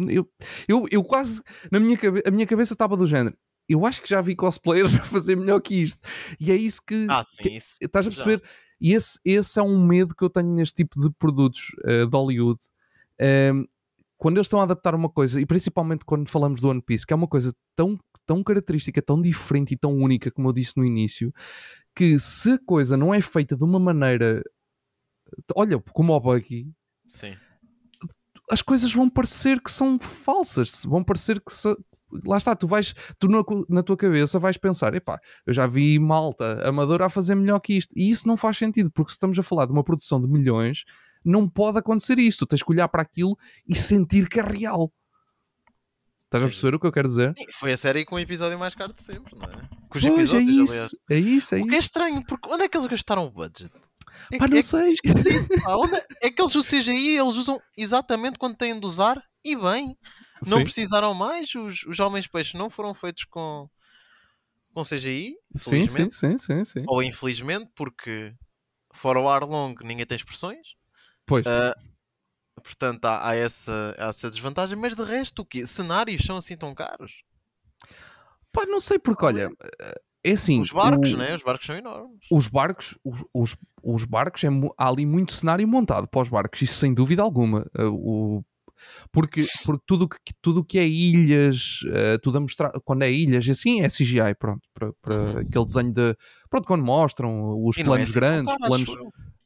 Eu, 0.08 0.28
eu, 0.66 0.86
eu 0.90 1.04
quase, 1.04 1.42
na 1.70 1.78
minha 1.78 1.96
cabeça, 1.96 2.28
a 2.28 2.30
minha 2.30 2.46
cabeça 2.46 2.72
estava 2.72 2.96
do 2.96 3.06
género. 3.06 3.36
Eu 3.68 3.86
acho 3.86 4.02
que 4.02 4.08
já 4.08 4.20
vi 4.20 4.34
cosplayers 4.34 4.94
a 4.96 5.00
fazer 5.04 5.36
melhor 5.36 5.60
que 5.60 5.82
isto. 5.82 6.00
E 6.40 6.50
é 6.50 6.56
isso 6.56 6.80
que, 6.84 7.06
Ah, 7.08 7.22
sim, 7.22 7.56
isso. 7.56 7.76
Estás 7.80 8.06
a 8.06 8.10
perceber? 8.10 8.42
E 8.80 8.92
esse, 8.92 9.20
esse 9.24 9.58
é 9.60 9.62
um 9.62 9.86
medo 9.86 10.14
que 10.14 10.24
eu 10.24 10.30
tenho 10.30 10.52
neste 10.52 10.74
tipo 10.76 11.00
de 11.00 11.08
produtos 11.10 11.68
eh, 11.84 12.04
de 12.04 12.16
Hollywood. 12.16 12.58
Ehm, 13.20 13.64
quando 14.18 14.36
eles 14.36 14.46
estão 14.46 14.60
a 14.60 14.64
adaptar 14.64 14.94
uma 14.94 15.08
coisa, 15.08 15.40
e 15.40 15.46
principalmente 15.46 16.04
quando 16.04 16.28
falamos 16.28 16.60
do 16.60 16.68
One 16.68 16.82
Piece, 16.82 17.06
que 17.06 17.12
é 17.12 17.16
uma 17.16 17.28
coisa 17.28 17.54
tão, 17.76 17.98
tão 18.26 18.42
característica, 18.42 19.00
tão 19.00 19.20
diferente 19.20 19.74
e 19.74 19.76
tão 19.76 19.92
única, 19.94 20.30
como 20.30 20.48
eu 20.48 20.52
disse 20.52 20.76
no 20.76 20.84
início, 20.84 21.32
que 21.94 22.18
se 22.18 22.52
a 22.52 22.58
coisa 22.64 22.96
não 22.96 23.14
é 23.14 23.20
feita 23.20 23.56
de 23.56 23.64
uma 23.64 23.78
maneira. 23.78 24.42
Olha, 25.54 25.78
como 25.92 26.12
o 26.12 26.20
Bucky, 26.20 26.72
Sim. 27.06 27.36
As 28.52 28.60
coisas 28.62 28.92
vão 28.92 29.08
parecer 29.08 29.60
que 29.60 29.70
são 29.70 29.98
falsas, 29.98 30.84
vão 30.84 31.02
parecer 31.02 31.40
que 31.40 31.52
se- 31.52 31.74
lá 32.26 32.36
está, 32.36 32.54
tu 32.54 32.66
vais, 32.66 32.92
tu 33.18 33.26
na, 33.28 33.42
na 33.68 33.82
tua 33.82 33.96
cabeça 33.96 34.38
vais 34.38 34.58
pensar, 34.58 34.94
epá, 34.94 35.18
eu 35.46 35.54
já 35.54 35.66
vi 35.66 35.98
malta 35.98 36.60
amadora 36.68 37.06
a 37.06 37.08
fazer 37.08 37.34
melhor 37.34 37.58
que 37.60 37.72
isto, 37.72 37.92
e 37.96 38.10
isso 38.10 38.28
não 38.28 38.36
faz 38.36 38.58
sentido, 38.58 38.90
porque 38.92 39.10
se 39.10 39.14
estamos 39.14 39.38
a 39.38 39.42
falar 39.42 39.64
de 39.66 39.72
uma 39.72 39.82
produção 39.82 40.20
de 40.20 40.28
milhões, 40.28 40.84
não 41.24 41.48
pode 41.48 41.78
acontecer 41.78 42.18
isso, 42.18 42.40
tu 42.40 42.46
tens 42.46 42.62
que 42.62 42.70
olhar 42.70 42.88
para 42.88 43.00
aquilo 43.02 43.34
e 43.66 43.74
sentir 43.74 44.28
que 44.28 44.38
é 44.38 44.42
real. 44.42 44.92
Estás 46.24 46.44
a 46.44 46.48
perceber 46.48 46.74
o 46.76 46.80
que 46.80 46.86
eu 46.86 46.92
quero 46.92 47.08
dizer? 47.08 47.34
Foi 47.58 47.72
a 47.72 47.76
série 47.76 48.04
com 48.04 48.16
o 48.16 48.18
episódio 48.18 48.58
mais 48.58 48.74
caro 48.74 48.92
de 48.92 49.02
sempre, 49.02 49.34
não 49.38 49.44
é? 49.44 49.68
Com 49.88 49.98
os 49.98 50.02
Pois, 50.02 50.04
é 50.04 50.08
episódios, 50.08 50.48
aliás. 50.50 50.70
isso, 50.70 50.96
é 51.10 51.18
isso, 51.18 51.54
é 51.54 51.60
O 51.60 51.66
que 51.66 51.74
é 51.74 51.78
estranho, 51.78 52.22
porque 52.26 52.50
onde 52.52 52.62
é 52.64 52.68
que 52.68 52.76
eles 52.76 52.86
gastaram 52.86 53.24
o 53.24 53.30
budget? 53.30 53.70
É, 54.30 54.38
Pá, 54.38 54.44
que- 54.46 54.50
não 54.50 54.58
é 54.58 54.62
que- 54.62 54.62
sei. 54.62 54.94
pá. 55.64 55.76
Onde 55.76 55.96
é- 55.96 56.06
é 56.24 56.30
que 56.30 56.40
eles 56.40 56.54
o 56.54 56.62
CGI 56.62 57.16
eles 57.18 57.36
usam 57.36 57.58
exatamente 57.76 58.38
quando 58.38 58.56
têm 58.56 58.78
de 58.78 58.86
usar 58.86 59.22
e 59.44 59.56
bem. 59.56 59.96
Não 60.46 60.58
Sim. 60.58 60.64
precisaram 60.64 61.14
mais. 61.14 61.54
Os, 61.54 61.84
os 61.86 62.00
homens 62.00 62.26
peixes 62.26 62.54
não 62.54 62.68
foram 62.68 62.92
feitos 62.94 63.24
com, 63.24 63.68
com 64.74 64.82
CGI, 64.82 65.34
Sim, 65.56 65.70
felizmente. 65.70 66.16
sim, 66.16 66.36
sim, 66.38 66.64
sim, 66.64 66.64
sim. 66.64 66.84
Ou 66.88 67.02
infelizmente, 67.02 67.70
porque 67.74 68.34
fora 68.92 69.20
o 69.20 69.28
ar 69.28 69.42
longo 69.44 69.84
ninguém 69.84 70.04
tem 70.06 70.16
expressões. 70.16 70.74
Pois, 71.26 71.46
Ah, 71.46 71.74
Portanto, 72.62 73.04
há, 73.06 73.28
há 73.30 73.34
essa, 73.34 73.94
há 73.98 74.06
essa 74.08 74.30
desvantagem. 74.30 74.76
Mas 74.78 74.94
de 74.94 75.02
resto, 75.02 75.40
o 75.42 75.44
quê? 75.44 75.66
Cenários 75.66 76.24
são 76.24 76.36
assim 76.36 76.56
tão 76.56 76.74
caros? 76.74 77.22
Pá, 78.52 78.66
não 78.66 78.78
sei 78.78 78.98
porque, 78.98 79.24
olha, 79.24 79.50
é 80.24 80.32
assim. 80.32 80.60
Os 80.60 80.70
barcos, 80.70 81.12
o- 81.12 81.16
né? 81.16 81.34
Os 81.34 81.42
barcos 81.42 81.66
são 81.66 81.76
enormes. 81.76 82.18
Os 82.30 82.48
barcos, 82.48 82.98
os, 83.04 83.24
os, 83.34 83.56
os 83.82 84.04
barcos, 84.04 84.44
é, 84.44 84.48
há 84.78 84.88
ali 84.88 85.04
muito 85.06 85.32
cenário 85.32 85.66
montado 85.66 86.08
para 86.08 86.22
os 86.22 86.28
barcos, 86.28 86.62
isso 86.62 86.74
sem 86.74 86.94
dúvida 86.94 87.22
alguma. 87.22 87.66
Uh, 87.78 87.88
o, 88.38 88.44
porque, 89.12 89.44
porque 89.64 89.84
tudo 89.86 90.08
que, 90.08 90.18
tudo 90.40 90.64
que 90.64 90.78
é 90.78 90.86
ilhas, 90.86 91.80
uh, 91.84 92.18
tudo 92.22 92.38
a 92.38 92.40
mostrar, 92.40 92.72
quando 92.84 93.02
é 93.02 93.12
ilhas, 93.12 93.48
assim 93.48 93.80
é 93.80 93.88
CGI, 93.88 94.34
pronto, 94.38 94.60
para, 94.74 94.92
para 95.00 95.40
aquele 95.40 95.64
desenho 95.64 95.92
de. 95.92 96.16
Pronto, 96.50 96.66
quando 96.66 96.84
mostram 96.84 97.62
os 97.64 97.78
é 97.78 97.84
planos 97.84 98.10
assim 98.10 98.20
tão 98.20 98.44
grandes, 98.44 98.56
planos. 98.58 98.88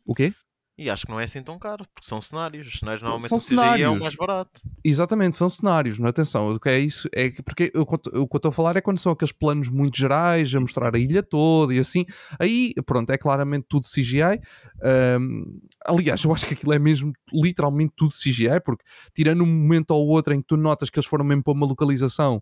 O 0.05 0.15
quê? 0.15 0.33
E 0.79 0.91
acho 0.91 1.07
que 1.07 1.11
não 1.13 1.19
é 1.19 1.25
assim 1.25 1.43
tão 1.43 1.59
caro, 1.59 1.85
porque 1.95 2.07
são 2.07 2.21
cenários. 2.21 2.67
Os 2.69 2.79
cenários 2.81 3.01
normalmente 3.01 3.29
São 3.31 3.39
CGI 3.39 3.55
é 3.55 3.59
o 3.65 3.77
cenários. 3.77 3.99
mais 3.99 4.15
barato. 4.15 4.61
Exatamente, 4.85 5.35
são 5.35 5.49
cenários, 5.49 5.99
não 5.99 6.07
atenção, 6.07 6.51
o 6.51 6.61
que 6.61 6.69
é 6.69 6.79
isso? 6.79 7.09
É 7.15 7.31
que, 7.31 7.43
porque 7.43 7.71
eu, 7.73 7.81
o 7.83 7.87
que 7.87 8.11
eu 8.15 8.25
estou 8.37 8.51
a 8.51 8.53
falar 8.53 8.77
é 8.77 8.83
quando 8.83 8.99
são 8.99 9.11
aqueles 9.13 9.33
planos 9.33 9.71
muito 9.71 9.97
gerais, 9.97 10.55
a 10.55 10.61
mostrar 10.61 10.95
a 10.95 10.99
ilha 10.99 11.23
toda 11.23 11.73
e 11.73 11.79
assim, 11.79 12.05
aí 12.39 12.75
pronto, 12.85 13.09
é 13.11 13.17
claramente 13.17 13.65
tudo 13.69 13.87
CGI. 13.89 14.39
Ahm, 14.85 15.45
aliás, 15.87 16.23
eu 16.23 16.35
acho 16.35 16.47
que 16.47 16.53
aquilo 16.53 16.75
é 16.75 16.79
mesmo 16.79 17.11
literalmente 17.33 17.95
tudo 17.97 18.13
CGI, 18.13 18.61
porque 18.63 18.85
tirando 19.15 19.43
um 19.43 19.47
momento 19.47 19.93
ou 19.93 20.07
outro 20.09 20.35
em 20.35 20.41
que 20.43 20.47
tu 20.47 20.59
notas 20.59 20.91
que 20.91 20.99
eles 20.99 21.09
foram 21.09 21.25
mesmo 21.25 21.43
para 21.43 21.55
uma 21.55 21.67
localização, 21.67 22.39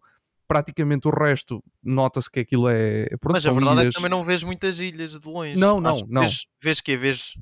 praticamente 0.48 1.06
o 1.06 1.10
resto 1.10 1.62
nota-se 1.82 2.28
que 2.30 2.40
aquilo 2.40 2.68
é. 2.68 3.06
Pronto, 3.20 3.32
Mas 3.34 3.46
a 3.46 3.52
verdade 3.52 3.78
é 3.78 3.82
ilhas. 3.82 3.94
que 3.94 4.00
também 4.02 4.10
não 4.10 4.24
vejo 4.24 4.44
muitas 4.44 4.80
ilhas 4.80 5.18
de 5.20 5.28
longe. 5.28 5.56
Não, 5.56 5.80
não, 5.80 5.94
Acho 5.94 6.06
não. 6.08 6.22
Vês, 6.22 6.46
vês 6.60 6.80
que 6.80 6.96
Vês, 6.96 7.34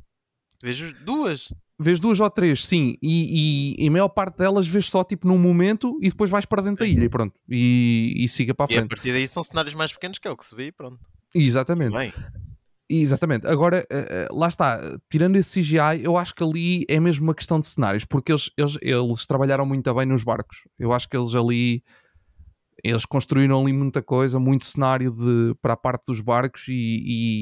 vês 0.62 0.92
duas. 1.04 1.52
Vês 1.78 1.98
duas 1.98 2.20
ou 2.20 2.30
três, 2.30 2.64
sim, 2.64 2.96
e, 3.02 3.74
e, 3.80 3.84
e 3.84 3.88
a 3.88 3.90
maior 3.90 4.08
parte 4.08 4.38
delas 4.38 4.68
vês 4.68 4.88
só 4.88 5.02
tipo 5.02 5.26
num 5.26 5.38
momento 5.38 5.98
e 6.00 6.08
depois 6.08 6.30
vais 6.30 6.46
para 6.46 6.62
dentro 6.62 6.84
da 6.84 6.90
ilha 6.90 7.04
e 7.04 7.08
pronto, 7.08 7.34
e, 7.48 8.14
e 8.18 8.28
siga 8.28 8.54
para 8.54 8.66
a 8.66 8.68
E 8.68 8.74
a 8.74 8.78
frente. 8.78 8.88
partir 8.88 9.10
daí 9.12 9.26
são 9.26 9.42
cenários 9.42 9.74
mais 9.74 9.92
pequenos, 9.92 10.18
que 10.18 10.28
é 10.28 10.30
o 10.30 10.36
que 10.36 10.44
se 10.44 10.54
vê 10.54 10.66
e 10.66 10.72
pronto. 10.72 11.00
Exatamente. 11.34 11.92
Bem, 11.92 12.12
Exatamente. 12.88 13.46
Agora, 13.46 13.86
eh, 13.90 14.06
eh, 14.10 14.28
lá 14.30 14.48
está, 14.48 14.78
tirando 15.08 15.36
esse 15.36 15.62
CGI, 15.62 16.02
eu 16.02 16.16
acho 16.18 16.34
que 16.34 16.42
ali 16.44 16.84
é 16.88 17.00
mesmo 17.00 17.24
uma 17.24 17.34
questão 17.34 17.58
de 17.58 17.66
cenários, 17.66 18.04
porque 18.04 18.30
eles, 18.32 18.50
eles, 18.56 18.76
eles 18.82 19.26
trabalharam 19.26 19.64
muito 19.64 19.92
bem 19.94 20.04
nos 20.04 20.22
barcos. 20.22 20.58
Eu 20.78 20.92
acho 20.92 21.08
que 21.08 21.16
eles 21.16 21.34
ali 21.34 21.82
eles 22.84 23.06
construíram 23.06 23.60
ali 23.60 23.72
muita 23.72 24.02
coisa, 24.02 24.38
muito 24.40 24.64
cenário 24.64 25.12
de, 25.12 25.54
para 25.62 25.74
a 25.74 25.76
parte 25.76 26.06
dos 26.06 26.20
barcos 26.20 26.66
e, 26.68 26.72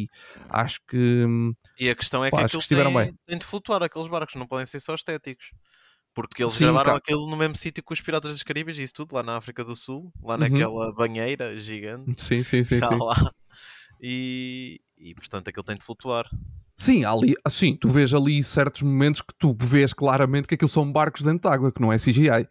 e 0.04 0.06
acho 0.50 0.80
que 0.86 1.24
hum, 1.26 1.54
e 1.80 1.90
a 1.90 1.94
questão 1.96 2.24
é 2.24 2.30
Pá, 2.30 2.38
que 2.38 2.44
acho 2.44 2.58
que 2.58 2.68
têm, 2.68 3.38
de 3.38 3.44
flutuar, 3.44 3.82
aqueles 3.82 4.06
barcos 4.08 4.34
não 4.36 4.46
podem 4.46 4.66
ser 4.66 4.80
só 4.80 4.94
estéticos. 4.94 5.50
Porque 6.12 6.42
eles 6.42 6.54
Sim, 6.56 6.64
gravaram 6.64 6.92
cá- 6.92 6.98
aquilo 6.98 7.30
no 7.30 7.36
mesmo 7.36 7.56
sítio 7.56 7.82
que 7.84 7.92
os 7.92 8.00
Piratas 8.00 8.32
das 8.32 8.42
Caribas 8.42 8.76
e 8.78 8.82
isso 8.82 8.94
tudo, 8.94 9.14
lá 9.14 9.22
na 9.22 9.36
África 9.36 9.64
do 9.64 9.74
Sul, 9.76 10.12
lá 10.22 10.34
Uhum. 10.34 10.40
naquela 10.40 10.92
banheira 10.92 11.56
gigante. 11.56 12.20
sim, 12.20 12.42
sim, 12.42 12.62
sim, 12.64 12.80
há 12.82 12.88
sim. 12.94 12.98
lá. 12.98 13.32
E, 14.00 14.80
e 14.98 15.14
portanto 15.14 15.48
aquilo 15.48 15.64
tem 15.64 15.76
de 15.76 15.84
flutuar. 15.84 16.28
Sim, 16.76 17.04
ali, 17.04 17.34
sim, 17.48 17.76
tu 17.76 17.88
vês 17.90 18.12
ali 18.14 18.42
certos 18.42 18.82
momentos 18.82 19.20
que 19.20 19.34
tu 19.38 19.54
vês 19.60 19.92
claramente 19.92 20.48
que 20.48 20.54
aquilo 20.54 20.68
são 20.68 20.90
barcos 20.90 21.22
dentro 21.22 21.48
de 21.48 21.54
água, 21.54 21.70
que 21.70 21.80
não 21.80 21.92
é 21.92 21.98
CGI. 21.98 22.48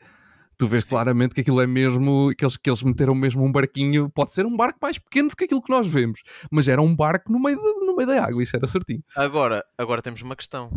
Tu 0.60 0.68
vês 0.68 0.86
claramente 0.90 1.34
que 1.34 1.40
aquilo 1.40 1.62
é 1.62 1.66
mesmo, 1.66 2.34
que 2.38 2.44
eles, 2.44 2.58
que 2.58 2.70
eles 2.70 2.84
meteram 2.84 3.16
mesmo 3.16 3.42
um 3.46 3.50
barquinho, 3.52 4.10
pode 4.10 4.34
ser 4.34 4.46
um 4.46 4.58
barco 4.58 4.78
mais 4.82 5.00
pequeno 5.00 5.30
do 5.30 5.36
que 5.38 5.46
aquilo 5.46 5.62
que 5.62 5.72
nós 5.72 5.88
vemos, 5.88 6.22
mas 6.52 6.68
era 6.68 6.82
um 6.82 6.94
barco 6.94 7.32
no 7.32 7.40
meio, 7.40 7.56
de- 7.58 7.86
no 7.86 7.96
meio 7.96 8.06
da 8.06 8.26
água, 8.26 8.44
isso 8.44 8.58
era 8.58 8.68
certinho. 8.68 9.02
Agora, 9.16 9.64
agora 9.78 10.02
temos 10.02 10.22
uma 10.22 10.36
questão. 10.36 10.70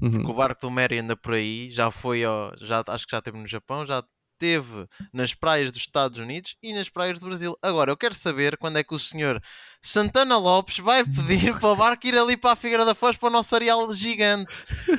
Uhum. 0.00 0.10
Porque 0.10 0.30
o 0.30 0.34
barco 0.34 0.60
do 0.60 0.70
Mary 0.70 0.98
anda 1.00 1.16
por 1.16 1.34
aí, 1.34 1.68
já 1.72 1.90
foi 1.90 2.22
ao, 2.22 2.52
já, 2.60 2.84
acho 2.86 3.06
que 3.06 3.10
já 3.10 3.18
esteve 3.18 3.36
no 3.36 3.46
Japão, 3.48 3.84
já 3.84 4.04
esteve 4.44 4.86
nas 5.12 5.32
praias 5.34 5.72
dos 5.72 5.80
Estados 5.80 6.18
Unidos 6.18 6.56
e 6.62 6.74
nas 6.74 6.90
praias 6.90 7.20
do 7.20 7.26
Brasil. 7.26 7.56
Agora, 7.62 7.90
eu 7.90 7.96
quero 7.96 8.14
saber 8.14 8.56
quando 8.58 8.76
é 8.76 8.84
que 8.84 8.94
o 8.94 8.98
senhor 8.98 9.42
Santana 9.82 10.36
Lopes 10.36 10.78
vai 10.78 11.02
pedir 11.26 11.58
para 11.58 11.68
o 11.68 11.76
barco 11.76 12.06
ir 12.06 12.16
ali 12.16 12.36
para 12.36 12.52
a 12.52 12.56
Figueira 12.56 12.84
da 12.84 12.94
Foz 12.94 13.16
para 13.16 13.28
o 13.28 13.32
nosso 13.32 13.54
areal 13.54 13.90
gigante. 13.92 14.52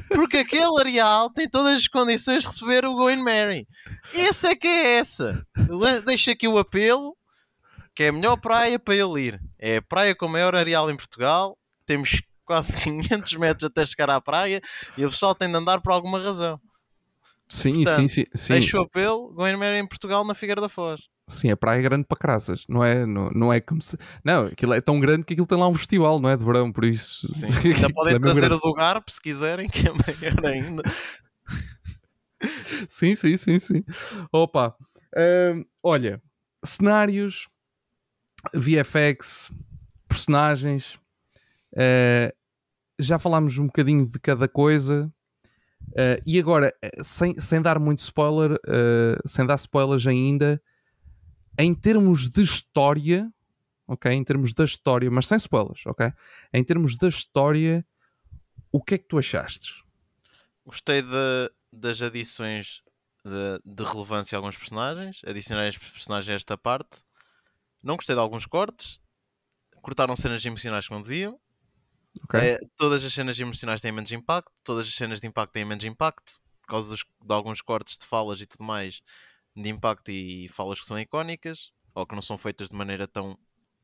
Porque 0.10 0.38
aquele 0.38 0.80
areal 0.80 1.30
tem 1.32 1.48
todas 1.48 1.76
as 1.76 1.88
condições 1.88 2.44
de 2.44 2.50
receber 2.50 2.86
o 2.86 2.96
Going 2.96 3.22
Mary. 3.22 3.68
Essa 4.14 4.50
é 4.50 4.56
que 4.56 4.68
é 4.68 4.98
essa. 4.98 5.46
Deixa 6.06 6.32
aqui 6.32 6.48
o 6.48 6.58
apelo, 6.58 7.16
que 7.96 8.04
é 8.04 8.08
a 8.10 8.14
melhor 8.14 8.38
praia 8.38 8.80
para 8.80 8.96
ele 8.96 9.28
ir. 9.28 9.40
É 9.60 9.78
a 9.78 9.82
praia 9.82 10.16
com 10.16 10.26
o 10.26 10.30
maior 10.30 10.56
areal 10.56 10.90
em 10.90 10.98
Portugal. 10.98 11.58
Temos 11.86 12.22
quase 12.46 12.78
500 12.82 13.34
metros 13.34 13.64
até 13.66 13.86
chegar 13.86 14.10
à 14.10 14.20
praia 14.20 14.60
e 14.98 15.06
o 15.06 15.10
pessoal 15.10 15.36
tem 15.36 15.50
de 15.50 15.56
andar 15.56 15.82
por 15.82 15.92
alguma 15.92 16.20
razão. 16.20 16.60
Sim, 17.56 17.74
Portanto, 17.76 18.02
sim, 18.02 18.08
sim, 18.08 18.26
sim, 18.34 18.54
Deixa 18.54 18.78
o 18.78 18.82
apelo, 18.82 19.34
Mary 19.34 19.78
em 19.78 19.88
Portugal 19.88 20.26
na 20.26 20.34
Figueira 20.34 20.60
da 20.60 20.68
Foz. 20.68 21.04
sim, 21.30 21.50
a 21.50 21.56
praia 21.56 21.80
é 21.80 21.82
grande 21.82 22.04
para 22.06 22.18
crasas, 22.18 22.66
não 22.68 22.84
é, 22.84 23.06
não, 23.06 23.30
não 23.30 23.54
é 23.54 23.62
como 23.62 23.82
se, 23.82 23.98
não, 24.26 24.48
aquilo 24.48 24.74
é 24.74 24.82
tão 24.82 25.00
grande 25.00 25.24
que 25.24 25.34
aquilo 25.34 25.48
tem 25.48 25.58
lá 25.58 25.68
um 25.70 25.74
festival, 25.74 26.20
não 26.20 26.30
é, 26.30 26.36
de 26.36 26.44
verão, 26.44 26.70
por 26.70 26.84
isso, 26.84 27.34
Sim. 27.34 27.48
Ainda 27.74 27.88
é 27.88 27.94
podem 27.94 28.20
mesmo 28.20 28.40
trazer 28.42 28.52
o 28.52 28.60
do 28.60 28.74
Garp 28.74 29.08
se 29.10 29.22
quiserem, 29.22 29.70
que 29.70 29.88
é 29.88 29.92
maior 29.92 30.46
ainda. 30.46 30.84
Sim, 32.90 33.16
sim, 33.16 33.38
sim, 33.38 33.58
sim. 33.58 33.84
Opa, 34.32 34.76
hum, 35.18 35.66
olha, 35.82 36.22
cenários, 36.64 37.48
VFX, 38.54 39.52
personagens, 40.08 41.00
eh, 41.76 42.36
já 43.00 43.18
falámos 43.18 43.58
um 43.58 43.68
bocadinho 43.68 44.06
de 44.06 44.20
cada 44.20 44.48
coisa. 44.48 45.12
Eh, 45.96 46.22
e 46.26 46.40
agora, 46.40 46.74
eh, 46.82 47.04
sem, 47.04 47.40
sem 47.40 47.62
dar 47.62 47.80
muito 47.80 48.00
spoiler, 48.00 48.60
eh, 48.68 49.18
sem 49.26 49.46
dar 49.46 49.56
spoilers 49.56 50.06
ainda, 50.08 50.62
em 51.58 51.74
termos 51.74 52.30
de 52.30 52.44
história, 52.44 53.32
ok? 53.88 54.12
Em 54.12 54.24
termos 54.24 54.54
da 54.54 54.64
história, 54.66 55.10
mas 55.10 55.28
sem 55.28 55.38
spoilers, 55.38 55.86
ok? 55.86 56.12
Em 56.54 56.64
termos 56.64 56.98
da 56.98 57.08
história, 57.08 57.86
o 58.72 58.84
que 58.84 58.96
é 58.96 58.98
que 58.98 59.08
tu 59.08 59.18
achaste? 59.18 59.84
Gostei 60.66 61.02
de- 61.02 61.52
das 61.72 62.02
adições 62.02 62.82
de, 63.24 63.60
de 63.66 63.84
relevância 63.84 64.36
a 64.36 64.40
alguns 64.40 64.58
personagens, 64.58 65.22
adicionar 65.26 65.68
os 65.70 65.78
personagens 65.78 66.30
a 66.30 66.36
esta 66.36 66.58
parte. 66.58 67.04
Não 67.84 67.96
gostei 67.96 68.16
de 68.16 68.22
alguns 68.22 68.46
cortes, 68.46 69.00
cortaram 69.82 70.16
cenas 70.16 70.46
emocionais 70.46 70.88
que 70.88 70.94
não 70.94 71.02
deviam. 71.02 71.40
Ok? 72.24 72.40
É, 72.40 72.60
todas 72.76 73.04
as 73.04 73.14
cenas 73.14 73.40
emocionais 73.40 73.82
têm 73.82 73.92
menos 73.92 74.12
impacto, 74.12 74.52
todas 74.64 74.88
as 74.88 74.94
cenas 74.94 75.20
de 75.22 75.28
impacto 75.28 75.52
têm 75.54 75.66
menos 75.66 75.84
impacto, 75.84 76.34
por 76.62 76.68
causa 76.68 76.90
dos- 76.90 77.04
de 77.04 77.34
alguns 77.34 77.62
cortes 77.62 77.98
de 77.98 78.06
falas 78.06 78.42
e 78.42 78.46
tudo 78.46 78.64
mais 78.64 79.02
de 79.56 79.70
impacto 79.70 80.10
e 80.12 80.48
falas 80.50 80.80
que 80.80 80.86
são 80.86 81.00
icónicas, 81.00 81.72
ou 81.94 82.06
que 82.06 82.16
não 82.16 82.22
são 82.22 82.38
feitas 82.38 82.70
de 82.70 82.76
maneira 82.76 83.08
tão 83.08 83.38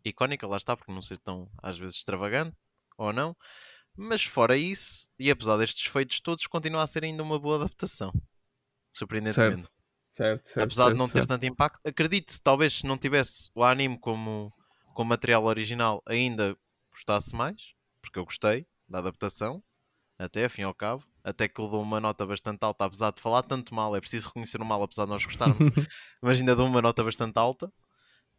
icónica, 0.04 0.46
lá 0.48 0.58
está, 0.58 0.76
porque 0.76 0.91
não 0.91 1.02
ser 1.02 1.17
tão 1.20 1.50
às 1.62 1.78
vezes 1.78 1.98
extravagante, 1.98 2.56
ou 2.98 3.13
não. 3.13 3.36
Mas 3.96 4.24
fora 4.24 4.58
isso, 4.58 5.08
e 5.20 5.30
apesar 5.32 5.58
destes 5.58 5.86
feitos 5.91 6.20
todos, 6.20 6.46
continua 6.48 6.84
a 6.84 6.88
ser 6.88 7.04
ainda 7.04 7.24
uma 7.24 7.39
boa 7.39 7.58
adaptação. 7.58 8.12
Surpreendentemente. 8.91 9.67
Certo, 10.10 10.46
certo. 10.46 10.65
apesar 10.65 10.91
de 10.91 10.98
não 10.98 11.08
ter 11.08 11.26
tanto 11.26 11.46
impacto, 11.46 11.80
acredito-se, 11.86 12.44
talvez 12.44 12.74
se 12.74 12.86
não 12.86 12.98
tivesse 12.98 13.50
o 13.56 13.63
anime 13.63 13.98
como, 13.98 14.54
como 14.94 15.10
material 15.10 15.46
original, 15.46 16.04
ainda 16.06 16.58
gostasse 16.91 17.34
mais, 17.34 17.74
porque 18.02 18.20
eu 18.20 18.26
gostei 18.26 18.66
da 18.88 19.00
adaptação, 19.00 19.64
até, 20.20 20.46
afim 20.46 20.62
ao 20.64 20.74
cabo, 20.74 21.04
até 21.24 21.48
que 21.48 21.60
eu 21.60 21.68
dou 21.68 21.82
uma 21.82 22.00
nota 22.00 22.26
bastante 22.26 22.64
alta, 22.64 22.86
apesar 22.86 23.12
de 23.12 23.22
falar 23.22 23.42
tanto 23.44 23.74
mal, 23.74 23.96
é 23.96 24.00
preciso 24.00 24.28
reconhecer 24.28 24.62
o 24.62 24.66
mal, 24.66 24.82
apesar 24.84 25.06
de 25.06 25.12
nós 25.12 25.26
gostarmos, 25.26 25.58
mas 26.22 26.40
ainda 26.40 26.56
dou 26.56 26.68
uma 26.68 26.82
nota 26.82 27.04
bastante 27.04 27.38
alta 27.38 27.72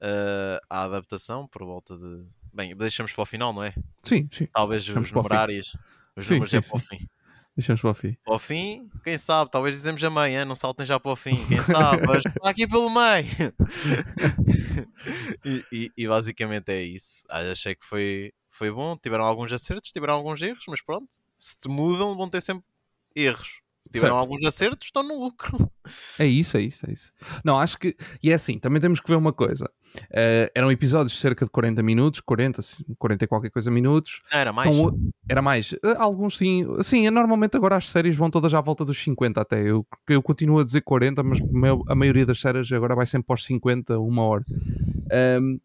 eh, 0.01 0.61
à 0.69 0.83
adaptação, 0.85 1.49
por 1.49 1.65
volta 1.65 1.97
de. 1.97 2.27
Bem, 2.53 2.77
deixamos 2.77 3.13
para 3.13 3.23
o 3.23 3.27
final, 3.27 3.53
não 3.53 3.65
é? 3.65 3.75
Sim, 4.03 4.29
sim. 4.31 4.47
Talvez 4.53 4.85
Deixamos 4.85 5.09
os 5.09 5.13
numerários, 5.13 5.77
os 6.17 6.27
Sim, 6.27 6.35
números 6.35 6.55
é 6.55 6.61
sim, 6.61 6.69
para 6.69 6.77
o 6.77 6.81
fim. 6.81 7.09
Deixamos 7.57 7.81
para 7.81 7.91
o 7.91 7.95
fim. 7.95 8.17
Para 8.25 8.35
o 8.35 8.39
fim, 8.39 8.91
quem 9.05 9.19
sabe, 9.19 9.51
talvez 9.51 9.75
dizemos 9.75 10.03
amanhã, 10.05 10.45
não 10.45 10.55
saltem 10.55 10.87
já 10.87 10.99
para 11.01 11.13
o 11.13 11.17
fim, 11.17 11.45
quem 11.47 11.59
sabe, 11.59 12.03
mas 12.07 12.25
está 12.25 12.51
aqui 12.51 12.67
pelo 12.67 12.91
meio. 12.91 13.27
e, 15.45 15.65
e- 15.73 15.91
e 15.97 16.09
basicamente 16.09 16.71
é 16.71 16.83
isso. 16.83 17.25
Achei 17.31 17.75
que 17.75 17.85
foi, 17.85 18.33
foi 18.53 18.71
bom, 18.71 18.97
tiveram 18.97 19.25
alguns 19.25 19.53
acertos, 19.53 19.91
tiveram 19.91 20.15
alguns 20.15 20.41
erros, 20.43 20.65
mas 20.69 20.83
pronto, 20.83 21.09
se 21.35 21.59
te 21.61 21.69
mudam, 21.69 22.15
vão 22.17 22.29
ter 22.29 22.41
sempre 22.41 22.65
erros. 23.17 23.63
Se 23.83 23.91
tiveram 23.91 24.15
Certo. 24.15 24.21
alguns 24.21 24.45
acertos, 24.45 24.87
estão 24.87 25.03
no 25.03 25.19
lucro. 25.19 25.69
É 26.19 26.25
isso, 26.25 26.57
é 26.57 26.61
isso, 26.63 26.87
é 26.89 26.93
isso. 26.93 27.13
Não, 27.45 27.59
acho 27.59 27.77
que. 27.77 27.97
E 28.23 28.31
é 28.31 28.35
assim, 28.35 28.57
também 28.57 28.81
temos 28.81 29.01
que 29.01 29.09
ver 29.09 29.17
uma 29.17 29.33
coisa. 29.33 29.69
Eh, 30.11 30.51
eram 30.55 30.71
episódios 30.71 31.13
de 31.13 31.19
cerca 31.19 31.45
de 31.45 31.51
40 31.51 31.83
minutos, 31.83 32.21
40, 32.21 32.63
40 32.97 33.25
e 33.25 33.27
qualquer 33.27 33.51
coisa 33.51 33.71
minutos. 33.73 34.21
Era 34.31 34.53
mais. 34.53 34.73
São 34.73 34.97
era 35.29 35.43
mais. 35.43 35.75
Alguns 35.99 36.37
sim. 36.37 36.65
Sim, 36.83 37.11
normalmente 37.11 37.57
agora 37.57 37.77
as 37.77 37.89
séries 37.89 38.15
vão 38.15 38.31
todas 38.31 38.55
à 38.55 38.61
volta 38.61 38.85
dos 38.85 38.99
50 39.03 39.41
até. 39.41 39.61
Eu, 39.63 39.85
eu 40.09 40.23
continuo 40.23 40.61
a 40.61 40.65
dizer 40.65 40.83
40, 40.83 41.23
mas 41.25 41.41
a 41.89 41.95
maioria 41.97 42.25
das 42.25 42.41
séries 42.41 42.71
agora 42.71 42.95
vai 42.95 43.07
sempre 43.07 43.27
para 43.27 43.35
os 43.35 43.45
50, 43.45 43.99
uma 43.99 44.23
hora. 44.23 44.45
Ahm, 45.11 45.59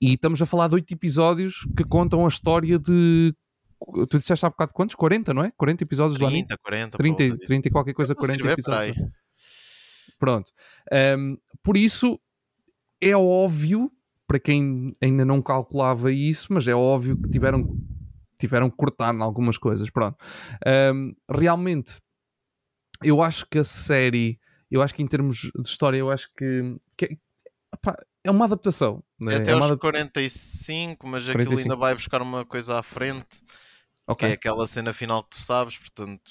e 0.00 0.14
estamos 0.14 0.40
a 0.42 0.46
falar 0.46 0.68
de 0.68 0.74
8 0.74 0.92
episódios 0.94 1.66
que 1.76 1.84
contam 1.84 2.24
a 2.24 2.28
história 2.28 2.78
de 2.78 3.34
Tu 4.08 4.18
disseste 4.18 4.46
há 4.46 4.48
bocado 4.48 4.72
quantos? 4.72 4.94
40, 4.96 5.34
não 5.34 5.44
é? 5.44 5.50
40 5.56 5.84
episódios 5.84 6.18
do 6.18 6.26
anime? 6.26 6.46
30, 6.46 6.58
40, 6.62 6.98
30, 6.98 7.16
por 7.16 7.22
volta 7.26 7.36
disso. 7.38 7.48
30 7.48 7.68
e 7.68 7.70
qualquer 7.70 7.92
coisa, 7.92 8.14
Posso 8.14 8.32
ir 8.34 8.38
40 8.40 8.56
ver 8.56 8.62
para 8.64 8.78
aí. 8.80 8.90
episódios. 8.90 9.14
Pronto. 10.18 10.52
Ahm, 10.90 11.36
por 11.62 11.76
isso, 11.76 12.18
é 13.00 13.14
óbvio, 13.16 13.92
para 14.26 14.38
quem 14.38 14.94
ainda 15.02 15.24
não 15.24 15.42
calculava 15.42 16.10
isso, 16.10 16.52
mas 16.52 16.66
é 16.66 16.74
óbvio 16.74 17.20
que 17.20 17.28
tiveram, 17.28 17.76
tiveram 18.38 18.70
que 18.70 18.76
cortar 18.76 19.14
em 19.14 19.20
algumas 19.20 19.58
coisas. 19.58 19.90
Pronto. 19.90 20.16
Ahm, 20.66 21.12
realmente, 21.30 22.00
eu 23.02 23.20
acho 23.20 23.46
que 23.50 23.58
a 23.58 23.64
série, 23.64 24.38
eu 24.70 24.80
acho 24.80 24.94
que 24.94 25.02
em 25.02 25.06
termos 25.06 25.50
de 25.54 25.68
história, 25.68 25.98
eu 25.98 26.10
acho 26.10 26.32
que, 26.34 26.74
que 26.96 27.18
epá, 27.74 27.96
é 28.24 28.30
uma 28.30 28.46
adaptação. 28.46 29.02
né? 29.20 29.36
Até 29.36 29.50
é 29.50 29.54
aos 29.54 29.64
adap- 29.66 29.80
45, 29.80 31.06
mas 31.06 31.22
aquilo 31.28 31.44
45. 31.44 31.60
ainda 31.72 31.76
vai 31.76 31.94
buscar 31.94 32.22
uma 32.22 32.44
coisa 32.44 32.78
à 32.78 32.82
frente, 32.82 33.42
Ok, 34.06 34.26
que 34.26 34.32
é 34.32 34.34
aquela 34.34 34.66
cena 34.66 34.92
final 34.92 35.22
que 35.22 35.30
tu 35.30 35.40
sabes, 35.40 35.78
portanto, 35.78 36.30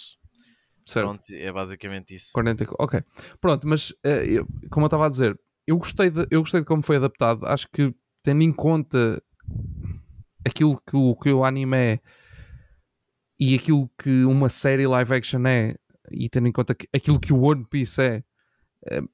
certo. 0.86 1.06
pronto, 1.08 1.22
é 1.32 1.52
basicamente 1.52 2.16
isso. 2.16 2.32
40, 2.34 2.66
ok. 2.80 3.02
Pronto, 3.40 3.68
mas 3.68 3.94
eh, 4.04 4.26
eu- 4.28 4.48
como 4.70 4.86
eu 4.86 4.88
estava 4.88 5.06
a 5.06 5.10
dizer, 5.10 5.40
eu 5.68 5.78
gostei, 5.78 6.10
de, 6.10 6.28
eu 6.30 6.42
gostei 6.42 6.60
de 6.60 6.66
como 6.66 6.84
foi 6.84 6.98
adaptado. 6.98 7.46
Acho 7.46 7.68
que 7.72 7.94
tendo 8.24 8.42
em 8.42 8.52
conta 8.52 9.22
aquilo 10.46 10.80
que 10.86 10.96
o, 10.96 11.16
que 11.16 11.32
o 11.32 11.46
anime 11.46 11.78
é 11.78 12.00
e 13.40 13.56
aquilo 13.56 13.90
que 14.02 14.24
uma 14.26 14.50
série 14.50 14.86
live 14.88 15.14
action 15.14 15.46
é, 15.46 15.76
e 16.12 16.30
tendo 16.30 16.48
em 16.48 16.52
conta 16.52 16.76
aquilo 16.94 17.20
que 17.20 17.34
o 17.34 17.42
One 17.42 17.66
Piece 17.70 18.02
é, 18.02 18.24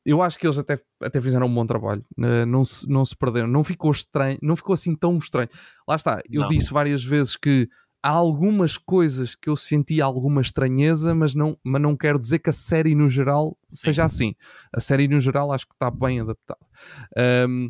eu 0.06 0.22
acho 0.22 0.38
que 0.38 0.48
eles 0.48 0.58
até, 0.58 0.80
até 1.02 1.22
fizeram 1.22 1.48
um 1.48 1.54
bom 1.54 1.66
trabalho. 1.66 2.04
Eh, 2.20 2.46
Não 2.46 2.66
se, 2.66 2.88
não 2.90 3.06
se 3.06 3.16
perderam. 3.16 3.48
Não 3.48 3.64
ficou 3.64 3.92
estranho, 3.92 4.38
não 4.42 4.56
ficou 4.56 4.74
assim 4.74 4.96
tão 4.96 5.18
estranho. 5.18 5.50
Lá 5.88 5.96
está, 5.96 6.22
eu 6.30 6.42
Não. 6.42 6.48
disse 6.48 6.74
várias 6.74 7.04
vezes 7.04 7.36
que 7.36 7.68
há 8.02 8.10
algumas 8.10 8.78
coisas 8.78 9.36
que 9.36 9.50
eu 9.50 9.56
senti 9.56 10.02
alguma 10.02 10.42
estranheza, 10.42 11.14
mas 11.14 11.36
não, 11.36 11.58
mas 11.64 11.82
não 11.82 11.96
quero 11.98 12.18
dizer 12.18 12.40
que 12.40 12.50
a 12.50 12.54
série 12.54 12.96
no 12.96 13.10
geral 13.10 13.58
seja 13.68 14.04
assim. 14.06 14.34
A 14.74 14.80
série 14.80 15.08
no 15.08 15.20
geral 15.20 15.52
acho 15.52 15.68
que 15.68 15.74
está 15.74 15.92
bem 15.92 16.20
adaptada. 16.22 16.66
Ahm, 17.18 17.68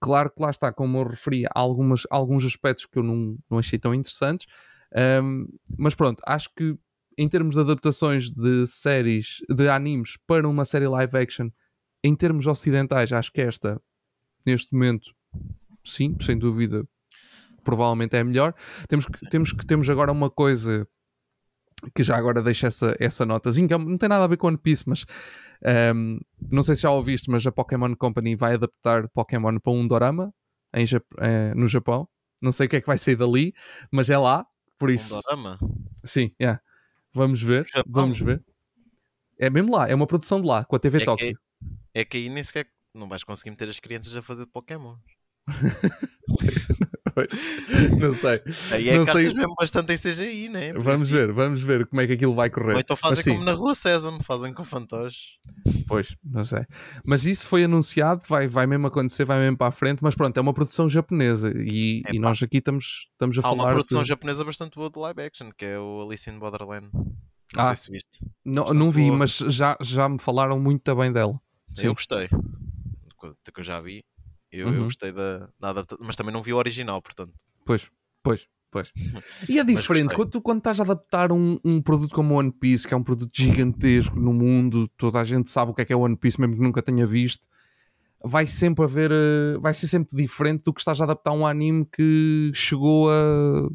claro 0.00 0.30
que 0.30 0.42
lá 0.42 0.50
está, 0.50 0.72
como 0.72 0.98
eu 0.98 1.04
referi, 1.06 1.44
há 1.46 1.50
algumas, 1.60 2.02
alguns 2.10 2.44
aspectos 2.44 2.86
que 2.86 2.98
eu 2.98 3.02
não, 3.02 3.36
não 3.50 3.58
achei 3.58 3.78
tão 3.78 3.94
interessantes, 3.94 4.46
ahm, 4.94 5.44
mas 5.78 5.94
pronto, 5.94 6.22
acho 6.26 6.48
que 6.56 6.76
em 7.16 7.28
termos 7.28 7.54
de 7.54 7.60
adaptações 7.60 8.30
de 8.30 8.66
séries, 8.66 9.38
de 9.48 9.68
animes 9.68 10.16
para 10.26 10.48
uma 10.48 10.64
série 10.64 10.86
live 10.86 11.16
action, 11.16 11.48
em 12.04 12.14
termos 12.14 12.46
ocidentais, 12.46 13.12
acho 13.12 13.32
que 13.32 13.40
esta, 13.40 13.80
neste 14.44 14.72
momento, 14.72 15.12
sim, 15.82 16.16
sem 16.20 16.38
dúvida, 16.38 16.86
provavelmente 17.64 18.14
é 18.16 18.20
a 18.20 18.24
melhor. 18.24 18.54
Temos 18.88 19.06
que, 19.06 19.28
temos 19.28 19.52
que 19.52 19.66
temos 19.66 19.90
agora 19.90 20.12
uma 20.12 20.30
coisa 20.30 20.86
que 21.94 22.02
já 22.02 22.16
agora 22.16 22.42
deixa 22.42 22.68
essa, 22.68 22.96
essa 22.98 23.26
notazinha, 23.26 23.68
que 23.68 23.76
não 23.76 23.98
tem 23.98 24.08
nada 24.08 24.24
a 24.24 24.28
ver 24.28 24.36
com 24.36 24.46
One 24.46 24.56
Piece, 24.56 24.84
mas 24.86 25.04
um, 25.94 26.18
não 26.50 26.62
sei 26.62 26.74
se 26.74 26.82
já 26.82 26.90
ouviste, 26.90 27.30
mas 27.30 27.46
a 27.46 27.52
Pokémon 27.52 27.94
Company 27.96 28.36
vai 28.36 28.54
adaptar 28.54 29.08
Pokémon 29.08 29.58
para 29.58 29.72
um 29.72 29.86
dorama 29.86 30.32
em 30.74 30.84
eh, 31.18 31.54
no 31.54 31.66
Japão. 31.66 32.08
Não 32.40 32.52
sei 32.52 32.66
o 32.66 32.70
que 32.70 32.76
é 32.76 32.80
que 32.80 32.86
vai 32.86 32.98
sair 32.98 33.16
dali, 33.16 33.54
mas 33.90 34.10
é 34.10 34.18
lá, 34.18 34.46
por 34.78 34.90
isso. 34.90 35.16
Um 35.16 35.20
dorama? 35.22 35.58
Sim, 36.04 36.32
yeah. 36.40 36.60
Vamos 37.16 37.42
ver, 37.42 37.64
vamos 37.86 38.20
ver. 38.20 38.42
É 39.38 39.50
mesmo 39.50 39.74
lá, 39.74 39.88
é 39.88 39.94
uma 39.94 40.06
produção 40.06 40.40
de 40.40 40.46
lá, 40.46 40.64
com 40.64 40.76
a 40.76 40.78
TV 40.78 40.98
É 40.98 41.00
que- 41.00 41.06
Tóquio. 41.06 41.38
É 41.94 42.04
que 42.04 42.16
aí 42.18 42.28
nem 42.28 42.42
sequer 42.44 42.66
não 42.94 43.08
vais 43.08 43.24
conseguir 43.24 43.50
meter 43.50 43.68
as 43.68 43.80
crianças 43.80 44.14
a 44.16 44.22
fazer 44.22 44.46
Pokémon. 44.46 44.96
Pois, 47.16 47.28
não 47.98 48.12
sei. 48.12 48.42
Aí 48.72 48.90
é 48.90 48.98
Não 48.98 49.06
que 49.06 49.12
sei. 49.12 49.32
mesmo 49.32 49.54
bastante 49.58 49.90
em 49.90 49.96
CGI, 49.96 50.48
né? 50.50 50.74
Por 50.74 50.82
Vamos 50.82 51.00
isso- 51.02 51.10
ver, 51.10 51.32
vamos 51.32 51.62
ver 51.62 51.86
como 51.86 52.02
é 52.02 52.06
que 52.06 52.12
aquilo 52.12 52.34
vai 52.34 52.50
correr. 52.50 52.74
Ou 52.74 52.78
então 52.80 52.94
fazem 52.94 53.24
sim, 53.24 53.32
como 53.32 53.44
na 53.46 53.52
Rua 53.52 53.74
Sésamo, 53.74 54.22
fazem 54.22 54.52
com 54.52 54.62
fantoches. 54.62 55.38
Pois, 55.88 56.14
não 56.22 56.44
sei. 56.44 56.66
Mas 57.06 57.24
isso 57.24 57.46
foi 57.46 57.64
anunciado, 57.64 58.22
vai, 58.28 58.46
vai 58.46 58.66
mesmo 58.66 58.86
acontecer, 58.86 59.24
vai 59.24 59.38
mesmo 59.40 59.56
para 59.56 59.68
a 59.68 59.72
frente, 59.72 60.00
mas 60.02 60.14
pronto, 60.14 60.36
é 60.36 60.40
uma 60.42 60.52
produção 60.52 60.90
japonesa 60.90 61.50
e, 61.56 62.02
e 62.12 62.18
nós 62.18 62.42
aqui 62.42 62.58
estamos, 62.58 63.08
estamos 63.12 63.38
a 63.38 63.40
Há 63.40 63.42
falar. 63.44 63.64
uma 63.64 63.72
produção 63.72 64.02
de... 64.02 64.08
japonesa 64.10 64.44
bastante 64.44 64.74
boa 64.74 64.90
de 64.90 64.98
live 64.98 65.22
action, 65.22 65.50
que 65.56 65.64
é 65.64 65.78
o 65.78 66.02
Alice 66.06 66.28
in 66.28 66.38
Borderland. 66.38 66.90
Não 66.92 67.14
Ah, 67.56 67.74
sei 67.74 67.76
se 67.76 67.90
viste. 67.90 68.26
Não, 68.44 68.64
bastante 68.64 68.78
não 68.78 68.88
vi, 68.90 69.06
boa. 69.06 69.16
mas 69.20 69.38
já, 69.38 69.74
já 69.80 70.06
me 70.06 70.18
falaram 70.18 70.60
muito 70.60 70.94
bem 70.94 71.10
dela. 71.10 71.40
Sim. 71.74 71.86
Eu 71.86 71.94
gostei. 71.94 72.28
Que 73.54 73.60
eu 73.60 73.64
já 73.64 73.80
vi. 73.80 74.04
Eu, 74.52 74.68
eu 74.68 74.74
Uhum. 74.74 74.84
gostei 74.84 75.12
da, 75.12 75.48
da 75.58 75.70
adaptação. 75.70 76.06
Mas 76.06 76.16
também 76.16 76.32
não 76.32 76.42
vi 76.42 76.52
o 76.52 76.56
original, 76.56 77.00
portanto. 77.02 77.34
Pois, 77.64 77.90
pois, 78.22 78.46
pois. 78.70 78.92
E 79.48 79.58
é 79.58 79.64
diferente, 79.64 80.14
quando 80.14 80.30
tu 80.30 80.40
quando 80.40 80.58
estás 80.58 80.80
a 80.80 80.82
adaptar 80.84 81.32
um, 81.32 81.58
um 81.64 81.80
produto 81.82 82.14
como 82.14 82.34
One 82.38 82.52
Piece, 82.52 82.86
que 82.86 82.94
é 82.94 82.96
um 82.96 83.02
produto 83.02 83.30
gigantesco 83.34 84.18
no 84.18 84.32
mundo, 84.32 84.88
toda 84.96 85.20
a 85.20 85.24
gente 85.24 85.50
sabe 85.50 85.70
o 85.70 85.74
que 85.74 85.82
é 85.82 85.84
que 85.84 85.92
é 85.92 85.96
One 85.96 86.16
Piece, 86.16 86.40
mesmo 86.40 86.56
que 86.56 86.62
nunca 86.62 86.82
tenha 86.82 87.06
visto, 87.06 87.46
vai 88.24 88.46
sempre 88.46 88.84
haver, 88.84 89.10
eh, 89.12 89.58
vai 89.60 89.74
ser 89.74 89.86
sempre 89.88 90.16
diferente 90.16 90.62
do 90.64 90.72
que 90.72 90.80
estás 90.80 91.00
a 91.00 91.04
adaptar 91.04 91.32
um 91.32 91.46
anime 91.46 91.84
que 91.84 92.50
chegou 92.54 93.10
a 93.10 93.68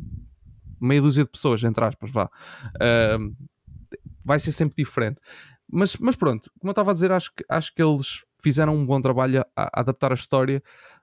meia 0.80 1.02
dúzia 1.02 1.24
de 1.24 1.30
pessoas, 1.30 1.64
entre 1.64 1.84
aspas, 1.86 2.10
vá. 2.12 2.30
Ahm, 2.82 3.34
vai 4.26 4.40
ser 4.40 4.52
sempre 4.52 4.76
diferente. 4.84 5.20
Mas, 5.72 5.96
mas 5.98 6.16
pronto, 6.16 6.52
como 6.60 6.70
eu 6.70 6.74
estava 6.74 6.92
a 6.92 6.94
dizer, 6.94 7.12
acho 7.12 7.32
que, 7.36 7.46
acho 7.48 7.74
que 7.74 7.82
eles 7.82 8.24
fizeram 8.42 8.76
um 8.76 8.86
bom 8.86 9.02
trabalho 9.02 9.44
a, 9.56 9.80
adaptar 9.82 10.12
a 10.12 10.16
história. 10.16 10.62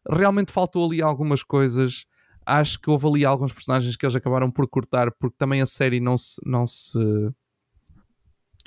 Realmente 0.08 0.52
faltou 0.52 0.86
ali 0.86 1.02
algumas 1.02 1.42
coisas. 1.42 2.04
Acho 2.44 2.80
que 2.80 2.90
houve 2.90 3.06
ali 3.06 3.24
alguns 3.24 3.52
personagens 3.52 3.96
que 3.96 4.06
eles 4.06 4.16
acabaram 4.16 4.50
por 4.50 4.66
cortar, 4.68 5.10
porque 5.18 5.36
também 5.36 5.60
a 5.60 5.66
série 5.66 6.00
não 6.00 6.16
se. 6.16 6.40
Não 6.44 6.66
se 6.66 6.98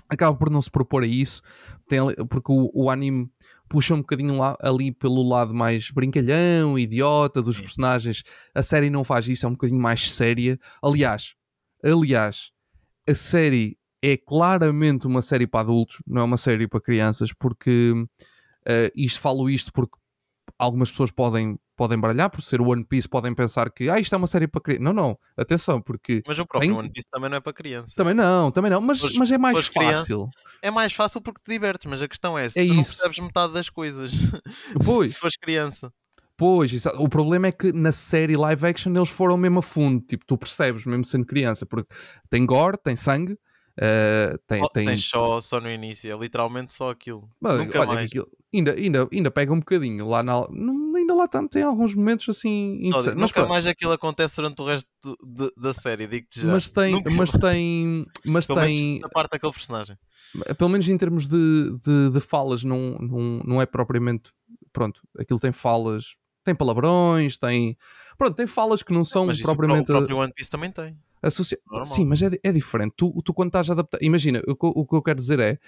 acaba 0.10 0.38
por 0.38 0.50
não 0.50 0.62
se 0.62 0.70
propor 0.70 1.04
a 1.04 1.08
isso, 1.08 1.42
Tem 1.88 2.00
porque 2.30 2.52
o, 2.52 2.70
o 2.74 2.90
anime 2.90 3.32
puxa 3.70 3.96
um 3.96 4.00
bocadinho 4.00 4.38
lá, 4.38 4.58
ali 4.62 4.92
pelo 4.92 5.24
lado 5.24 5.54
mais 5.54 5.90
brincalhão, 5.90 6.78
idiota 6.78 7.42
dos 7.42 7.56
Sim. 7.56 7.62
personagens. 7.62 8.24
A 8.54 8.62
série 8.62 8.90
não 8.90 9.06
faz 9.06 9.30
isso, 9.30 9.46
é 9.46 9.50
um 9.50 9.54
bocadinho 9.54 9.80
mais 9.80 10.14
séria. 10.14 10.60
Aliás, 10.84 11.36
aliás, 11.82 12.52
a 13.08 13.14
série 13.16 13.78
é 14.02 14.18
claramente 14.18 15.08
uma 15.08 15.22
série 15.22 15.48
para 15.48 15.62
adultos, 15.62 16.02
não 16.06 16.22
é 16.22 16.26
uma 16.26 16.38
série 16.38 16.68
para 16.68 16.82
crianças, 16.82 17.32
porque 17.32 17.94
eh, 18.66 18.92
isto 18.96 19.20
falo 19.20 19.50
isto 19.50 19.72
porque 19.74 19.98
algumas 20.58 20.92
pessoas 20.92 21.10
podem, 21.12 21.58
podem 21.76 22.00
baralhar 22.00 22.30
por 22.30 22.42
ser 22.42 22.62
One 22.62 22.84
Piece, 22.84 23.08
podem 23.10 23.34
pensar 23.34 23.72
que 23.72 23.90
ah, 23.90 24.00
isto 24.00 24.14
é 24.14 24.18
uma 24.18 24.28
série 24.28 24.48
para 24.48 24.62
crianças. 24.62 24.84
Não, 24.84 24.94
não, 24.94 25.18
atenção, 25.36 25.82
porque 25.82 26.22
Mas 26.28 26.38
o 26.40 26.46
próprio 26.46 26.70
Tem- 26.72 26.78
One 26.80 26.92
Piece 26.92 27.08
também 27.10 27.30
não 27.30 27.38
é 27.38 27.40
para 27.40 27.54
criança. 27.54 27.94
também 27.96 28.14
não, 28.14 28.52
também 28.52 28.70
não, 28.70 28.80
mas, 28.82 29.00
Foste- 29.00 29.18
mas 29.18 29.32
é 29.32 29.38
mais 29.38 29.58
foste 29.58 29.72
criança. 29.74 29.98
fácil. 30.00 30.30
É 30.62 30.70
mais 30.70 30.94
fácil 30.94 31.22
porque 31.22 31.42
te 31.42 31.50
divertes, 31.52 31.90
mas 31.90 32.02
a 32.02 32.08
questão 32.08 32.38
é: 32.38 32.48
se 32.48 32.60
É 32.60 32.66
tu 32.66 32.74
não 32.74 32.82
isso. 32.82 32.92
percebes 32.98 33.20
metade 33.20 33.54
das 33.54 33.70
coisas, 33.70 34.12
Pois. 34.86 35.12
se 35.14 35.18
fores 35.18 35.36
criança. 35.38 35.92
Pois, 36.38 36.86
o 36.98 37.08
problema 37.08 37.48
é 37.48 37.52
que 37.52 37.72
na 37.72 37.92
série 37.92 38.36
live 38.36 38.66
action 38.66 38.92
eles 38.96 39.10
foram 39.10 39.38
mesmo 39.38 39.60
a 39.60 39.62
fundo, 39.62 40.04
tipo, 40.06 40.26
tu 40.26 40.36
percebes 40.38 40.86
mesmo 40.86 41.06
sendo 41.06 41.26
criança, 41.26 41.66
porque 41.68 41.94
tem 42.32 42.46
gore, 42.48 42.78
tem 42.84 42.96
sangue, 42.96 43.38
eh, 43.78 44.36
tem, 44.48 44.64
Oh, 44.64 44.68
tem, 44.70 44.98
só, 44.98 45.40
só 45.40 45.62
no 45.62 45.70
início, 45.70 46.12
é 46.12 46.18
literalmente 46.18 46.74
só 46.74 46.90
aquilo. 46.90 47.30
Mas, 47.40 47.58
Nunca 47.60 47.80
olha, 47.80 47.94
mais. 47.94 48.06
aquilo- 48.08 48.28
ainda, 48.54 48.74
ainda, 48.74 49.08
ainda 49.12 49.32
pega 49.32 49.54
um 49.54 49.60
bocadinho 49.60 50.06
lá 50.06 50.22
na, 50.24 50.46
ainda 50.96 51.14
lá 51.14 51.28
tam- 51.28 51.48
tem 51.48 51.64
alguns 51.64 51.96
momentos 51.96 52.28
assim 52.30 52.76
interessantes. 52.78 53.20
Mas, 53.20 53.32
nunca 53.32 53.46
mais 53.48 53.66
aquilo 53.68 53.92
acontece 53.94 54.36
durante 54.38 54.62
o 54.62 54.66
resto 54.66 54.88
de- 55.24 55.52
da 55.58 55.74
série, 55.74 56.08
digo-te 56.08 56.42
já. 56.42 56.52
mas 56.52 56.70
tem, 56.70 56.92
Nunca 56.94 57.10
mas 57.12 57.32
tem, 57.32 58.06
mas 58.26 58.48
Pelo 58.48 58.60
tem, 58.60 59.00
da 59.00 59.10
parte 59.10 59.32
daquele 59.32 59.52
personagem. 59.54 59.98
pelo 60.58 60.70
menos 60.70 60.88
em 60.88 60.98
termos 60.98 61.28
de, 61.28 61.72
de, 61.86 62.10
de 62.12 62.20
falas, 62.20 62.64
não, 62.64 62.98
não, 63.00 63.20
não 63.46 63.62
é 63.62 63.66
propriamente, 63.66 64.32
pronto, 64.74 65.02
aquilo 65.18 65.40
tem 65.40 65.52
falas, 65.52 66.16
tem 66.44 66.56
palavrões, 66.56 67.38
tem, 67.38 67.78
pronto, 68.18 68.36
tem 68.36 68.48
falas 68.48 68.82
que 68.84 68.94
não 68.94 69.06
são 69.06 69.26
Mas 69.28 69.42
propriamente 69.42 69.92
o 69.92 69.96
próprio 69.96 70.18
One 70.18 70.34
Piece 70.34 70.50
também 70.50 70.72
tem. 70.72 70.98
associa... 71.22 71.58
Normal. 71.68 71.86
Sim, 71.86 72.06
mas 72.06 72.22
é, 72.22 72.30
é 72.44 72.52
diferente. 72.52 72.94
Tu, 72.98 73.12
tu 73.24 73.34
quando 73.34 73.50
estás 73.50 73.70
a 73.70 73.74
adaptar, 73.74 74.00
imagina, 74.02 74.42
o, 74.48 74.82
o 74.82 74.86
que 74.88 74.96
eu 74.96 75.02
quero 75.04 75.18
dizer 75.18 75.40
é 75.40 75.60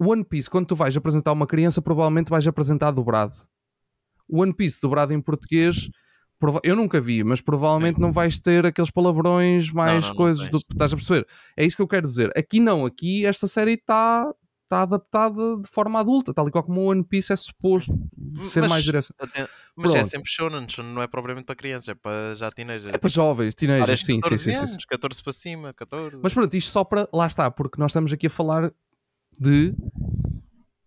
One 0.00 0.24
Piece, 0.24 0.48
quando 0.48 0.66
tu 0.66 0.74
vais 0.74 0.96
apresentar 0.96 1.32
uma 1.32 1.46
criança, 1.46 1.82
provavelmente 1.82 2.30
vais 2.30 2.46
apresentar 2.46 2.90
dobrado. 2.90 3.34
One 4.28 4.52
Piece 4.54 4.80
dobrado 4.80 5.12
em 5.12 5.20
português, 5.20 5.90
eu 6.62 6.74
nunca 6.74 7.00
vi, 7.00 7.22
mas 7.22 7.40
provavelmente 7.40 8.00
não 8.00 8.12
vais 8.12 8.38
ter 8.40 8.64
aqueles 8.64 8.90
palavrões, 8.90 9.70
mais 9.70 10.04
não, 10.04 10.08
não 10.10 10.16
coisas. 10.16 10.48
tens. 10.48 10.50
do, 10.50 10.58
estás 10.72 10.92
a 10.92 10.96
perceber? 10.96 11.26
É 11.56 11.64
isso 11.66 11.76
que 11.76 11.82
eu 11.82 11.88
quero 11.88 12.06
dizer. 12.06 12.30
Aqui 12.36 12.60
não, 12.60 12.86
aqui 12.86 13.26
esta 13.26 13.46
série 13.46 13.72
está 13.74 14.32
tá 14.66 14.82
adaptada 14.82 15.58
de 15.58 15.68
forma 15.68 15.98
adulta, 15.98 16.32
tal 16.32 16.46
e 16.46 16.50
qual 16.50 16.62
como 16.62 16.80
o 16.80 16.86
One 16.86 17.04
Piece 17.04 17.32
é 17.32 17.36
suposto 17.36 17.92
ser 18.46 18.60
Mas- 18.60 18.70
mais 18.70 18.84
direção. 18.84 19.14
Mas 19.76 19.90
é 19.90 19.98
Pronto. 19.98 20.10
sempre 20.10 20.30
shonen, 20.30 20.66
não 20.94 21.02
é 21.02 21.08
propriamente 21.08 21.44
para 21.44 21.56
crianças, 21.56 21.88
é 21.88 21.94
para 21.94 22.34
já 22.36 22.50
teenagers. 22.50 22.94
É 22.94 22.96
para 22.96 23.10
jovens, 23.10 23.54
teenagers, 23.54 24.00
sim, 24.00 24.14
sim, 24.14 24.20
14 24.20 24.42
sim, 24.44 24.52
sim, 24.52 24.56
anos, 24.56 24.84
14 24.86 25.22
para 25.22 25.32
cima, 25.32 25.74
14. 25.74 26.20
Mas 26.22 26.32
pronto, 26.32 26.56
isto 26.56 26.70
só 26.70 26.84
para. 26.84 27.06
Lá 27.12 27.26
está, 27.26 27.50
porque 27.50 27.78
nós 27.80 27.90
estamos 27.90 28.12
aqui 28.12 28.28
a 28.28 28.30
falar 28.30 28.72
de 29.38 29.74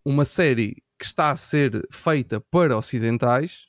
uma 0.06 0.26
série 0.26 0.84
que 1.00 1.06
está 1.06 1.32
a 1.32 1.36
ser 1.36 1.86
feita 1.92 2.40
para 2.40 2.78
ocidentais. 2.78 3.66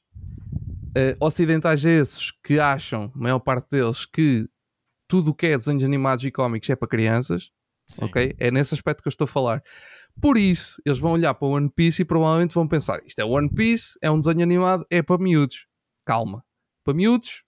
Eh, 0.94 1.16
ocidentais 1.20 1.84
esses 1.84 2.30
que 2.42 2.58
acham, 2.58 3.10
a 3.14 3.18
maior 3.18 3.40
parte 3.40 3.70
deles, 3.70 4.06
que 4.06 4.48
tudo 5.08 5.30
o 5.30 5.34
que 5.34 5.46
é 5.46 5.56
desenhos 5.56 5.84
animados 5.84 6.24
e 6.24 6.30
cómics 6.30 6.70
é 6.70 6.76
para 6.76 6.88
crianças, 6.88 7.50
Sim. 7.86 8.04
ok? 8.04 8.34
É 8.38 8.50
nesse 8.50 8.74
aspecto 8.74 9.02
que 9.02 9.08
eu 9.08 9.10
estou 9.10 9.24
a 9.24 9.28
falar. 9.28 9.62
Por 10.20 10.38
isso, 10.38 10.80
eles 10.86 10.98
vão 10.98 11.12
olhar 11.12 11.34
para 11.34 11.48
o 11.48 11.50
One 11.52 11.68
Piece 11.68 12.02
e 12.02 12.04
provavelmente 12.04 12.54
vão 12.54 12.68
pensar: 12.68 13.00
isto 13.04 13.18
é 13.18 13.24
One 13.24 13.48
Piece, 13.48 13.98
é 14.00 14.10
um 14.10 14.18
desenho 14.18 14.42
animado, 14.42 14.86
é 14.90 15.02
para 15.02 15.18
miúdos. 15.18 15.66
Calma. 16.06 16.44
Para 16.84 16.94
miúdos, 16.94 17.42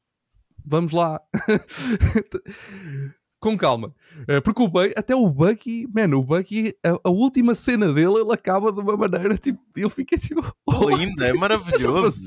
vamos 0.65 0.93
lá. 0.93 1.21
Com 3.47 3.57
calma. 3.57 3.95
Eh, 4.27 4.41
Porque 4.41 4.61
o 4.61 4.67
Bucky, 4.67 4.93
até 4.97 5.15
o 5.15 5.31
Bucky, 5.31 5.87
mano, 5.95 6.19
o 6.19 6.25
Bucky, 6.25 6.75
a, 6.85 6.99
a 7.05 7.11
última 7.11 7.55
cena 7.55 7.93
dele, 7.93 8.19
ele 8.21 8.33
acaba 8.33 8.73
de 8.73 8.81
uma 8.81 8.97
maneira, 8.97 9.39
tipo, 9.39 9.61
eu 9.77 9.89
fiquei 9.89 10.19
tipo, 10.19 10.43
oh, 10.67 10.91
Lindo, 10.91 11.23
é 11.23 11.33
maravilhoso. 11.33 12.25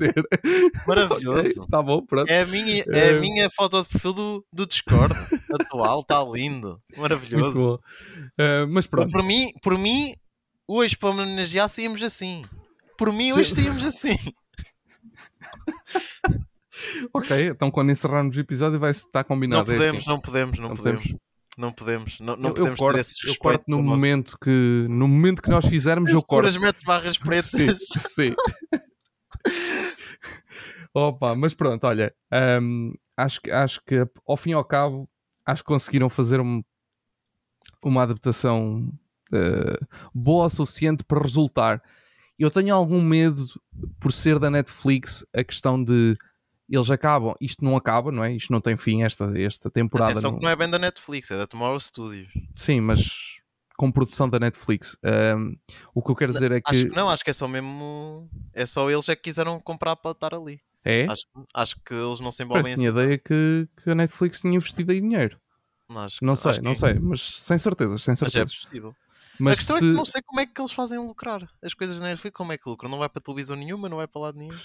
Maravilhoso. 0.86 1.60
Ok, 1.60 1.66
tá 1.70 1.82
bom, 1.82 2.00
pronto. 2.06 2.26
É 2.26 2.40
a 2.40 2.46
minha, 2.46 2.82
é 2.88 3.10
Eh, 3.12 3.18
a 3.18 3.20
minha 3.20 3.50
foto 3.50 3.82
de 3.82 3.88
perfil 3.90 4.14
do, 4.14 4.46
do 4.50 4.66
Discord 4.66 5.14
atual, 5.52 6.00
está 6.00 6.24
lindo, 6.24 6.80
Muito 6.88 7.00
maravilhoso. 7.02 7.58
bom. 7.58 7.78
Eh, 8.38 8.64
mas 8.64 8.86
pronto. 8.86 9.12
Por 9.12 9.22
mim, 9.22 9.46
por 9.62 9.76
mim, 9.76 10.14
hoje 10.66 10.96
para 10.96 11.10
homenagear 11.10 11.68
saímos 11.68 12.02
assim. 12.02 12.40
Por 12.96 13.12
mim, 13.12 13.30
hoje 13.32 13.54
saímos 13.54 13.84
assim. 13.84 14.16
Ok, 17.12 17.48
então 17.48 17.70
quando 17.70 17.90
encerrarmos 17.90 18.36
o 18.36 18.40
episódio 18.40 18.78
vai 18.78 18.90
estar 18.90 19.24
combinado. 19.24 19.66
Não 19.66 19.72
é 19.74 19.76
podemos, 19.78 20.00
assim. 20.02 20.10
não 20.10 20.20
podemos, 20.20 20.58
não, 20.58 20.68
Não 20.70 20.76
podemos. 20.76 21.02
podemos. 21.02 21.20
Não 21.58 21.72
podemos, 21.72 22.20
não, 22.20 22.36
não 22.36 22.42
Eu- 22.44 22.48
eu 22.48 22.54
podemos 22.54 22.78
corto- 22.78 22.94
ter 22.94 23.00
esse 23.00 23.24
Eu 23.24 23.28
respeito. 23.30 23.42
corto 23.42 23.64
no 23.68 23.82
nosso- 23.82 23.88
momento 24.00 24.38
que 24.42 24.86
no 24.88 25.08
momento 25.08 25.42
que 25.42 25.50
nós 25.50 25.66
fizermos, 25.66 26.10
eu 26.10 26.22
corto. 26.22 26.50
Censuras, 26.50 26.74
mete 26.74 26.84
barras 26.84 27.18
pretas. 27.18 27.50
Sim, 27.50 27.76
sim. 27.98 28.34
Opa, 30.94 31.34
mas 31.36 31.54
pronto, 31.54 31.86
olha, 31.86 32.12
hum, 32.62 32.92
acho, 33.16 33.40
que, 33.40 33.50
acho 33.50 33.80
que 33.84 34.06
ao 34.26 34.36
fim 34.36 34.50
e 34.50 34.54
ao 34.54 34.64
cabo, 34.64 35.08
acho 35.46 35.62
que 35.62 35.68
conseguiram 35.68 36.08
fazer 36.10 36.40
um- 36.40 36.62
uma 37.84 38.02
adaptação 38.02 38.90
eh, 39.32 39.78
boa 40.12 40.46
o 40.46 40.50
suficiente 40.50 41.04
para 41.04 41.20
resultar. 41.22 41.80
Eu 42.38 42.50
tenho 42.50 42.74
algum 42.74 43.00
medo, 43.00 43.46
por 44.00 44.10
ser 44.10 44.38
da 44.40 44.50
Netflix, 44.50 45.24
a 45.32 45.44
questão 45.44 45.82
de 45.82 46.16
eles 46.70 46.90
acabam, 46.90 47.34
isto 47.40 47.64
não 47.64 47.76
acaba, 47.76 48.12
não 48.12 48.22
é? 48.24 48.32
Isto 48.34 48.52
não 48.52 48.60
tem 48.60 48.76
fim, 48.76 49.02
esta, 49.02 49.32
esta 49.38 49.70
temporada. 49.70 50.12
Atenção 50.12 50.30
não- 50.32 50.38
que 50.38 50.44
não 50.44 50.50
é 50.50 50.56
bem 50.56 50.70
da 50.70 50.78
Netflix, 50.78 51.30
é 51.30 51.36
da 51.36 51.46
Tomorrow 51.46 51.78
Studios. 51.80 52.28
Sim, 52.54 52.80
mas 52.80 53.38
com 53.76 53.90
produção 53.90 54.28
da 54.28 54.38
Netflix. 54.38 54.96
Hum, 55.36 55.56
o 55.94 56.02
que 56.02 56.10
eu 56.10 56.14
quero 56.16 56.32
dizer 56.32 56.52
é 56.52 56.60
que. 56.60 56.70
Acho 56.70 56.88
não, 56.94 57.08
acho 57.10 57.24
que 57.24 57.30
é 57.30 57.32
só 57.32 57.48
mesmo. 57.48 58.28
É 58.52 58.64
só 58.66 58.90
eles 58.90 59.08
é 59.08 59.16
que 59.16 59.22
quiseram 59.22 59.58
comprar 59.60 59.96
para 59.96 60.10
estar 60.12 60.34
ali. 60.34 60.60
É? 60.84 61.06
Acho, 61.10 61.24
acho 61.54 61.76
que 61.84 61.92
eles 61.92 62.20
não 62.20 62.30
se 62.32 62.42
envolvem 62.42 62.62
Parece 62.62 62.80
tinha 62.80 62.90
assim. 62.90 63.02
ideia 63.02 63.18
que, 63.18 63.68
que 63.82 63.90
a 63.90 63.94
Netflix 63.94 64.40
tinha 64.40 64.54
investido 64.54 64.92
aí 64.92 65.00
dinheiro. 65.00 65.38
Não, 65.88 66.02
acho, 66.02 66.18
Não 66.22 66.36
sei, 66.36 66.50
acho 66.50 66.60
que- 66.60 66.64
não 66.64 66.74
sei, 66.74 66.94
mas 66.94 67.20
sem 67.20 67.58
certezas, 67.58 68.02
sem 68.02 68.12
Mas 68.12 68.22
é 68.22 68.30
certezas. 68.30 68.64
possível. 68.64 68.94
Mas 69.40 69.54
a 69.54 69.56
questão 69.56 69.76
se... 69.78 69.84
é 69.84 69.88
que 69.88 69.94
não 69.96 70.06
sei 70.06 70.22
como 70.22 70.40
é 70.40 70.46
que 70.46 70.60
eles 70.60 70.72
fazem 70.72 70.98
lucrar. 70.98 71.48
As 71.62 71.74
coisas 71.74 71.98
na 72.00 72.08
Netflix, 72.08 72.36
como 72.36 72.52
é 72.52 72.58
que 72.58 72.68
lucram? 72.68 72.90
Não 72.90 72.98
vai 72.98 73.08
para 73.08 73.20
televisão 73.20 73.56
nenhuma, 73.56 73.88
não 73.88 73.96
vai 73.96 74.06
para 74.06 74.20
lado 74.20 74.38
nenhum. 74.38 74.56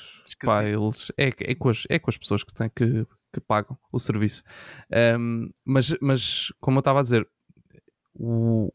Pá, 0.46 0.64
eles, 0.64 1.12
é, 1.18 1.28
é, 1.40 1.56
com 1.56 1.70
as, 1.70 1.84
é 1.90 1.98
com 2.00 2.10
as 2.10 2.18
pessoas 2.18 2.44
que, 2.44 2.54
têm, 2.54 2.70
que, 2.70 3.06
que 3.34 3.40
pagam 3.40 3.78
o 3.92 4.00
serviço. 4.00 4.44
Ahm, 4.94 5.50
mas, 5.66 5.96
mas, 6.02 6.52
como 6.60 6.78
eu 6.78 6.82
estava 6.82 7.00
a 7.00 7.04
dizer, 7.04 7.28
o- 8.14 8.70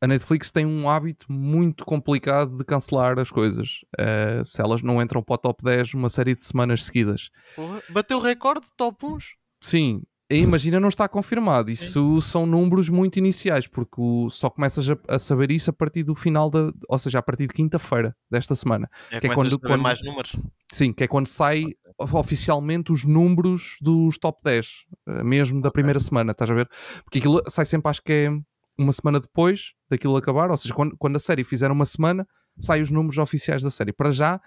a 0.00 0.06
Netflix 0.06 0.50
tem 0.52 0.66
um 0.66 0.88
hábito 0.90 1.30
muito 1.32 1.84
complicado 1.84 2.56
de 2.58 2.64
cancelar 2.64 3.18
as 3.18 3.30
coisas. 3.30 3.80
Ah, 3.98 4.42
se 4.44 4.60
elas 4.60 4.82
não 4.82 5.00
entram 5.00 5.22
para 5.22 5.34
o 5.34 5.38
top 5.38 5.64
10 5.64 5.94
uma 5.94 6.08
série 6.10 6.34
de 6.34 6.44
semanas 6.44 6.84
seguidas. 6.84 7.30
Porra, 7.54 7.80
Bateu 7.90 8.18
o 8.18 8.20
recorde 8.20 8.66
de 8.66 8.72
top 8.76 9.06
1. 9.06 9.18
Sim, 9.62 10.02
imagina 10.30 10.80
não 10.80 10.88
está 10.88 11.08
confirmado. 11.08 11.70
Isso 11.70 12.20
são 12.20 12.46
números 12.46 12.88
muito 12.88 13.18
iniciais, 13.18 13.66
porque 13.66 14.00
o- 14.00 14.28
só 14.30 14.50
começas 14.50 14.88
a, 14.90 14.96
a 15.08 15.18
saber 15.18 15.50
isso 15.50 15.70
a 15.70 15.72
partir 15.72 16.02
do 16.02 16.14
final 16.14 16.50
da, 16.50 16.72
ou 16.88 16.98
seja, 16.98 17.18
a 17.18 17.22
partir 17.22 17.46
de 17.46 17.54
quinta-feira 17.54 18.14
desta 18.30 18.54
semana. 18.54 18.88
É, 19.10 19.20
Que 19.20 19.26
é 19.28 19.34
quando- 19.34 19.58
quando- 19.60 19.80
mais 19.82 20.02
números. 20.02 20.34
Sim, 20.72 20.92
que 20.92 21.04
é 21.04 21.08
quando 21.08 21.26
sai 21.28 21.64
oficialmente 21.98 22.92
os 22.92 23.04
números 23.04 23.76
dos 23.80 24.18
top 24.18 24.40
10, 24.44 24.84
eh, 25.08 25.22
mesmo 25.24 25.60
da 25.60 25.70
primeira 25.70 25.98
semana, 26.00 26.32
estás 26.32 26.50
a 26.50 26.54
ver? 26.54 26.68
Porque 27.04 27.18
aquilo 27.18 27.42
sai 27.48 27.64
sempre, 27.64 27.88
acho 27.90 28.02
que 28.02 28.12
é 28.12 28.30
uma 28.78 28.92
semana 28.92 29.18
depois 29.20 29.72
daquilo 29.88 30.16
acabar, 30.16 30.50
ou 30.50 30.56
seja, 30.56 30.74
quando, 30.74 30.96
quando 30.98 31.16
a 31.16 31.20
série 31.20 31.44
fizer 31.44 31.70
uma 31.70 31.86
semana, 31.86 32.26
saem 32.58 32.82
os 32.82 32.90
números 32.90 33.16
oficiais 33.18 33.62
da 33.62 33.70
série. 33.70 33.92
Para 33.92 34.10
já, 34.10 34.40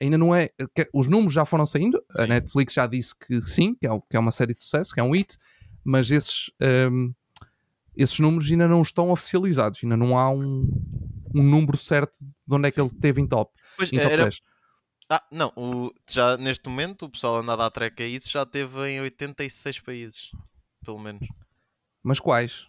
ainda 0.00 0.18
não 0.18 0.34
é. 0.34 0.48
que- 0.74 0.88
os 0.92 1.06
números 1.06 1.32
já 1.32 1.44
foram 1.44 1.64
saindo, 1.66 2.02
a 2.18 2.22
Sim. 2.22 2.28
Netflix 2.28 2.72
já 2.74 2.86
disse 2.86 3.14
que 3.18 3.40
sim, 3.42 3.74
que 3.74 3.86
é, 3.86 3.90
que 4.10 4.16
é 4.16 4.18
uma 4.18 4.30
série 4.30 4.52
de 4.52 4.60
sucesso, 4.62 4.92
que 4.92 5.00
é 5.00 5.02
um 5.02 5.12
hit, 5.12 5.36
mas 5.84 6.10
esses, 6.10 6.50
ehm, 6.60 7.10
esses 7.96 8.18
números 8.18 8.50
ainda 8.50 8.66
não 8.68 8.82
estão 8.82 9.10
oficializados, 9.10 9.80
ainda 9.82 9.96
não 9.96 10.18
há 10.18 10.30
um, 10.30 10.68
um 11.34 11.42
número 11.42 11.76
certo 11.76 12.16
de 12.20 12.54
onde 12.54 12.68
é 12.68 12.70
que 12.70 12.76
Sim. 12.76 12.82
ele 12.82 13.00
teve 13.00 13.20
em 13.20 13.26
top, 13.26 13.52
Pois, 13.76 13.92
em 13.92 13.96
top 13.98 14.12
era, 14.12 14.22
10. 14.24 14.40
Ah, 15.10 15.22
não, 15.30 15.52
o- 15.56 15.92
já 16.10 16.36
neste 16.38 16.66
momento 16.68 17.04
o 17.04 17.10
pessoal 17.10 17.36
anda 17.36 17.52
a 17.52 17.56
dar 17.56 17.70
treca 17.70 18.02
a 18.02 18.06
isso, 18.06 18.30
já 18.30 18.44
teve 18.46 18.88
em 18.88 19.00
86 19.00 19.78
países, 19.80 20.30
pelo 20.84 20.98
menos. 20.98 21.26
Mas 22.02 22.18
quais? 22.18 22.66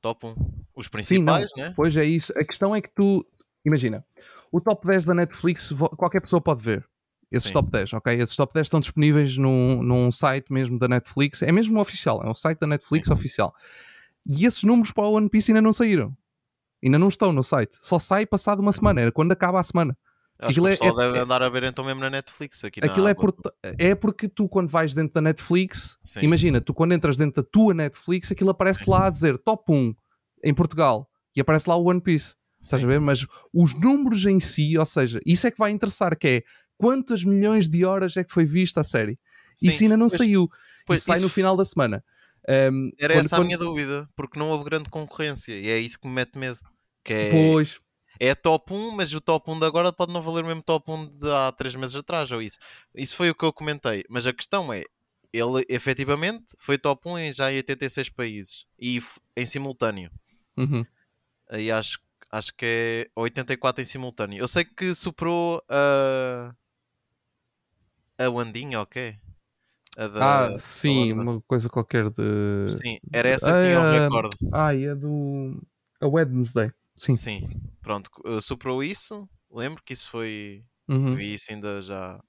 Top 0.00 0.26
1. 0.26 0.34
Os 0.74 0.86
Sim, 1.02 1.18
não. 1.22 1.34
principais, 1.34 1.50
né? 1.56 1.72
Pois 1.76 1.96
é 1.96 2.04
isso. 2.04 2.32
A 2.38 2.44
questão 2.44 2.74
é 2.74 2.80
que 2.80 2.90
tu, 2.94 3.24
imagina, 3.64 4.04
o 4.52 4.60
top 4.60 4.86
10 4.86 5.06
da 5.06 5.14
Netflix, 5.14 5.72
qualquer 5.96 6.20
pessoa 6.20 6.40
pode 6.40 6.62
ver. 6.62 6.86
Esses 7.32 7.48
Sim. 7.48 7.54
top 7.54 7.70
10, 7.70 7.94
ok? 7.94 8.14
Esses 8.14 8.36
top 8.36 8.52
10 8.52 8.66
estão 8.66 8.78
disponíveis 8.78 9.38
num, 9.38 9.82
num 9.82 10.12
site 10.12 10.52
mesmo 10.52 10.78
da 10.78 10.86
Netflix. 10.86 11.40
É 11.40 11.50
mesmo 11.50 11.80
oficial, 11.80 12.22
é 12.22 12.28
um 12.28 12.34
site 12.34 12.58
da 12.60 12.66
Netflix 12.66 13.08
oficial. 13.10 13.54
E 14.26 14.44
esses 14.44 14.62
números 14.62 14.92
para 14.92 15.04
o 15.04 15.12
One 15.12 15.30
Piece 15.30 15.50
ainda 15.50 15.62
não 15.62 15.72
saíram. 15.72 16.14
Ainda 16.84 16.98
não 16.98 17.08
estão 17.08 17.32
no 17.32 17.42
site. 17.42 17.74
Só 17.80 17.98
sai 17.98 18.26
passado 18.26 18.60
uma 18.60 18.70
semana, 18.72 19.00
era 19.00 19.10
quando 19.10 19.32
acaba 19.32 19.58
a 19.58 19.62
semana. 19.62 19.96
Acho 20.38 20.60
que 20.60 20.60
Aquilo 20.60 20.66
o 20.66 20.68
é- 20.68 20.72
pessoal 20.72 21.00
é- 21.00 21.06
deve 21.06 21.18
andar 21.20 21.42
a 21.42 21.48
ver 21.48 21.64
então 21.64 21.84
mesmo 21.84 22.00
na 22.00 22.10
Netflix. 22.10 22.64
Aqui 22.64 22.80
Aquilo 22.84 23.08
é, 23.08 23.14
por, 23.14 23.34
é 23.78 23.94
porque 23.94 24.28
tu, 24.28 24.48
quando 24.48 24.68
vais 24.68 24.92
dentro 24.92 25.14
da 25.14 25.20
Netflix, 25.22 25.96
Sim. 26.04 26.20
imagina, 26.20 26.60
tu 26.60 26.74
quando 26.74 26.92
entras 26.92 27.16
dentro 27.16 27.42
da 27.42 27.48
tua 27.50 27.72
Netflix, 27.72 28.30
aquilo 28.30 28.50
aparece 28.50 28.88
lá 28.90 29.06
a 29.06 29.10
dizer 29.10 29.38
top 29.38 29.72
1 29.72 29.94
em 30.44 30.52
Portugal 30.52 31.08
e 31.34 31.40
aparece 31.40 31.68
lá 31.68 31.76
o 31.76 31.84
One 31.88 32.00
Piece. 32.00 32.34
Estás 32.62 32.82
a 32.82 32.86
ver? 32.86 33.00
Mas 33.00 33.26
os 33.52 33.74
números 33.74 34.24
em 34.24 34.38
si, 34.40 34.78
ou 34.78 34.84
seja, 34.86 35.20
isso 35.26 35.46
é 35.46 35.50
que 35.50 35.58
vai 35.58 35.70
interessar, 35.72 36.16
que 36.16 36.28
é 36.28 36.42
quantas 36.78 37.24
milhões 37.24 37.68
de 37.68 37.84
horas 37.84 38.16
é 38.16 38.24
que 38.24 38.32
foi 38.32 38.44
vista 38.44 38.80
a 38.80 38.84
série. 38.84 39.18
Sim, 39.56 39.68
Isso 39.68 39.82
ainda 39.82 39.96
não 39.96 40.06
pois- 40.08 40.18
saiu. 40.18 40.48
pois 40.86 40.98
isso 41.00 41.06
sai 41.06 41.16
isso 41.16 41.26
no 41.26 41.30
final 41.30 41.56
da 41.56 41.64
semana. 41.64 42.04
Um, 42.48 42.90
Era 42.98 43.14
quando- 43.14 43.24
essa 43.26 43.36
a 43.36 43.38
quando- 43.38 43.46
minha 43.46 43.58
dúvida, 43.58 44.08
porque 44.16 44.38
não 44.38 44.48
houve 44.50 44.64
grande 44.64 44.88
concorrência 44.90 45.52
e 45.52 45.68
é 45.68 45.78
isso 45.78 45.98
que 46.00 46.08
me 46.08 46.14
mete 46.14 46.36
medo. 46.38 46.58
Que 47.04 47.12
é, 47.12 47.30
Pois, 47.30 47.80
é 48.18 48.34
top 48.34 48.72
1, 48.72 48.92
mas 48.92 49.12
o 49.14 49.20
top 49.20 49.50
1 49.50 49.58
de 49.60 49.66
agora 49.66 49.92
pode 49.92 50.12
não 50.12 50.22
valer 50.22 50.42
o 50.44 50.46
mesmo 50.46 50.62
top 50.62 50.90
1 50.90 51.06
de 51.06 51.30
há 51.30 51.52
3 51.52 51.74
meses 51.74 51.94
atrás, 51.96 52.30
ou 52.32 52.40
isso. 52.42 52.58
Isso 52.94 53.16
foi 53.16 53.30
o 53.30 53.34
que 53.34 53.44
eu 53.44 53.52
comentei. 53.52 54.04
Mas 54.08 54.26
a 54.26 54.32
questão 54.32 54.72
é, 54.72 54.82
ele 55.32 55.64
efetivamente 55.68 56.54
foi 56.58 56.78
top 56.78 57.08
1 57.08 57.18
em 57.18 57.32
já 57.32 57.52
em 57.52 57.56
86 57.56 58.08
países 58.08 58.64
e 58.78 59.00
em 59.36 59.46
simultâneo. 59.46 60.10
Uhum. 60.56 60.84
Aí 61.50 61.70
acho, 61.70 61.98
acho 62.32 62.54
que 62.54 62.64
é 62.66 63.10
84 63.14 63.82
em 63.82 63.84
simultâneo. 63.84 64.38
Eu 64.38 64.48
sei 64.48 64.64
que 64.64 64.94
superou 64.94 65.62
a. 65.68 66.54
A 68.18 68.28
Wandinha, 68.30 68.80
ok? 68.80 69.16
A 69.96 70.06
da, 70.06 70.46
ah, 70.46 70.58
sim, 70.58 71.12
uma 71.12 71.40
coisa 71.42 71.68
qualquer 71.68 72.08
de. 72.10 72.22
Sim, 72.68 72.98
era 73.12 73.28
essa 73.28 73.52
que 73.52 73.66
tinha 73.66 73.78
o 73.78 73.82
Ah, 73.82 74.00
recorde. 74.00 74.36
Ai, 74.52 74.84
é 74.86 74.94
do. 74.94 75.60
A 76.00 76.06
Wednesday. 76.06 76.72
Sim. 76.96 77.16
Sim, 77.16 77.48
pronto, 77.82 78.10
uh, 78.24 78.40
superou 78.40 78.82
isso. 78.82 79.28
Lembro 79.50 79.82
que 79.84 79.92
isso 79.92 80.08
foi. 80.08 80.62
Uhum. 80.88 81.14
Vi 81.14 81.34
isso 81.34 81.52
ainda 81.52 81.82
já. 81.82 82.22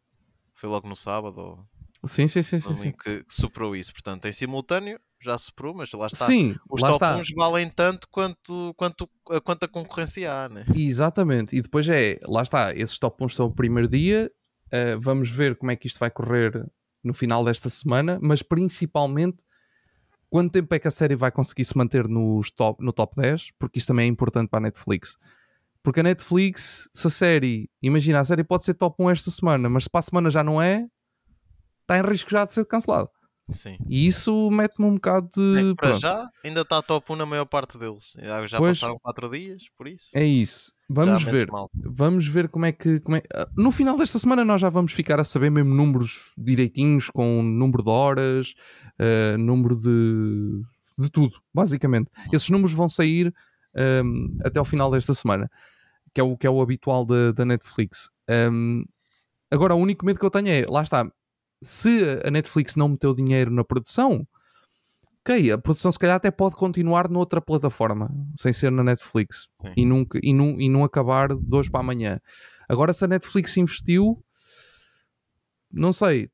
Foi 0.53 0.69
logo 0.69 0.87
no 0.87 0.95
sábado 0.95 1.37
ou 1.39 1.67
Sim, 2.05 2.27
sim, 2.27 2.41
sim, 2.43 2.59
sim. 2.59 2.73
sim. 2.73 2.91
que 2.91 3.23
superou 3.29 3.75
isso. 3.75 3.93
Portanto, 3.93 4.25
em 4.25 4.33
simultâneo 4.33 4.99
já 5.23 5.38
superou, 5.38 5.73
mas 5.73 5.91
lá 5.91 6.07
está. 6.07 6.25
Sim, 6.25 6.55
Os 6.69 6.81
lá 6.81 6.89
top 6.89 6.95
está. 7.05 7.15
1 7.17 7.23
valem 7.36 7.69
tanto 7.69 8.07
quanto, 8.09 8.73
quanto, 8.75 9.09
a- 9.29 9.41
quanto 9.41 9.63
a 9.63 9.67
concorrência 9.67 10.31
há, 10.31 10.49
né? 10.49 10.65
Exatamente. 10.75 11.55
E 11.55 11.62
depois 11.62 11.88
é, 11.89 12.19
lá 12.25 12.41
está, 12.43 12.73
esses 12.75 12.97
top 12.99 13.23
1 13.23 13.29
são 13.29 13.45
o 13.47 13.51
primeiro 13.53 13.88
dia. 13.88 14.31
uh, 14.73 14.99
vamos 14.99 15.29
ver 15.29 15.55
como 15.55 15.71
é 15.71 15.75
que 15.75 15.86
isto 15.88 15.99
vai 15.99 16.09
correr 16.09 16.65
no 17.03 17.13
final 17.13 17.43
desta 17.45 17.69
semana, 17.69 18.17
mas 18.21 18.41
principalmente 18.41 19.38
quanto 20.29 20.51
tempo 20.51 20.73
é 20.73 20.79
que 20.79 20.88
a 20.88 20.91
série 20.91 21.15
vai 21.15 21.31
conseguir 21.31 21.63
se 21.65 21.77
manter 21.77 22.07
nos 22.07 22.49
top, 22.49 22.84
no 22.84 22.91
top 22.91 23.15
10, 23.21 23.51
porque 23.59 23.78
isto 23.78 23.88
também 23.89 24.05
é 24.05 24.07
importante 24.09 24.49
para 24.49 24.57
a 24.57 24.61
Netflix. 24.61 25.15
Porque 25.84 25.99
a 25.99 26.03
Netflix, 26.03 26.89
se 26.93 27.05
a 27.07 27.09
série, 27.09 27.69
imagina, 27.84 28.19
a 28.19 28.24
série 28.24 28.43
pode 28.43 28.63
ser 28.63 28.74
top 28.74 28.95
1 29.03 29.09
esta 29.11 29.30
semana, 29.30 29.69
mas 29.69 29.84
se 29.84 29.89
para 29.89 29.99
a 29.99 30.01
semana 30.01 30.32
já 30.32 30.43
não 30.43 30.59
é, 30.61 30.88
está 31.82 31.99
em 31.99 32.01
risco 32.01 32.32
já 32.32 32.45
de 32.45 32.53
ser 32.53 32.65
cancelado. 32.65 33.09
Sim. 33.54 33.78
E 33.88 34.06
isso 34.08 34.49
mete-me 34.51 34.86
um 34.86 34.95
bocado 34.95 35.30
de. 35.36 35.72
É, 35.72 35.76
para 35.76 35.89
pronto. 35.89 36.01
já 36.01 36.30
ainda 36.43 36.62
está 36.62 36.82
top 36.82 37.14
1 37.14 37.16
na 37.16 37.26
maior 37.26 37.45
parte 37.45 37.78
deles. 37.78 38.14
Já 38.47 38.58
Pois. 38.58 38.80
passaram 38.80 38.97
4 39.01 39.30
dias, 39.30 39.64
por 39.78 39.88
isso. 39.88 40.10
É 40.16 40.26
isso. 40.26 40.74
Vamos 40.89 41.24
já 41.24 41.32
ver. 41.32 41.47
Vamos 41.74 42.28
ver 42.28 42.49
como 42.49 42.66
é 42.66 42.72
que. 42.72 42.99
Como 42.99 43.16
é... 43.18 43.24
ah, 43.34 43.47
No 43.56 43.72
final 43.72 43.97
desta 43.97 44.20
semana 44.20 44.43
nós 44.43 44.60
já 44.60 44.70
vamos 44.70 44.91
ficar 44.93 45.20
a 45.20 45.24
saber 45.24 45.49
mesmo 45.49 45.74
números 45.74 46.34
direitinhos, 46.38 47.10
com 47.10 47.41
número 47.41 47.84
de 47.84 47.89
horas, 47.89 48.54
eh, 48.99 49.38
número 49.38 49.80
de 49.80 50.62
de 50.97 51.10
tudo, 51.10 51.39
basicamente. 51.54 52.10
Esses 52.32 52.49
números 52.49 52.74
vão 52.74 52.88
sair 52.88 53.34
um, 54.04 54.38
até 54.43 54.60
ao 54.60 54.66
final 54.66 54.91
desta 54.91 55.14
semana, 55.14 55.49
que 56.14 56.22
é 56.22 56.24
o, 56.24 56.38
que 56.38 56.45
é 56.45 56.49
o 56.49 56.62
habitual 56.62 57.06
da, 57.06 57.32
da 57.32 57.45
Netflix. 57.45 58.10
Um, 58.30 58.84
agora, 59.49 59.74
o 59.76 59.80
único 59.80 60.06
medo 60.06 60.20
que 60.20 60.26
eu 60.26 60.30
tenho 60.32 60.49
é, 60.49 60.66
lá 60.70 60.84
está, 60.84 61.10
se 61.64 62.22
a 62.24 62.30
Netflix 62.30 62.76
não 62.76 62.89
meteu 62.89 63.16
dinheiro 63.16 63.49
na 63.49 63.64
produção, 63.64 64.28
ok, 65.22 65.51
a 65.51 65.57
produção 65.57 65.91
se 65.91 65.97
calhar 65.97 66.18
até 66.18 66.30
pode 66.30 66.55
continuar 66.55 67.09
noutra 67.09 67.41
plataforma, 67.41 68.14
sem 68.36 68.51
ser 68.51 68.72
na 68.72 68.84
Netflix, 68.84 69.47
e, 69.76 69.86
nunca, 69.86 70.20
e, 70.22 70.34
não, 70.34 70.59
e 70.59 70.70
não 70.70 70.84
acabar 70.84 71.34
de 71.34 71.55
hoje 71.55 71.72
para 71.72 71.80
amanhã. 71.80 72.20
Agora, 72.68 72.93
se 72.93 73.05
a 73.05 73.07
Netflix 73.07 73.55
investiu, 73.57 74.24
não 75.72 75.93
sei, 75.93 76.30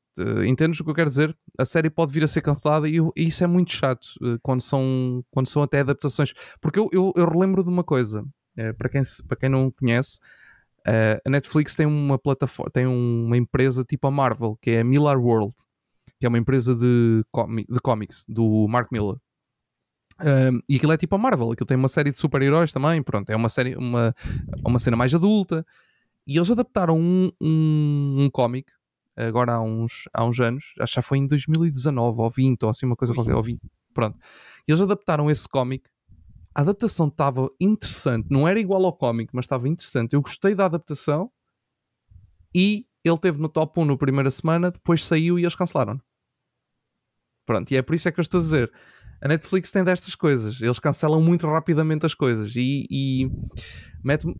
entendes 0.46 0.80
o 0.80 0.84
que 0.84 0.90
eu 0.90 0.94
quero 0.94 1.08
dizer? 1.08 1.36
A 1.58 1.64
série 1.64 1.88
pode 1.88 2.12
vir 2.12 2.24
a 2.24 2.28
ser 2.28 2.42
cancelada 2.42 2.88
e, 2.88 2.96
e 3.16 3.26
isso 3.26 3.44
é 3.44 3.46
muito 3.46 3.72
chato 3.72 4.08
eh, 4.22 4.38
quando 4.42 4.60
são, 4.60 5.24
quando 5.30 5.46
são 5.46 5.62
até 5.62 5.80
adaptações. 5.80 6.32
Porque 6.60 6.78
eu, 6.78 6.88
eu, 6.92 7.12
eu 7.16 7.28
relembro 7.28 7.62
de 7.62 7.70
uma 7.70 7.84
coisa, 7.84 8.24
é, 8.56 8.72
para, 8.72 8.88
quem, 8.88 9.02
para 9.26 9.36
quem 9.36 9.48
não 9.48 9.70
conhece, 9.70 10.18
uh, 10.86 11.20
a 11.24 11.30
Netflix 11.30 11.74
tem 11.74 11.86
uma 11.86 12.18
plataforma, 12.18 12.70
tem 12.70 12.86
uma 12.86 13.36
empresa 13.36 13.84
tipo 13.84 14.06
a 14.06 14.10
Marvel, 14.10 14.58
que 14.60 14.70
é 14.70 14.80
a 14.80 14.84
Miller 14.84 15.18
World 15.18 15.54
que 16.20 16.26
é 16.26 16.28
uma 16.28 16.38
empresa 16.38 16.76
de, 16.76 17.24
de 17.24 17.80
cómics, 17.82 18.26
do 18.28 18.68
Mark 18.68 18.92
Miller. 18.92 19.16
Um, 20.20 20.60
e 20.68 20.76
aquilo 20.76 20.92
é 20.92 20.98
tipo 20.98 21.14
a 21.14 21.18
Marvel, 21.18 21.50
aquilo 21.50 21.66
tem 21.66 21.78
uma 21.78 21.88
série 21.88 22.10
de 22.10 22.18
super-heróis 22.18 22.72
também, 22.72 23.02
pronto, 23.02 23.30
é 23.30 23.34
uma 23.34 23.48
série, 23.48 23.74
uma, 23.74 24.14
uma 24.62 24.78
cena 24.78 24.98
mais 24.98 25.14
adulta. 25.14 25.64
E 26.26 26.36
eles 26.36 26.50
adaptaram 26.50 26.98
um, 26.98 27.32
um, 27.40 28.16
um 28.18 28.30
cómic 28.30 28.70
agora 29.16 29.54
há 29.54 29.60
uns, 29.60 30.04
há 30.12 30.24
uns 30.24 30.38
anos, 30.40 30.72
acho 30.78 30.92
que 30.92 30.96
já 30.96 31.02
foi 31.02 31.18
em 31.18 31.26
2019 31.26 32.20
ou 32.20 32.30
20 32.30 32.62
ou 32.62 32.70
assim, 32.70 32.86
uma 32.86 32.96
coisa 32.96 33.12
Ui. 33.12 33.16
qualquer, 33.16 33.34
ou 33.34 33.42
20, 33.42 33.60
pronto. 33.94 34.18
E 34.68 34.72
eles 34.72 34.80
adaptaram 34.80 35.30
esse 35.30 35.48
cómic. 35.48 35.88
A 36.54 36.62
adaptação 36.62 37.08
estava 37.08 37.50
interessante, 37.60 38.28
não 38.30 38.46
era 38.46 38.58
igual 38.58 38.84
ao 38.84 38.96
cómic, 38.96 39.30
mas 39.32 39.44
estava 39.44 39.68
interessante. 39.68 40.14
Eu 40.14 40.22
gostei 40.22 40.54
da 40.54 40.66
adaptação 40.66 41.30
e 42.54 42.86
ele 43.04 43.18
teve 43.18 43.38
no 43.38 43.48
top 43.48 43.80
1 43.80 43.84
na 43.84 43.96
primeira 43.96 44.30
semana, 44.30 44.70
depois 44.70 45.04
saiu 45.04 45.38
e 45.38 45.42
eles 45.42 45.54
cancelaram. 45.54 46.00
Pronto, 47.46 47.70
e 47.72 47.76
é 47.76 47.82
por 47.82 47.94
isso 47.94 48.08
é 48.08 48.12
que 48.12 48.20
eu 48.20 48.22
estou 48.22 48.38
a 48.38 48.42
dizer. 48.42 48.72
A 49.22 49.28
Netflix 49.28 49.70
tem 49.70 49.84
destas 49.84 50.14
coisas, 50.14 50.60
eles 50.62 50.78
cancelam 50.78 51.20
muito 51.20 51.46
rapidamente 51.46 52.06
as 52.06 52.14
coisas 52.14 52.56
e, 52.56 52.86
e 52.90 53.30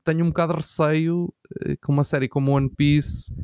tenho 0.04 0.24
um 0.24 0.28
bocado 0.28 0.54
de 0.54 0.60
receio 0.60 1.32
eh, 1.66 1.76
que 1.76 1.92
uma 1.92 2.02
série 2.02 2.28
como 2.28 2.52
One 2.52 2.70
Piece 2.70 3.34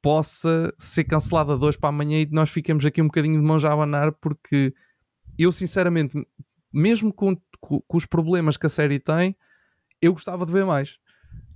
possa 0.00 0.72
ser 0.78 1.04
cancelada 1.04 1.58
de 1.58 1.64
hoje 1.64 1.76
para 1.76 1.88
amanhã 1.88 2.20
e 2.20 2.26
nós 2.30 2.50
fiquemos 2.50 2.86
aqui 2.86 3.02
um 3.02 3.06
bocadinho 3.06 3.40
de 3.40 3.44
mãos 3.44 3.64
a 3.64 3.72
abanar 3.72 4.12
porque 4.12 4.72
eu 5.36 5.50
sinceramente, 5.50 6.16
mesmo 6.72 7.12
com, 7.12 7.36
com, 7.60 7.80
com 7.80 7.96
os 7.96 8.06
problemas 8.06 8.56
que 8.56 8.66
a 8.66 8.70
série 8.70 8.98
tem, 8.98 9.36
eu 10.00 10.12
gostava 10.12 10.46
de 10.46 10.52
ver 10.52 10.64
mais 10.64 10.98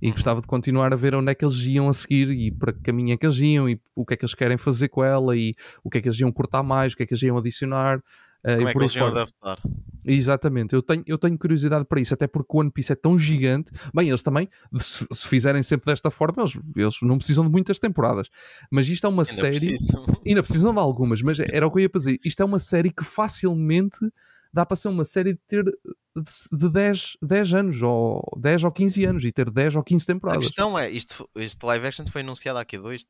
e 0.01 0.11
gostava 0.11 0.41
de 0.41 0.47
continuar 0.47 0.91
a 0.91 0.97
ver 0.97 1.15
onde 1.15 1.31
é 1.31 1.35
que 1.35 1.45
eles 1.45 1.57
iam 1.61 1.87
a 1.87 1.93
seguir 1.93 2.29
e 2.29 2.51
para 2.51 2.73
que 2.73 2.81
caminho 2.81 3.13
é 3.13 3.17
que 3.17 3.25
eles 3.25 3.37
iam 3.37 3.69
e 3.69 3.79
o 3.95 4.05
que 4.05 4.13
é 4.13 4.17
que 4.17 4.25
eles 4.25 4.35
querem 4.35 4.57
fazer 4.57 4.89
com 4.89 5.01
ela 5.01 5.35
e 5.35 5.55
o 5.81 5.89
que 5.89 5.97
é 5.97 6.01
que 6.01 6.09
eles 6.09 6.19
iam 6.19 6.29
cortar 6.29 6.61
mais, 6.61 6.91
o 6.91 6.97
que 6.97 7.03
é 7.03 7.05
que 7.05 7.13
eles 7.13 7.23
iam 7.23 7.37
adicionar. 7.37 7.99
Uh, 8.45 8.57
como 8.57 8.67
é 8.67 8.73
que 8.73 8.79
eles 8.79 8.95
iam 8.95 9.07
adaptar? 9.07 9.59
Exatamente, 10.05 10.75
eu 10.75 10.81
tenho, 10.81 11.01
eu 11.07 11.17
tenho 11.17 11.37
curiosidade 11.37 11.85
para 11.85 12.01
isso, 12.01 12.13
até 12.13 12.27
porque 12.27 12.49
o 12.53 12.59
One 12.59 12.69
Piece 12.69 12.91
é 12.91 12.95
tão 12.95 13.17
gigante. 13.17 13.71
Bem, 13.95 14.09
eles 14.09 14.21
também, 14.21 14.49
se, 14.77 15.07
se 15.09 15.27
fizerem 15.29 15.63
sempre 15.63 15.85
desta 15.85 16.11
forma, 16.11 16.43
eles, 16.43 16.59
eles, 16.75 16.95
não 17.01 17.17
precisam 17.17 17.45
de 17.45 17.49
muitas 17.49 17.79
temporadas. 17.79 18.27
Mas 18.69 18.89
isto 18.89 19.07
é 19.07 19.09
uma 19.09 19.23
ainda 19.23 19.33
série. 19.33 19.67
Precisam. 19.67 20.05
Ainda 20.27 20.43
precisam 20.43 20.73
de 20.73 20.79
algumas, 20.79 21.21
mas 21.21 21.39
era 21.39 21.65
o 21.65 21.71
que 21.71 21.77
eu 21.77 21.83
ia 21.83 21.89
dizer. 21.89 22.19
Isto 22.25 22.43
é 22.43 22.45
uma 22.45 22.59
série 22.59 22.91
que 22.91 23.05
facilmente 23.05 23.99
dá 24.53 24.65
para 24.65 24.75
ser 24.75 24.89
uma 24.89 25.03
série 25.03 25.33
de 25.33 25.39
ter 25.47 25.63
de 25.65 26.69
10, 26.69 27.17
10 27.21 27.53
anos, 27.55 27.81
ou 27.81 28.23
10 28.37 28.65
ou 28.65 28.71
15 28.71 29.05
anos, 29.05 29.25
e 29.25 29.31
ter 29.31 29.49
10 29.49 29.77
ou 29.77 29.83
15 29.83 30.05
temporadas. 30.05 30.45
A 30.45 30.47
questão 30.47 30.77
é, 30.77 30.89
isto, 30.91 31.27
este 31.35 31.65
live 31.65 31.87
action 31.87 32.05
foi 32.05 32.21
anunciado 32.21 32.59
há 32.59 32.61
aqui 32.61 32.77
dois 32.77 33.05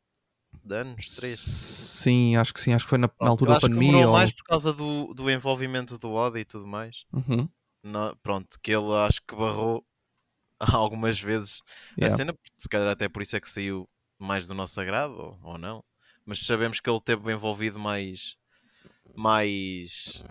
anos, 0.71 1.15
três? 1.15 1.39
Sim, 1.39 2.37
acho 2.37 2.53
que 2.53 2.61
sim, 2.61 2.73
acho 2.73 2.85
que 2.85 2.89
foi 2.89 2.97
na, 2.97 3.09
na 3.19 3.29
altura 3.29 3.53
da 3.53 3.59
pandemia. 3.59 3.91
demorou 3.91 4.07
ou... 4.07 4.13
mais 4.13 4.31
por 4.31 4.43
causa 4.43 4.71
do, 4.71 5.13
do 5.13 5.29
envolvimento 5.29 5.97
do 5.97 6.11
Oda 6.11 6.39
e 6.39 6.45
tudo 6.45 6.65
mais. 6.65 7.03
Uhum. 7.11 7.49
Na, 7.83 8.15
pronto, 8.23 8.57
que 8.61 8.71
ele 8.71 8.93
acho 9.05 9.21
que 9.27 9.35
barrou 9.35 9.85
algumas 10.71 11.19
vezes 11.19 11.61
yeah. 11.97 12.13
a 12.13 12.17
cena, 12.17 12.37
se 12.55 12.69
calhar 12.69 12.87
até 12.87 13.09
por 13.09 13.21
isso 13.21 13.35
é 13.35 13.41
que 13.41 13.49
saiu 13.49 13.89
mais 14.17 14.47
do 14.47 14.53
nosso 14.53 14.79
agrado, 14.79 15.13
ou, 15.13 15.39
ou 15.43 15.57
não. 15.57 15.83
Mas 16.25 16.39
sabemos 16.39 16.79
que 16.79 16.89
ele 16.89 17.01
teve 17.01 17.33
envolvido 17.33 17.77
mais 17.77 18.37
mais 19.15 20.23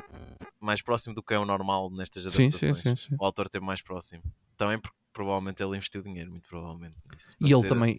mais 0.61 0.83
próximo 0.83 1.15
do 1.15 1.23
que 1.23 1.35
é 1.35 1.39
o 1.39 1.45
normal 1.45 1.91
nestas 1.91 2.25
adaptações. 2.27 2.55
Sim, 2.55 2.75
sim, 2.75 2.97
sim. 2.97 3.17
O 3.19 3.25
autor 3.25 3.49
teve 3.49 3.65
mais 3.65 3.83
próximo. 3.83 4.23
Também 4.57 4.79
porque 4.79 4.97
provavelmente 5.13 5.63
ele 5.63 5.77
investiu 5.77 6.03
dinheiro, 6.03 6.31
muito 6.31 6.49
provavelmente. 6.49 6.95
Nisso, 7.13 7.37
e, 7.41 7.53
ele 7.53 7.69
também, 7.69 7.99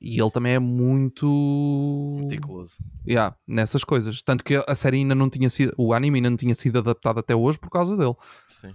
e 0.00 0.20
ele 0.20 0.30
também 0.30 0.52
é 0.54 0.58
muito 0.58 2.16
meticuloso 2.20 2.84
yeah, 3.06 3.36
nessas 3.46 3.84
coisas. 3.84 4.22
Tanto 4.22 4.42
que 4.42 4.54
a 4.66 4.74
série 4.74 4.98
ainda 4.98 5.14
não 5.14 5.28
tinha 5.28 5.50
sido, 5.50 5.74
o 5.76 5.92
anime 5.92 6.18
ainda 6.18 6.30
não 6.30 6.36
tinha 6.36 6.54
sido 6.54 6.78
adaptado 6.78 7.20
até 7.20 7.34
hoje 7.34 7.58
por 7.58 7.70
causa 7.70 7.96
dele. 7.96 8.14
Sim. 8.46 8.72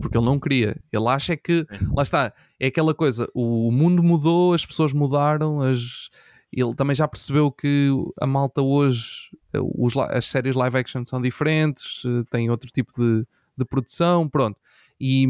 Porque 0.00 0.16
ele 0.16 0.26
não 0.26 0.38
queria. 0.38 0.76
Ele 0.92 1.08
acha 1.08 1.36
que, 1.36 1.64
Sim. 1.64 1.92
lá 1.94 2.02
está, 2.02 2.32
é 2.58 2.66
aquela 2.66 2.94
coisa: 2.94 3.28
o 3.34 3.70
mundo 3.70 4.02
mudou, 4.02 4.52
as 4.52 4.66
pessoas 4.66 4.92
mudaram, 4.92 5.60
as 5.60 6.10
ele 6.52 6.74
também 6.74 6.96
já 6.96 7.06
percebeu 7.06 7.52
que 7.52 7.90
a 8.20 8.26
malta 8.26 8.62
hoje, 8.62 9.30
os, 9.54 9.96
as 9.96 10.26
séries 10.26 10.54
live 10.54 10.76
action 10.76 11.04
são 11.04 11.20
diferentes, 11.20 12.02
eh, 12.04 12.24
têm 12.30 12.50
outro 12.50 12.70
tipo 12.70 12.92
de, 12.96 13.26
de 13.56 13.64
produção, 13.64 14.28
pronto. 14.28 14.58
E, 15.00 15.24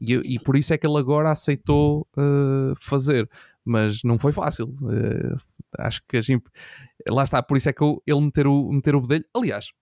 e, 0.00 0.14
e, 0.34 0.38
por 0.38 0.56
isso 0.56 0.72
é 0.72 0.78
que 0.78 0.86
ele 0.86 0.96
agora 0.96 1.30
aceitou 1.30 2.06
uh, 2.16 2.72
fazer, 2.76 3.28
mas 3.64 4.04
não 4.04 4.18
foi 4.18 4.30
fácil. 4.30 4.68
Uh, 4.80 5.36
acho 5.76 6.02
que 6.08 6.16
a 6.16 6.20
gente, 6.20 6.44
lá 7.10 7.24
está, 7.24 7.42
por 7.42 7.56
isso 7.56 7.68
é 7.68 7.72
que 7.72 7.82
eu, 7.82 8.00
ele 8.06 8.20
meter 8.20 8.46
o, 8.46 8.70
meter 8.70 8.94
o 8.94 9.00
bedelho. 9.00 9.24
Aliás, 9.34 9.72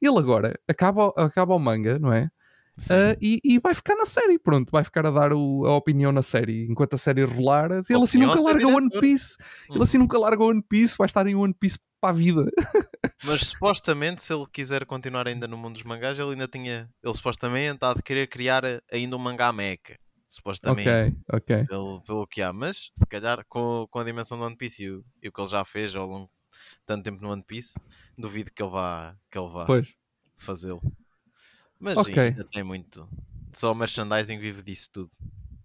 ele 0.00 0.18
agora 0.18 0.58
acaba, 0.68 1.12
acaba 1.16 1.54
o 1.54 1.58
manga, 1.58 1.98
não 1.98 2.12
é? 2.12 2.30
Uh, 2.78 3.16
e, 3.22 3.40
e, 3.42 3.58
vai 3.58 3.74
ficar 3.74 3.96
na 3.96 4.04
série, 4.04 4.38
pronto, 4.38 4.70
vai 4.70 4.84
ficar 4.84 5.06
a 5.06 5.10
dar 5.10 5.32
o, 5.32 5.64
a 5.64 5.74
opinião 5.74 6.12
na 6.12 6.20
série 6.20 6.66
enquanto 6.70 6.92
a 6.94 6.98
série 6.98 7.24
rolar. 7.24 7.70
Ele 7.72 8.02
assim 8.02 8.18
nunca 8.18 8.38
larga 8.38 8.68
One 8.68 8.90
Piece, 9.00 9.36
ele 9.70 9.82
assim 9.82 9.96
nunca 9.96 10.18
larga 10.18 10.44
One 10.44 10.62
Piece, 10.62 10.96
vai 10.96 11.06
estar 11.06 11.26
em 11.26 11.34
One 11.34 11.54
Piece 11.54 11.78
para 12.00 12.10
a 12.10 12.12
vida. 12.12 12.50
Mas 13.24 13.48
supostamente, 13.48 14.22
se 14.22 14.32
ele 14.32 14.46
quiser 14.52 14.84
continuar 14.84 15.26
ainda 15.26 15.48
no 15.48 15.56
mundo 15.56 15.74
dos 15.74 15.82
mangás, 15.82 16.18
ele 16.18 16.30
ainda 16.30 16.46
tinha, 16.48 16.88
ele 17.02 17.14
supostamente 17.14 17.74
está 17.74 17.94
de 17.94 18.02
querer 18.02 18.28
criar 18.28 18.62
ainda 18.92 19.16
um 19.16 19.18
mangá 19.18 19.52
mecha. 19.52 19.98
Supostamente, 20.28 21.16
ok, 21.28 21.56
ok. 21.56 21.66
Pelo, 21.66 22.00
pelo 22.02 22.26
que 22.26 22.42
há, 22.42 22.52
mas 22.52 22.90
se 22.94 23.06
calhar 23.06 23.44
com, 23.48 23.86
com 23.90 23.98
a 24.00 24.04
dimensão 24.04 24.36
do 24.36 24.44
One 24.44 24.56
Piece 24.56 24.84
e 24.84 24.90
o, 24.90 25.04
e 25.22 25.28
o 25.28 25.32
que 25.32 25.40
ele 25.40 25.48
já 25.48 25.64
fez 25.64 25.94
ao 25.94 26.06
longo 26.06 26.26
de 26.26 26.84
tanto 26.84 27.04
tempo 27.04 27.22
no 27.22 27.30
One 27.30 27.44
Piece, 27.44 27.78
duvido 28.18 28.50
que 28.52 28.62
ele 28.62 28.70
vá, 28.70 29.14
que 29.30 29.38
ele 29.38 29.48
vá 29.48 29.66
fazê-lo. 30.36 30.82
Mas 31.78 31.96
okay. 31.96 32.28
ainda 32.28 32.44
tem 32.44 32.64
muito. 32.64 33.08
Só 33.52 33.72
o 33.72 33.74
merchandising 33.74 34.38
vive 34.38 34.62
disso 34.62 34.90
tudo. 34.92 35.14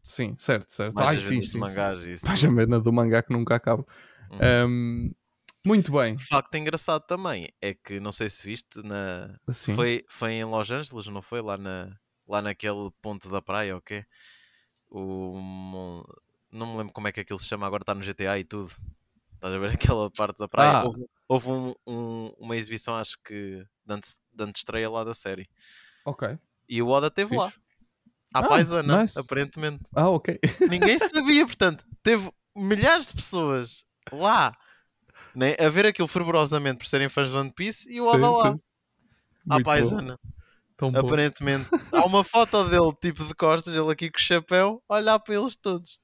Sim, 0.04 0.36
certo, 0.38 0.72
certo. 0.72 0.96
Mais 0.96 1.10
Ai, 1.10 1.20
sim, 1.20 1.42
sim, 1.42 1.58
mangás 1.58 2.00
sim. 2.00 2.28
Mais 2.28 2.44
a 2.44 2.50
venda 2.50 2.80
do 2.80 2.94
mangá 2.94 3.22
que 3.22 3.34
nunca 3.34 3.56
acaba. 3.56 3.86
Uhum. 4.30 4.70
Um, 4.70 5.12
muito 5.66 5.92
bem. 5.92 6.16
O 6.16 6.20
facto 6.20 6.56
engraçado 6.56 7.04
também 7.04 7.50
é 7.62 7.74
que, 7.74 8.00
não 8.00 8.12
sei 8.12 8.30
se 8.30 8.46
viste, 8.46 8.82
na... 8.84 9.40
Foi, 9.76 10.04
foi 10.10 10.34
em 10.34 10.44
Los 10.44 10.72
Angeles, 10.72 11.08
não 11.08 11.22
foi? 11.22 11.42
Lá, 11.42 11.58
na... 11.58 11.96
lá 12.28 12.42
naquele 12.42 12.90
ponto 13.02 13.30
da 13.30 13.42
praia, 13.42 13.78
ok? 13.78 14.04
O... 14.90 15.38
Não 16.52 16.68
me 16.68 16.78
lembro 16.78 16.94
como 16.94 17.08
é 17.08 17.12
que 17.12 17.22
aquilo 17.22 17.40
se 17.40 17.48
chama, 17.48 17.66
agora 17.66 17.84
está 17.84 17.94
no 17.94 18.02
GTA 18.02 18.38
e 18.40 18.44
tudo. 18.44 18.70
Estás 19.36 19.54
a 19.54 19.58
ver 19.58 19.72
aquela 19.76 20.10
parte 20.12 20.38
da 20.38 20.48
praia? 20.48 20.80
Ah. 20.80 20.84
Houve, 20.84 21.06
houve 21.28 21.50
um, 21.50 21.74
um, 21.88 22.34
uma 22.40 22.56
exibição, 22.56 22.96
acho 22.96 23.18
que, 23.24 23.66
de 23.86 24.52
estreia 24.56 24.90
lá 24.90 25.04
da 25.04 25.14
série. 25.14 25.50
Ok. 26.06 26.38
E 26.68 26.82
o 26.82 26.88
Oda 26.88 27.08
esteve 27.08 27.36
lá. 27.36 27.52
À 28.34 28.40
ah, 28.40 28.48
paisana, 28.48 29.02
nice. 29.02 29.20
aparentemente. 29.20 29.84
Ah, 29.94 30.10
ok. 30.10 30.40
Ninguém 30.70 30.98
sabia, 30.98 31.46
portanto, 31.46 31.86
teve 32.02 32.32
milhares 32.56 33.08
de 33.08 33.14
pessoas 33.14 33.86
lá 34.12 34.56
né, 35.36 35.56
a 35.60 35.70
ver 35.70 35.86
aquilo 35.86 36.08
fervorosamente 36.08 36.78
por 36.78 36.86
serem 36.86 37.10
fãs 37.10 37.30
de 37.30 37.36
One 37.36 37.52
Piece 37.52 37.92
e 37.92 38.00
o 38.02 38.08
Oda 38.08 38.30
lá. 38.30 38.56
À 39.50 39.62
paisana. 39.62 40.20
Aparentemente. 40.96 41.68
Há 41.92 42.06
uma 42.06 42.24
foto 42.24 42.64
dele, 42.66 42.92
tipo 43.02 43.24
de 43.24 43.36
costas, 43.36 43.76
ele 43.76 43.92
aqui 43.92 44.10
com 44.10 44.18
o 44.18 44.22
chapéu, 44.22 44.82
olhar 44.90 45.20
para 45.20 45.36
eles 45.36 45.56
todos. 45.56 46.00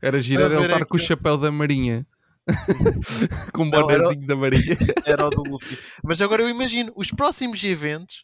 Era 0.00 0.20
gira 0.20 0.46
ele 0.46 0.56
estar 0.56 0.84
com 0.86 0.96
o 0.96 0.98
chapéu 0.98 1.36
da 1.36 1.50
Marinha. 1.50 2.06
com 3.54 3.64
um 3.64 3.70
bonezinho 3.70 4.26
da 4.26 4.36
Marinha. 4.36 4.76
Era 5.06 5.26
o 5.26 5.30
do 5.30 5.42
Luffy. 5.42 5.78
Mas 6.04 6.20
agora 6.20 6.42
eu 6.42 6.48
imagino 6.48 6.92
os 6.94 7.10
próximos 7.10 7.64
eventos 7.64 8.22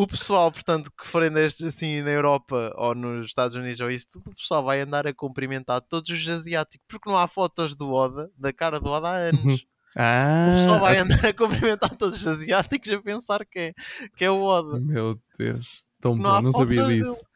o 0.00 0.06
pessoal, 0.06 0.52
portanto, 0.52 0.92
que 0.96 1.04
forem 1.04 1.28
destes 1.28 1.66
assim 1.66 2.02
na 2.02 2.10
Europa 2.12 2.72
ou 2.76 2.94
nos 2.94 3.26
Estados 3.26 3.56
Unidos 3.56 3.80
ou 3.80 3.90
isso, 3.90 4.06
tudo 4.12 4.30
o 4.30 4.34
pessoal 4.36 4.62
vai 4.64 4.80
andar 4.80 5.08
a 5.08 5.12
cumprimentar 5.12 5.80
todos 5.80 6.08
os 6.10 6.28
asiáticos, 6.28 6.86
porque 6.88 7.10
não 7.10 7.18
há 7.18 7.26
fotos 7.26 7.74
do 7.74 7.90
Oda, 7.92 8.30
da 8.38 8.52
cara 8.52 8.78
do 8.78 8.90
Oda 8.90 9.08
há 9.08 9.16
anos. 9.34 9.66
Ah, 9.96 10.50
O 10.50 10.54
pessoal 10.54 10.80
vai 10.80 10.98
andar 10.98 11.26
a 11.26 11.34
cumprimentar 11.34 11.96
todos 11.96 12.16
os 12.16 12.26
asiáticos 12.28 12.92
a 12.92 13.02
pensar 13.02 13.44
que 13.44 13.58
é, 13.58 13.74
que 14.16 14.24
é 14.24 14.30
o 14.30 14.40
Oda. 14.40 14.78
Meu 14.78 15.20
Deus. 15.36 15.84
Tão 16.00 16.14
Não 16.14 16.30
bom, 16.30 16.42
não 16.42 16.52
sabia 16.52 16.86
disso. 16.86 17.26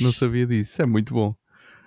Não 0.00 0.12
sabia 0.12 0.46
disso. 0.46 0.70
Isso 0.70 0.82
é 0.82 0.86
muito 0.86 1.12
bom. 1.12 1.34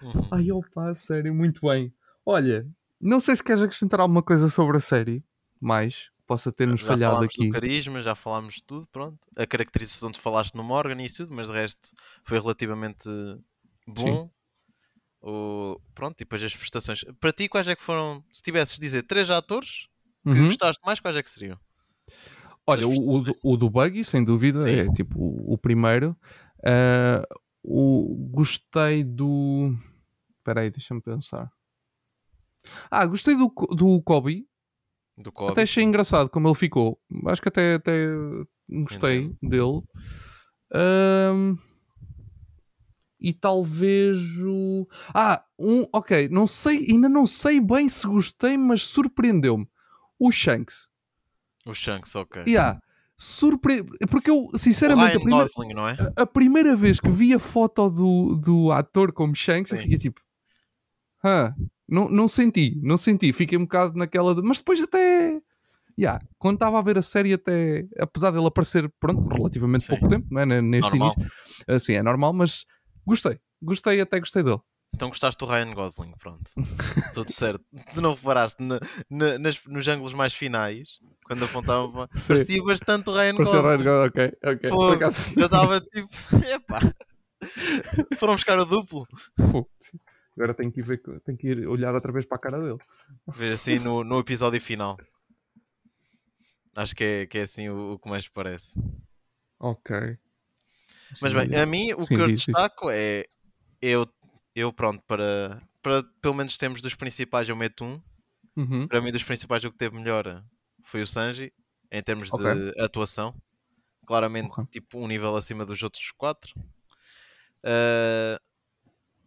Uhum. 0.01 0.27
Ai, 0.29 0.51
opa, 0.51 0.93
sério, 0.93 1.33
muito 1.33 1.61
bem. 1.65 1.93
Olha, 2.25 2.67
não 2.99 3.21
sei 3.21 3.33
se 3.37 3.43
queres 3.43 3.61
acrescentar 3.63 4.01
alguma 4.01 4.21
coisa 4.21 4.49
sobre 4.49 4.75
a 4.75 4.81
série, 4.81 5.23
mais, 5.61 6.09
possa 6.27 6.51
ter-nos 6.51 6.81
já 6.81 6.87
falhado 6.87 7.13
falámos 7.13 7.33
aqui. 7.33 7.47
do 7.47 7.51
carisma, 7.53 8.01
já 8.01 8.13
falámos 8.13 8.55
de 8.55 8.63
tudo, 8.63 8.87
pronto. 8.89 9.17
A 9.37 9.45
caracterização 9.47 10.11
tu 10.11 10.19
falaste 10.19 10.53
no 10.55 10.63
Morgan 10.63 11.01
e 11.01 11.05
isso 11.05 11.23
tudo, 11.23 11.35
mas 11.35 11.47
de 11.47 11.53
resto 11.55 11.89
foi 12.23 12.39
relativamente 12.39 13.07
bom. 13.87 14.29
O, 15.21 15.79
pronto, 15.95 16.15
e 16.21 16.23
depois 16.25 16.43
as 16.43 16.55
prestações. 16.55 17.03
Para 17.19 17.31
ti, 17.31 17.49
quais 17.49 17.67
é 17.67 17.75
que 17.75 17.81
foram, 17.81 18.23
se 18.31 18.43
tivesses 18.43 18.75
de 18.75 18.81
dizer 18.81 19.03
três 19.03 19.29
atores 19.31 19.87
que 20.23 20.29
Uhum. 20.29 20.45
gostaste 20.45 20.81
mais, 20.85 20.99
quais 20.99 21.15
é 21.17 21.23
que 21.23 21.29
seriam? 21.29 21.57
Olha, 22.65 22.87
o, 22.87 23.15
o, 23.15 23.21
do- 23.21 23.37
o 23.43 23.57
do 23.57 23.69
Buggy, 23.69 24.03
sem 24.03 24.23
dúvida, 24.23 24.59
Sim. 24.59 24.69
é 24.69 24.91
tipo 24.93 25.17
o, 25.19 25.57
primeiro. 25.57 26.15
Ah, 26.65 27.23
o, 27.63 28.13
gostei 28.31 29.03
do. 29.03 29.73
Espera 30.37 30.61
aí, 30.61 30.69
deixa-me 30.69 31.01
pensar. 31.01 31.51
Ah, 32.91 33.05
gostei 33.05 33.35
do, 33.35 33.47
do 33.75 34.01
Kobe. 34.03 34.45
Do 35.17 35.31
Kobe? 35.31 35.51
Até 35.51 35.63
achei 35.63 35.83
engraçado 35.83 36.29
como 36.29 36.47
ele 36.47 36.55
ficou. 36.55 36.99
Acho 37.25 37.41
que 37.41 37.47
até, 37.49 37.75
até 37.75 38.05
gostei 38.69 39.31
dele. 39.41 39.81
Ahm, 40.73 41.55
e 43.19 43.33
talvez 43.33 44.19
o. 44.45 44.87
Ah, 45.13 45.43
um. 45.57 45.85
Ok, 45.93 46.29
não 46.29 46.45
sei, 46.45 46.85
ainda 46.91 47.09
não 47.09 47.25
sei 47.25 47.59
bem 47.59 47.89
se 47.89 48.05
gostei, 48.05 48.57
mas 48.57 48.83
surpreendeu-me. 48.83 49.67
O 50.19 50.31
Shanks. 50.31 50.87
O 51.65 51.73
Shanks, 51.73 52.15
ok. 52.15 52.43
Yeah, 52.47 52.79
surpre... 53.17 53.83
Porque 54.09 54.29
eu, 54.29 54.49
sinceramente, 54.55 55.17
a 55.17 55.19
primeira, 55.19 55.45
Gosling, 55.45 55.73
não 55.73 55.87
é? 55.87 55.97
a 56.15 56.25
primeira 56.25 56.75
vez 56.75 56.99
que 56.99 57.09
vi 57.09 57.33
a 57.33 57.39
foto 57.39 57.89
do, 57.89 58.35
do 58.35 58.71
ator 58.71 59.11
como 59.11 59.35
Shanks, 59.35 59.71
eu 59.71 59.77
Sim. 59.77 59.83
fiquei 59.83 59.97
tipo. 59.97 60.21
"Hã, 61.23 61.53
não, 61.89 62.09
não 62.09 62.27
senti, 62.27 62.79
não 62.81 62.97
senti. 62.97 63.31
Fiquei 63.33 63.57
um 63.57 63.61
bocado 63.63 63.97
naquela. 63.97 64.35
De... 64.35 64.41
Mas 64.41 64.57
depois 64.59 64.81
até. 64.81 65.39
Yeah, 65.99 66.23
quando 66.37 66.55
estava 66.57 66.77
a 66.77 66.81
ver 66.83 66.97
a 66.97 67.01
série, 67.01 67.33
até. 67.33 67.85
Apesar 67.99 68.31
dele 68.31 68.45
aparecer, 68.47 68.91
pronto, 68.99 69.27
relativamente 69.29 69.85
Sim. 69.85 69.93
pouco 69.93 70.07
tempo, 70.09 70.27
não 70.29 70.41
é? 70.41 70.45
Neste 70.61 70.91
Normal. 70.91 71.13
início. 71.17 71.31
Assim, 71.67 71.93
é 71.93 72.03
normal, 72.03 72.33
mas 72.33 72.65
gostei. 73.05 73.39
Gostei, 73.61 73.99
até 73.99 74.19
gostei 74.19 74.43
dele. 74.43 74.59
Então 74.93 75.09
gostaste 75.09 75.43
do 75.43 75.49
Ryan 75.51 75.73
Gosling, 75.73 76.13
pronto. 76.19 76.51
Tudo 77.13 77.31
certo. 77.31 77.63
Tu 77.93 77.99
não 78.01 78.13
reparaste 78.13 78.61
na- 78.63 78.79
na- 79.09 79.37
nas- 79.39 79.61
nos 79.65 79.87
ângulos 79.87 80.13
mais 80.13 80.33
finais, 80.33 80.99
quando 81.25 81.43
apontavam, 81.45 81.91
para- 82.07 82.07
parecia 82.27 82.63
bastante 82.63 83.09
o 83.09 83.13
Ryan 83.13 83.35
Pareceu 83.35 83.61
Gosling. 83.61 83.77
Ryan 83.77 83.83
Gosling, 83.83 84.07
ok, 84.07 84.37
ok. 84.43 84.93
Acaso- 84.95 85.39
Eu 85.39 85.45
estava 85.45 85.81
tipo, 85.81 86.07
epá, 86.53 86.79
foram 88.17 88.33
buscar 88.35 88.59
o 88.59 88.65
duplo. 88.65 89.05
Fogo. 89.39 89.69
Agora 90.37 90.53
tenho 90.53 90.71
que, 90.71 90.79
ir 90.81 90.83
ver, 90.83 91.01
tenho 91.25 91.35
que 91.35 91.47
ir 91.47 91.67
olhar 91.67 91.95
outra 91.95 92.11
vez 92.11 92.23
para 92.23 92.37
a 92.37 92.39
cara 92.39 92.61
dele. 92.61 92.77
Ver 93.27 93.53
assim 93.53 93.79
no, 93.79 94.03
no 94.03 94.19
episódio 94.19 94.61
final. 94.61 94.95
Acho 96.75 96.95
que 96.95 97.03
é, 97.03 97.25
que 97.25 97.39
é 97.39 97.41
assim 97.41 97.69
o, 97.69 97.93
o 97.93 97.99
que 97.99 98.07
mais 98.07 98.27
parece. 98.27 98.79
Ok. 99.59 100.15
Mas 101.19 101.33
bem, 101.33 101.55
a 101.55 101.65
mim 101.65 101.91
o 101.93 102.01
Sim, 102.01 102.15
que 102.15 102.21
eu 102.21 102.27
diz. 102.27 102.45
destaco 102.45 102.91
é 102.91 103.25
eu, 103.81 104.05
eu 104.55 104.71
pronto, 104.71 105.03
para, 105.07 105.59
para 105.81 106.03
pelo 106.21 106.35
menos 106.35 106.55
termos 106.55 106.83
dos 106.83 106.93
principais 106.93 107.49
eu 107.49 107.55
meto 107.55 107.83
um. 107.83 107.99
Uhum. 108.55 108.87
Para 108.87 109.01
mim 109.01 109.11
dos 109.11 109.23
principais 109.23 109.63
o 109.63 109.71
que 109.71 109.77
teve 109.77 109.97
melhor 109.97 110.43
foi 110.83 111.01
o 111.01 111.07
Sanji, 111.07 111.51
em 111.91 112.03
termos 112.03 112.31
Ok. 112.31 112.45
de 112.45 112.79
atuação. 112.79 113.33
Claramente, 114.05 114.51
Ok. 114.51 114.65
tipo, 114.71 114.99
um 114.99 115.07
nível 115.07 115.35
acima 115.35 115.65
dos 115.65 115.81
outros 115.81 116.11
quatro. 116.11 116.53
Ah, 117.63 118.39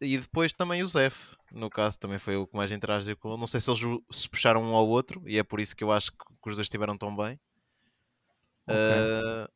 e 0.00 0.16
depois 0.16 0.52
também 0.52 0.82
o 0.82 0.88
Zef, 0.88 1.34
no 1.52 1.68
caso, 1.68 1.98
também 1.98 2.18
foi 2.18 2.36
o 2.36 2.46
que 2.46 2.56
mais 2.56 2.72
interagiu 2.72 3.16
com 3.16 3.30
ele. 3.30 3.40
Não 3.40 3.46
sei 3.46 3.60
se 3.60 3.70
eles 3.70 3.80
se 4.10 4.28
puxaram 4.28 4.62
um 4.62 4.74
ao 4.74 4.88
outro, 4.88 5.22
e 5.26 5.38
é 5.38 5.42
por 5.42 5.60
isso 5.60 5.76
que 5.76 5.84
eu 5.84 5.92
acho 5.92 6.12
que, 6.12 6.18
os 6.46 6.56
dois 6.56 6.66
estiveram 6.66 6.96
tão 6.96 7.14
bem. 7.14 7.38
Ok. 8.66 8.76
Ah, 8.76 9.50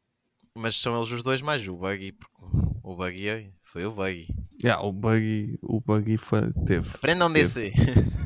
mas 0.54 0.76
são 0.76 0.96
eles 0.96 1.10
os 1.10 1.22
dois 1.22 1.40
mais 1.40 1.66
o 1.66 1.76
Buggy, 1.76 2.12
porque 2.12 2.34
o 2.82 2.94
Buggy 2.94 3.52
foi 3.62 3.86
o 3.86 3.92
Buggy. 3.92 4.28
Yeah, 4.62 4.82
o 4.82 4.92
Buggy, 4.92 5.58
o 5.62 5.80
Buggy 5.80 6.16
foi, 6.16 6.52
teve. 6.66 6.88
Aprendam 6.94 7.32
Teve. 7.32 7.40
desse. 7.40 7.72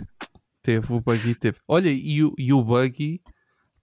Teve, 0.60 0.92
o 0.92 1.00
Buggy 1.00 1.34
teve. 1.34 1.58
Olha, 1.66 1.88
e, 1.88 2.18
e 2.36 2.52
o 2.52 2.62
Buggy, 2.62 3.22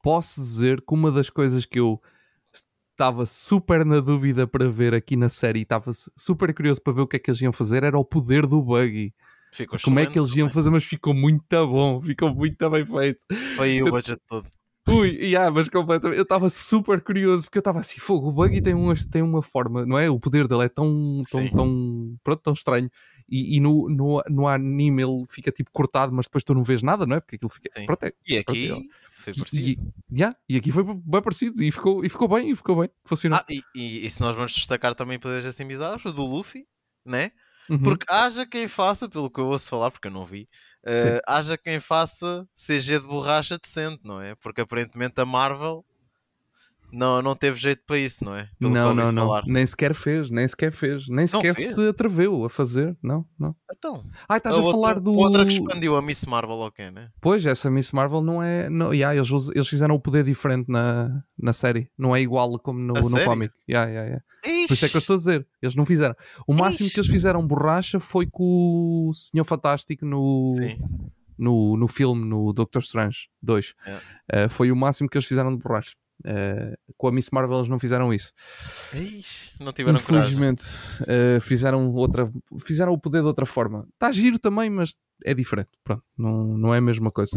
posso 0.03 0.39
dizer 0.39 0.81
que 0.81 0.93
uma 0.93 1.11
das 1.11 1.31
coisas 1.31 1.65
que 1.65 1.79
eu 1.79 1.99
estava 2.96 3.26
super 3.26 3.86
na 3.86 4.00
dúvida 4.00 4.48
para 4.48 4.70
ver 4.70 4.93
aqui 4.93 5.16
na 5.16 5.28
série, 5.30 5.60
e 5.60 5.64
estava 5.64 5.93
su- 5.93 6.10
super 6.16 6.54
curioso 6.54 6.82
para 6.82 6.93
ver 6.93 7.02
o 7.02 7.08
que 7.08 7.18
é 7.18 7.20
que 7.20 7.30
eles 7.30 7.41
iam 7.41 7.52
fazer, 7.54 7.84
era 7.84 7.98
o 8.00 8.06
poder 8.06 8.48
do 8.48 8.62
Buggy. 8.64 9.14
Ficou 9.52 9.78
Como 9.84 10.00
é 10.00 10.06
que 10.06 10.18
eles 10.18 10.30
iam 10.32 10.48
também. 10.48 10.54
fazer, 10.54 10.70
mas 10.70 10.84
ficou 10.84 11.14
muito 11.14 11.68
bom, 11.68 12.02
ficou 12.02 12.34
muito 12.34 12.70
bem 12.70 12.86
feito. 12.86 13.26
Foi 13.56 13.70
aí 13.72 13.84
o 13.84 13.89
budget 13.91 14.20
todo. 14.28 14.46
Ui, 14.88 15.10
yeah, 15.20 15.50
mas 15.50 15.68
completamente. 15.68 16.18
Eu 16.18 16.24
estava 16.24 16.48
super 16.50 17.02
curioso 17.02 17.46
porque 17.46 17.58
eu 17.58 17.62
estava 17.62 17.80
assim, 17.80 18.00
fogo, 18.00 18.28
o 18.30 18.32
Buggy 18.32 18.62
tem 18.62 18.76
uma, 18.76 18.93
tem 19.10 19.22
uma 19.24 19.41
forma, 19.41 19.84
não 19.86 19.98
é? 19.98 20.10
O 20.12 20.20
poder 20.20 20.48
dele 20.48 20.66
é 20.66 20.70
tão, 20.70 21.22
tão, 21.32 21.48
tão, 21.50 22.16
pronto, 22.24 22.41
tão 22.43 22.54
estranho. 22.54 22.89
E, 23.28 23.58
e 23.58 23.60
no, 23.60 23.89
no, 23.89 24.22
no 24.30 24.48
anime 24.48 25.02
ele 25.02 25.26
fica 25.28 25.52
tipo 25.52 25.72
cortado, 25.72 26.14
mas 26.14 26.28
depois 26.28 26.43
tu 26.43 26.54
não 26.54 26.64
vês 26.64 26.84
nada, 26.84 27.06
não 27.08 27.16
é? 27.16 27.20
Porque 27.20 27.36
aquilo 27.36 27.50
fica. 27.50 27.68
Pronto, 27.86 28.04
é- 28.04 28.14
E 28.28 28.38
aqui 28.38 28.68
Pronto, 28.68 28.86
foi 29.26 29.34
e, 29.34 29.38
parecido. 29.38 29.93
e, 30.11 30.17
yeah, 30.17 30.38
e 30.47 30.57
aqui 30.57 30.71
foi 30.71 30.84
bem 30.84 31.21
parecido 31.21 31.61
e 31.63 31.71
ficou, 31.71 32.03
e 32.05 32.09
ficou 32.09 32.28
bem, 32.28 32.51
e 32.51 32.55
ficou 32.55 32.82
bem, 32.82 32.89
funcionou. 33.03 33.39
Ah, 33.39 33.45
e, 33.49 33.61
e, 33.76 34.05
e 34.05 34.09
se 34.09 34.21
nós 34.21 34.36
vamos 34.36 34.53
destacar 34.53 34.93
também 34.93 35.19
poderes 35.19 35.45
assim 35.45 35.65
bizarros, 35.65 36.03
do 36.03 36.23
Luffy, 36.23 36.67
né? 37.05 37.32
Uhum. 37.69 37.80
Porque 37.80 38.05
haja 38.09 38.45
quem 38.45 38.67
faça, 38.67 39.09
pelo 39.09 39.30
que 39.30 39.39
eu 39.39 39.47
ouço 39.47 39.69
falar, 39.69 39.89
porque 39.89 40.07
eu 40.07 40.11
não 40.11 40.23
vi, 40.23 40.47
eh, 40.86 41.19
haja 41.26 41.57
quem 41.57 41.80
faça 41.80 42.47
CG 42.55 42.99
de 42.99 43.07
borracha 43.07 43.57
decente, 43.57 44.01
não 44.03 44.21
é? 44.21 44.36
Porque 44.36 44.61
aparentemente 44.61 45.19
a 45.19 45.26
Marvel 45.26 45.84
não, 46.96 47.22
não 47.22 47.36
teve 47.36 47.60
jeito 47.60 47.84
para 47.86 47.98
isso, 47.98 48.24
não 48.24 48.36
é? 48.36 48.50
Pelo 48.60 48.74
não, 48.74 48.93
não, 48.93 49.12
não. 49.12 49.26
falar. 49.28 49.43
Nem 49.46 49.66
sequer 49.66 49.93
fez, 49.93 50.30
nem 50.30 50.48
sequer 50.48 50.72
fez, 50.72 51.08
nem 51.10 51.28
sequer 51.28 51.54
fez? 51.54 51.74
se 51.76 51.88
atreveu 51.89 52.46
a 52.46 52.50
fazer. 52.50 52.98
Não, 53.04 53.26
não. 53.38 53.56
Então, 53.76 54.04
Ah, 54.28 54.38
estás 54.38 54.56
a, 54.56 54.60
outra, 54.60 54.72
falar 54.72 55.00
do. 55.00 55.14
outra 55.14 55.46
que 55.46 55.54
expandiu 55.54 55.96
a 55.96 56.02
Miss 56.02 56.26
Marvel, 56.26 56.56
ok, 56.58 56.91
né? 56.91 57.10
Pois, 57.22 57.46
essa 57.46 57.70
Miss 57.70 57.91
Marvel 57.91 58.22
não 58.22 58.41
é. 58.41 58.70
Não, 58.70 58.93
yeah, 58.93 59.16
eles, 59.16 59.30
eles 59.54 59.68
fizeram 59.68 59.96
o 59.96 60.00
poder 60.00 60.24
diferente 60.24 60.70
na, 60.70 61.24
na 61.38 61.54
série. 61.54 61.89
Não 61.98 62.16
é 62.16 62.22
igual 62.22 62.58
como 62.60 62.80
no, 62.80 62.98
A 62.98 63.02
no 63.02 63.10
sério? 63.10 63.26
cómic. 63.26 63.54
Yeah, 63.70 63.89
yeah, 63.91 64.08
yeah. 64.08 64.26
Por 64.68 64.74
isso 64.74 64.86
é 64.86 64.89
que 64.89 64.96
eu 64.96 64.98
Ixi, 64.98 64.98
estou 65.00 65.16
a 65.16 65.18
dizer. 65.18 65.48
Eles 65.62 65.76
não 65.76 65.86
fizeram. 65.86 66.16
O 66.48 66.54
máximo 66.54 66.89
que 66.89 67.00
eles 67.00 67.08
Ixi. 67.08 67.12
fizeram 67.12 67.46
borracha 67.46 68.00
foi 68.00 68.28
com 68.30 69.08
o 69.10 69.14
Senhor 69.14 69.43
Fantástico 69.43 70.06
no, 70.06 70.43
Sim, 70.56 70.78
no, 71.38 71.76
no 71.76 71.88
filme, 71.88 72.24
no 72.24 72.54
Doctor 72.54 72.82
Strange 72.82 73.28
2. 73.41 73.74
Yeah. 73.86 74.06
Eh, 74.32 74.50
foi 74.50 74.72
o 74.72 74.76
máximo 74.76 75.10
que 75.10 75.18
eles 75.18 75.28
fizeram 75.28 75.56
de 75.56 75.62
borracha. 75.62 75.91
Eh, 76.28 76.76
com 76.97 77.07
a 77.07 77.11
Miss 77.11 77.30
Marvel 77.32 77.57
eles 77.59 77.69
não 77.69 77.78
fizeram 77.78 78.11
isso. 78.11 78.34
Ixi, 78.93 79.63
não 79.63 79.71
tiveram. 79.71 79.99
Infelizmente, 79.99 80.63
eh, 81.07 81.39
fizeram 81.39 81.93
outra. 81.93 82.32
Fizeram 82.59 82.93
o 82.93 82.97
poder 82.97 83.21
de 83.21 83.28
outra 83.28 83.45
forma. 83.45 83.88
Está 83.93 84.11
giro 84.11 84.39
também, 84.39 84.69
mas 84.69 84.95
é 85.23 85.34
diferente. 85.36 85.69
Pronto, 85.84 86.03
não, 86.17 86.57
não 86.57 86.73
é 86.73 86.80
a 86.80 86.82
mesma 86.82 87.11
coisa. 87.11 87.32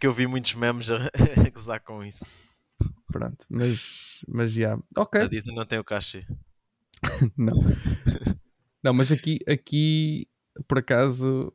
Que 0.00 0.06
eu 0.06 0.12
vi 0.12 0.26
muitos 0.26 0.54
memes 0.54 0.90
a, 0.90 0.96
a 1.46 1.50
gozar 1.50 1.80
com 1.82 2.02
isso. 2.02 2.28
Pronto, 3.12 3.46
mas, 3.48 4.24
mas 4.26 4.52
já. 4.52 4.76
Ok. 4.96 5.20
A 5.20 5.28
Disney 5.28 5.54
não 5.54 5.64
tem 5.64 5.78
o 5.78 5.84
cachê. 5.84 6.26
Não. 7.36 7.54
Não, 8.82 8.92
mas 8.92 9.10
aqui, 9.10 9.38
aqui 9.48 10.28
por 10.68 10.78
acaso, 10.78 11.52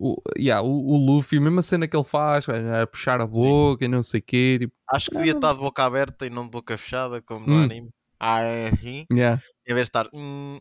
o, 0.00 0.22
yeah, 0.38 0.62
o, 0.62 0.70
o 0.70 0.96
Luffy, 0.96 1.40
mesmo 1.40 1.58
a 1.58 1.62
cena 1.62 1.88
que 1.88 1.96
ele 1.96 2.04
faz, 2.04 2.46
a 2.48 2.86
puxar 2.86 3.20
a 3.20 3.26
Sim. 3.28 3.40
boca 3.40 3.84
e 3.84 3.88
não 3.88 4.02
sei 4.02 4.20
o 4.20 4.22
quê, 4.22 4.56
tipo, 4.60 4.74
Acho 4.90 5.10
que 5.10 5.16
devia 5.16 5.32
estar 5.32 5.52
de 5.52 5.58
boca 5.60 5.84
aberta 5.84 6.24
e 6.26 6.30
não 6.30 6.44
de 6.44 6.50
boca 6.50 6.76
fechada, 6.78 7.20
como 7.22 7.46
no 7.46 7.54
Hum. 7.54 7.64
anime. 7.64 7.90
Ah, 8.20 8.40
é, 8.40 8.70
sim. 8.76 9.04
yeah. 9.12 9.40
Em 9.66 9.74
vez 9.74 9.86
de 9.86 9.90
estar. 9.90 10.08
hum, 10.12 10.58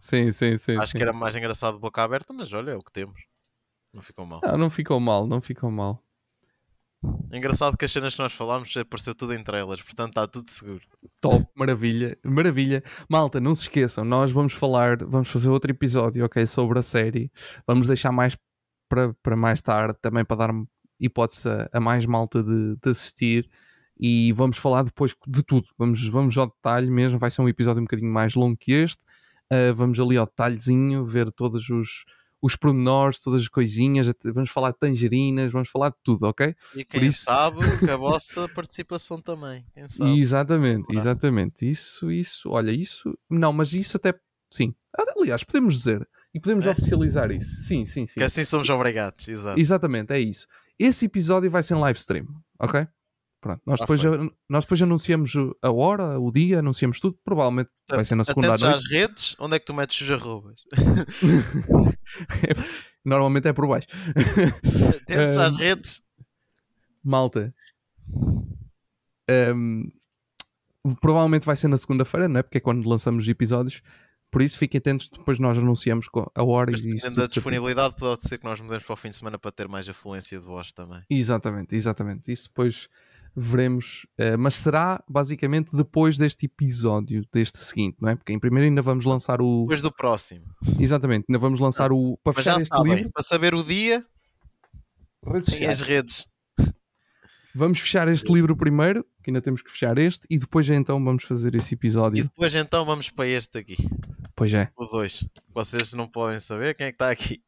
sim, 0.00 0.32
sim, 0.32 0.58
sim. 0.58 0.76
acho 0.76 0.92
sim. 0.92 0.98
que 0.98 1.02
era 1.04 1.12
mais 1.12 1.34
engraçado 1.36 1.74
de 1.74 1.80
boca 1.80 2.02
aberta, 2.02 2.32
mas 2.32 2.52
olha, 2.52 2.72
é 2.72 2.76
o 2.76 2.82
que 2.82 2.92
temos. 2.92 3.20
Não 3.92 4.02
ficou 4.02 4.26
mal. 4.26 4.40
Não, 4.44 4.58
não 4.58 4.70
ficou 4.70 4.98
mal, 5.00 5.26
não 5.26 5.40
ficou 5.40 5.70
mal. 5.70 6.02
Engraçado 7.32 7.76
que 7.76 7.84
as 7.84 7.92
cenas 7.92 8.14
que 8.14 8.22
nós 8.22 8.32
falámos 8.32 8.74
apareceu 8.76 9.14
tudo 9.14 9.34
em 9.34 9.42
trailers, 9.42 9.82
portanto 9.82 10.08
está 10.10 10.26
tudo 10.26 10.48
seguro. 10.48 10.80
Top, 11.20 11.46
maravilha, 11.54 12.16
maravilha. 12.24 12.82
Malta, 13.08 13.40
não 13.40 13.54
se 13.54 13.62
esqueçam, 13.62 14.04
nós 14.04 14.30
vamos 14.30 14.52
falar, 14.54 15.04
vamos 15.04 15.28
fazer 15.28 15.50
outro 15.50 15.70
episódio, 15.70 16.24
ok, 16.24 16.46
sobre 16.46 16.78
a 16.78 16.82
série. 16.82 17.30
Vamos 17.66 17.86
deixar 17.86 18.10
mais 18.10 18.36
para, 18.88 19.14
para 19.22 19.36
mais 19.36 19.60
tarde, 19.62 19.98
também 20.00 20.24
para 20.24 20.36
dar 20.46 20.54
hipótese 21.00 21.48
a, 21.48 21.68
a 21.72 21.80
mais 21.80 22.06
malta 22.06 22.42
de, 22.42 22.76
de 22.82 22.88
assistir. 22.90 23.48
E 23.98 24.32
vamos 24.32 24.56
falar 24.58 24.82
depois 24.82 25.14
de 25.26 25.42
tudo. 25.42 25.68
Vamos, 25.78 26.04
vamos 26.08 26.36
ao 26.36 26.46
detalhe 26.48 26.90
mesmo. 26.90 27.18
Vai 27.18 27.30
ser 27.30 27.42
um 27.42 27.48
episódio 27.48 27.80
um 27.80 27.84
bocadinho 27.84 28.12
mais 28.12 28.34
longo 28.34 28.56
que 28.56 28.72
este. 28.72 29.02
Uh, 29.52 29.74
vamos 29.74 30.00
ali 30.00 30.16
ao 30.16 30.26
detalhezinho, 30.26 31.04
ver 31.04 31.30
todos 31.30 31.68
os, 31.70 32.04
os 32.42 32.56
pormenores, 32.56 33.20
todas 33.22 33.42
as 33.42 33.48
coisinhas, 33.48 34.12
vamos 34.24 34.50
falar 34.50 34.72
de 34.72 34.78
tangerinas, 34.78 35.52
vamos 35.52 35.68
falar 35.68 35.90
de 35.90 35.96
tudo, 36.02 36.26
ok? 36.26 36.54
E 36.74 36.84
Por 36.84 36.98
quem 36.98 37.08
isso- 37.08 37.24
sabe 37.24 37.58
que 37.78 37.90
a 37.90 37.96
vossa 37.96 38.48
participação 38.48 39.20
também. 39.20 39.64
Quem 39.72 39.86
sabe? 39.86 40.18
Exatamente, 40.18 40.96
exatamente. 40.96 41.70
Isso, 41.70 42.10
isso, 42.10 42.48
olha, 42.50 42.72
isso, 42.72 43.16
não, 43.30 43.52
mas 43.52 43.72
isso 43.74 43.96
até, 43.96 44.12
sim. 44.50 44.74
Aliás, 45.16 45.44
podemos 45.44 45.74
dizer 45.76 46.08
e 46.34 46.40
podemos 46.40 46.66
É? 46.66 46.70
oficializar 46.72 47.30
isso. 47.30 47.62
Sim, 47.62 47.86
sim, 47.86 48.06
sim. 48.06 48.20
Que 48.20 48.24
assim 48.24 48.44
somos 48.44 48.68
obrigados, 48.68 49.26
exato. 49.28 49.58
Exatamente, 49.58 50.12
é 50.12 50.20
isso. 50.20 50.46
Esse 50.78 51.06
episódio 51.06 51.50
vai 51.50 51.62
ser 51.62 51.74
em 51.74 51.80
live 51.80 51.98
stream, 51.98 52.26
ok? 52.60 52.86
Pronto, 53.40 53.60
nós 53.66 53.78
Tá 53.78 53.84
depois, 53.86 54.02
nós 54.48 54.64
depois 54.64 54.80
anunciamos 54.80 55.32
a 55.62 55.70
hora, 55.70 56.18
o 56.18 56.32
dia, 56.32 56.60
anunciamos 56.60 56.98
tudo. 56.98 57.18
Provavelmente 57.22 57.68
vai 57.90 58.02
ser 58.04 58.14
na 58.14 58.24
segunda 58.24 58.48
à 58.48 58.54
Atentos 58.54 58.70
noite. 58.70 58.86
às 58.86 58.90
redes, 58.90 59.36
onde 59.38 59.56
é 59.56 59.58
que 59.58 59.66
tu 59.66 59.74
metes 59.74 60.00
os 60.00 60.10
arrobas? 60.10 60.60
Normalmente 63.04 63.48
é 63.48 63.52
por 63.52 63.68
baixo. 63.68 63.86
Atentos 65.02 65.36
às 65.36 65.56
Um, 65.56 65.58
redes. 65.58 66.02
Malta. 67.04 67.54
Ehm, 69.28 69.88
provavelmente 71.00 71.44
vai 71.44 71.54
ser 71.56 71.68
na 71.68 71.76
segunda-feira, 71.76 72.28
não 72.28 72.40
é? 72.40 72.42
Porque 72.42 72.56
é 72.58 72.60
quando 72.62 72.88
lançamos 72.88 73.28
episódios. 73.28 73.82
Por 74.34 74.42
isso 74.42 74.58
fiquem 74.58 74.78
atentos, 74.80 75.08
depois 75.08 75.38
nós 75.38 75.56
anunciamos 75.56 76.08
a 76.34 76.42
hora 76.42 76.72
Mas 76.72 76.82
e 76.82 76.90
isso. 76.90 77.08
da 77.14 77.26
disponibilidade, 77.26 77.94
pode 77.96 78.24
ser 78.24 78.36
que 78.36 78.44
nós 78.44 78.60
mudemos 78.60 78.82
para 78.82 78.92
o 78.92 78.96
fim 78.96 79.10
de 79.10 79.14
semana 79.16 79.38
para 79.38 79.52
ter 79.52 79.68
mais 79.68 79.88
afluência 79.88 80.40
de 80.40 80.44
voz 80.44 80.72
também. 80.72 81.00
Exatamente, 81.08 81.76
exatamente. 81.76 82.32
Isso 82.32 82.48
depois 82.48 82.88
veremos. 83.36 84.06
eh, 84.18 84.36
mas 84.36 84.56
será 84.56 85.00
basicamente 85.08 85.76
depois 85.76 86.18
deste 86.18 86.46
episódio, 86.46 87.24
deste 87.32 87.58
seguinte, 87.58 87.96
não 88.00 88.08
é? 88.08 88.16
Porque 88.16 88.32
em 88.32 88.38
primeiro 88.40 88.68
ainda 88.68 88.82
vamos 88.82 89.04
lançar 89.04 89.40
o. 89.40 89.60
Depois 89.62 89.82
do 89.82 89.92
próximo. 89.92 90.42
Exatamente, 90.80 91.26
ainda 91.28 91.38
vamos 91.38 91.60
lançar 91.60 91.92
o. 91.92 92.18
Para 92.24 92.32
fechar 92.32 92.56
este 92.56 92.68
sabem, 92.70 92.92
livro. 92.94 93.12
para 93.12 93.22
saber 93.22 93.54
o 93.54 93.62
dia, 93.62 94.04
redes 95.24 95.56
tem 95.56 95.68
as 95.68 95.80
redes. 95.80 96.26
Vamos 97.56 97.78
fechar 97.78 98.08
este 98.08 98.32
livro 98.32 98.56
primeiro, 98.56 99.06
que 99.22 99.30
ainda 99.30 99.40
temos 99.40 99.62
que 99.62 99.70
fechar 99.70 99.96
este, 99.96 100.26
e 100.28 100.36
depois 100.38 100.68
então 100.70 101.02
vamos 101.04 101.22
fazer 101.22 101.54
esse 101.54 101.72
E 101.72 101.76
episódio. 101.76 102.24
depois 102.24 102.52
então 102.52 102.84
vamos 102.84 103.10
para 103.10 103.28
este 103.28 103.58
aqui, 103.58 103.76
Pois 104.36 104.52
é. 104.52 104.68
o 104.76 104.84
2. 104.86 105.28
Vocês 105.54 105.92
não 105.92 106.08
podem 106.08 106.40
saber 106.40 106.74
quem 106.74 106.86
é 106.86 106.90
que 106.90 106.96
está 106.96 107.10
aqui. 107.10 107.42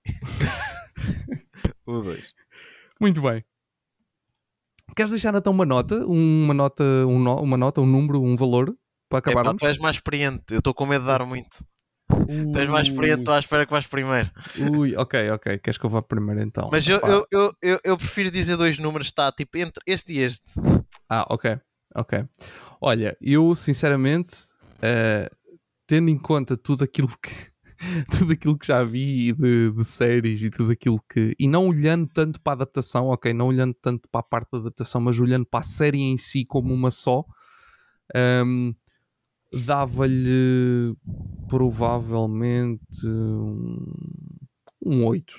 o 1.87 2.01
2. 2.01 2.35
Muito 3.01 3.21
bem. 3.21 3.45
Queres 4.95 5.11
deixar 5.11 5.35
então 5.35 5.53
uma 5.53 5.67
nota? 5.67 6.07
Uma 6.07 6.55
nota, 6.55 6.83
um 6.85 7.19
no- 7.19 7.41
uma 7.43 7.57
nota, 7.57 7.81
um 7.81 7.87
número, 7.87 8.23
um 8.23 8.37
valor 8.37 8.75
para 9.09 9.19
Epá, 9.19 9.31
acabarmos? 9.31 9.61
tu 9.61 9.67
és 9.67 9.79
mais 9.79 9.97
experiente, 9.97 10.45
eu 10.51 10.59
estou 10.59 10.73
com 10.73 10.87
medo 10.87 11.03
de 11.03 11.09
dar 11.09 11.25
muito. 11.27 11.65
Tu 12.09 12.59
és 12.59 12.69
mais 12.69 12.87
experiente, 12.87 13.21
estou 13.21 13.35
à 13.35 13.39
espera 13.39 13.67
que 13.67 13.73
vais 13.73 13.87
primeiro. 13.87 14.31
Ui, 14.73 14.97
ok, 14.97 15.31
ok. 15.33 15.59
Queres 15.59 15.77
que 15.77 15.85
eu 15.85 15.91
vá 15.91 16.01
primeiro 16.01 16.41
então? 16.41 16.69
Mas 16.71 16.89
eu, 16.89 16.99
eu, 17.01 17.27
eu, 17.33 17.53
eu, 17.61 17.81
eu 17.85 17.97
prefiro 17.97 18.31
dizer 18.31 18.57
dois 18.57 18.79
números, 18.79 19.09
está 19.09 19.31
tipo 19.33 19.59
entre 19.59 19.83
este 19.87 20.13
e 20.15 20.19
este. 20.21 20.53
Ah, 21.11 21.27
ok, 21.29 21.59
ok. 21.95 22.25
Olha, 22.81 23.17
eu 23.21 23.55
sinceramente, 23.57 24.37
eh, 24.81 25.29
tendo 25.87 26.11
em 26.11 26.19
conta 26.19 26.57
tudo 26.57 26.85
aquilo 26.85 27.09
que 27.09 27.55
tudo 28.19 28.33
aquilo 28.33 28.59
que 28.59 28.67
já 28.67 28.83
vi 28.83 29.33
de, 29.33 29.71
de 29.71 29.85
séries 29.85 30.43
e 30.43 30.51
tudo 30.51 30.73
aquilo 30.73 31.01
que. 31.09 31.35
E 31.39 31.47
não 31.47 31.69
olhando 31.69 32.09
tanto 32.09 32.41
para 32.41 32.53
a 32.53 32.55
adaptação, 32.55 33.07
ok? 33.09 33.33
Não 33.33 33.49
olhando 33.49 33.75
tanto 33.75 34.09
para 34.11 34.21
a 34.21 34.29
parte 34.29 34.51
da 34.53 34.59
adaptação, 34.59 35.01
mas 35.01 35.21
olhando 35.21 35.47
para 35.47 35.61
a 35.61 35.63
série 35.63 36.01
em 36.01 36.17
si 36.17 36.45
como 36.45 36.73
uma 36.73 36.91
só, 36.91 37.25
ehm, 38.15 38.73
dava-lhe 39.65 40.95
provavelmente 41.49 43.07
um, 43.07 43.77
um 44.85 45.05
8. 45.05 45.35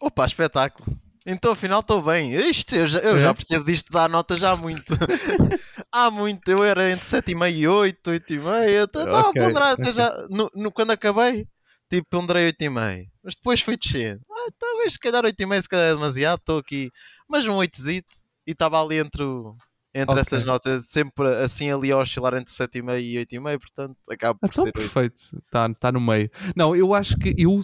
Opa, 0.00 0.26
espetáculo. 0.26 0.86
Então 1.26 1.50
afinal 1.52 1.80
estou 1.80 2.00
bem. 2.00 2.32
Isto, 2.48 2.76
eu 2.76 2.86
já, 2.86 2.98
eu 3.00 3.16
É? 3.16 3.18
já 3.18 3.34
percebo 3.34 3.64
disto 3.64 3.90
dar 3.92 4.08
nota 4.08 4.36
já 4.36 4.52
há 4.52 4.56
muito. 4.56 4.92
há 5.90 6.10
muito. 6.10 6.48
Eu 6.48 6.62
era 6.62 6.90
entre 6.90 7.04
7,5 7.04 7.52
e 7.52 7.66
8, 7.68 8.10
8,5. 8.12 8.84
Estava 8.84 9.20
Ok, 9.28 9.42
a 9.42 9.44
ponderar 9.46 9.72
até 9.72 9.92
já. 9.92 10.08
No, 10.30 10.48
no- 10.54 10.70
quando 10.72 10.92
acabei, 10.92 11.46
tipo, 11.90 12.06
ponderei 12.08 12.52
8,5. 12.52 13.06
Mas 13.24 13.34
depois 13.36 13.60
fui 13.60 13.76
descendo. 13.76 14.20
Ah, 14.30 14.50
talvez 14.58 14.92
se 14.92 14.98
calhar 15.00 15.24
8,5 15.24 15.60
se 15.62 15.68
calhar 15.68 15.86
é 15.86 15.94
demasiado. 15.94 16.38
Estou 16.38 16.58
aqui. 16.58 16.90
Mas 17.28 17.44
um 17.46 17.54
8 17.56 17.76
E 17.90 18.04
estava 18.52 18.80
ali 18.80 18.98
entre, 18.98 19.24
o- 19.24 19.56
entre 19.92 20.12
Ok. 20.12 20.20
essas 20.20 20.44
notas. 20.44 20.86
Sempre 20.86 21.26
assim 21.42 21.72
ali 21.72 21.90
a 21.90 21.98
oscilar 21.98 22.34
entre 22.34 22.52
7,5 22.54 23.00
e 23.00 23.16
8,5. 23.26 23.58
Portanto, 23.58 23.96
acaba 24.08 24.38
por 24.38 24.48
Então, 24.48 24.62
ser 24.62 24.68
8. 24.68 24.74
perfeito, 24.74 25.20
está 25.44 25.68
tá 25.74 25.90
no 25.90 26.00
meio. 26.00 26.30
Não, 26.54 26.76
eu 26.76 26.94
acho 26.94 27.16
que 27.18 27.34
eu, 27.36 27.60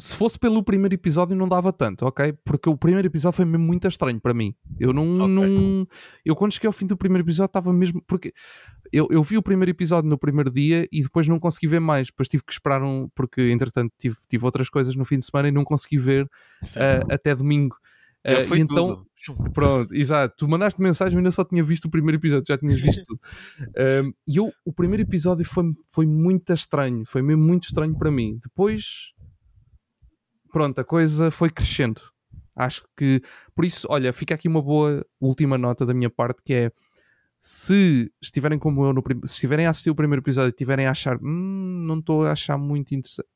se, 0.00 0.08
se 0.08 0.16
fosse 0.16 0.38
pelo 0.38 0.62
primeiro 0.62 0.94
episódio, 0.94 1.36
não 1.36 1.48
dava 1.48 1.72
tanto, 1.72 2.06
ok? 2.06 2.32
Porque 2.44 2.68
o 2.68 2.76
primeiro 2.76 3.06
episódio 3.06 3.36
foi 3.36 3.44
mesmo 3.44 3.66
muito 3.66 3.86
estranho 3.86 4.20
para 4.20 4.32
mim. 4.32 4.54
Eu 4.78 4.92
não. 4.92 5.14
Ok. 5.14 5.28
não 5.28 5.86
eu 6.24 6.34
quando 6.34 6.52
cheguei 6.52 6.66
ao 6.66 6.72
fim 6.72 6.86
do 6.86 6.96
primeiro 6.96 7.24
episódio 7.24 7.50
estava 7.50 7.72
mesmo. 7.72 8.02
Porque 8.06 8.32
eu, 8.92 9.06
eu 9.10 9.22
vi 9.22 9.36
o 9.36 9.42
primeiro 9.42 9.70
episódio 9.70 10.08
no 10.08 10.18
primeiro 10.18 10.50
dia 10.50 10.88
e 10.90 11.02
depois 11.02 11.28
não 11.28 11.38
consegui 11.38 11.66
ver 11.66 11.80
mais. 11.80 12.08
Depois 12.08 12.28
tive 12.28 12.42
que 12.42 12.52
esperar 12.52 12.82
um. 12.82 13.08
Porque 13.14 13.50
entretanto 13.50 13.92
tive, 13.98 14.16
tive 14.28 14.44
outras 14.44 14.68
coisas 14.68 14.96
no 14.96 15.04
fim 15.04 15.18
de 15.18 15.26
semana 15.26 15.48
e 15.48 15.52
não 15.52 15.64
consegui 15.64 15.98
ver 15.98 16.28
ah, 16.76 17.14
até 17.14 17.34
domingo. 17.34 17.76
eu 18.24 18.40
fui 18.42 18.58
e 18.58 18.62
então, 18.62 18.94
tudo. 18.94 19.10
Pronto, 19.52 19.94
exato. 19.94 20.34
Tu 20.38 20.48
mandaste 20.48 20.80
mensagem, 20.80 21.14
eu 21.14 21.18
ainda 21.18 21.30
só 21.30 21.44
tinha 21.44 21.62
visto 21.62 21.84
o 21.84 21.90
primeiro 21.90 22.18
episódio, 22.18 22.46
já 22.48 22.56
tinhas 22.56 22.80
visto 22.80 23.04
tudo. 23.04 23.20
Um, 23.76 24.12
e 24.26 24.36
eu, 24.36 24.50
o 24.64 24.72
primeiro 24.72 25.02
episódio 25.02 25.44
foi, 25.44 25.74
foi 25.92 26.06
muito 26.06 26.52
estranho, 26.52 27.04
foi 27.04 27.20
mesmo 27.20 27.42
muito 27.42 27.64
estranho 27.64 27.96
para 27.98 28.10
mim. 28.10 28.38
Depois, 28.42 29.12
pronto, 30.50 30.80
a 30.80 30.84
coisa 30.84 31.30
foi 31.30 31.50
crescendo. 31.50 32.00
Acho 32.54 32.84
que, 32.96 33.22
por 33.54 33.64
isso, 33.64 33.86
olha, 33.90 34.12
fica 34.12 34.34
aqui 34.34 34.48
uma 34.48 34.60
boa 34.60 35.04
última 35.20 35.56
nota 35.56 35.86
da 35.86 35.94
minha 35.94 36.10
parte 36.10 36.42
que 36.44 36.52
é 36.52 36.72
se 37.40 38.12
estiverem 38.20 38.58
como 38.58 38.84
eu 38.84 38.92
no 38.92 39.02
se 39.24 39.32
estiverem 39.32 39.66
a 39.66 39.70
assistir 39.70 39.88
o 39.88 39.94
primeiro 39.94 40.20
episódio 40.20 40.48
e 40.48 40.50
estiverem 40.50 40.86
a 40.86 40.90
achar 40.90 41.16
hum, 41.22 41.82
não 41.86 41.98
estou 41.98 42.24
a 42.26 42.32
achar 42.32 42.58
muito 42.58 42.94
interessante, 42.94 43.28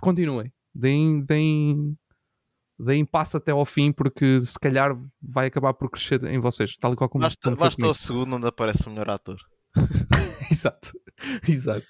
continuem, 0.00 0.52
deem, 0.72 1.24
deem, 1.24 1.98
deem 2.78 3.04
passo 3.04 3.36
até 3.36 3.50
ao 3.50 3.64
fim 3.64 3.90
porque 3.90 4.40
se 4.40 4.58
calhar 4.60 4.96
vai 5.20 5.48
acabar 5.48 5.74
por 5.74 5.90
crescer 5.90 6.22
em 6.24 6.38
vocês, 6.38 6.76
tal 6.76 6.92
e 6.92 6.96
qual 6.96 7.10
como, 7.10 7.22
Basta, 7.22 7.50
como 7.50 7.56
basta 7.56 7.84
o 7.84 7.94
segundo 7.94 8.36
onde 8.36 8.46
aparece 8.46 8.86
o 8.86 8.90
melhor 8.90 9.10
ator. 9.10 9.38
Exato, 10.50 10.92
exato. 11.48 11.86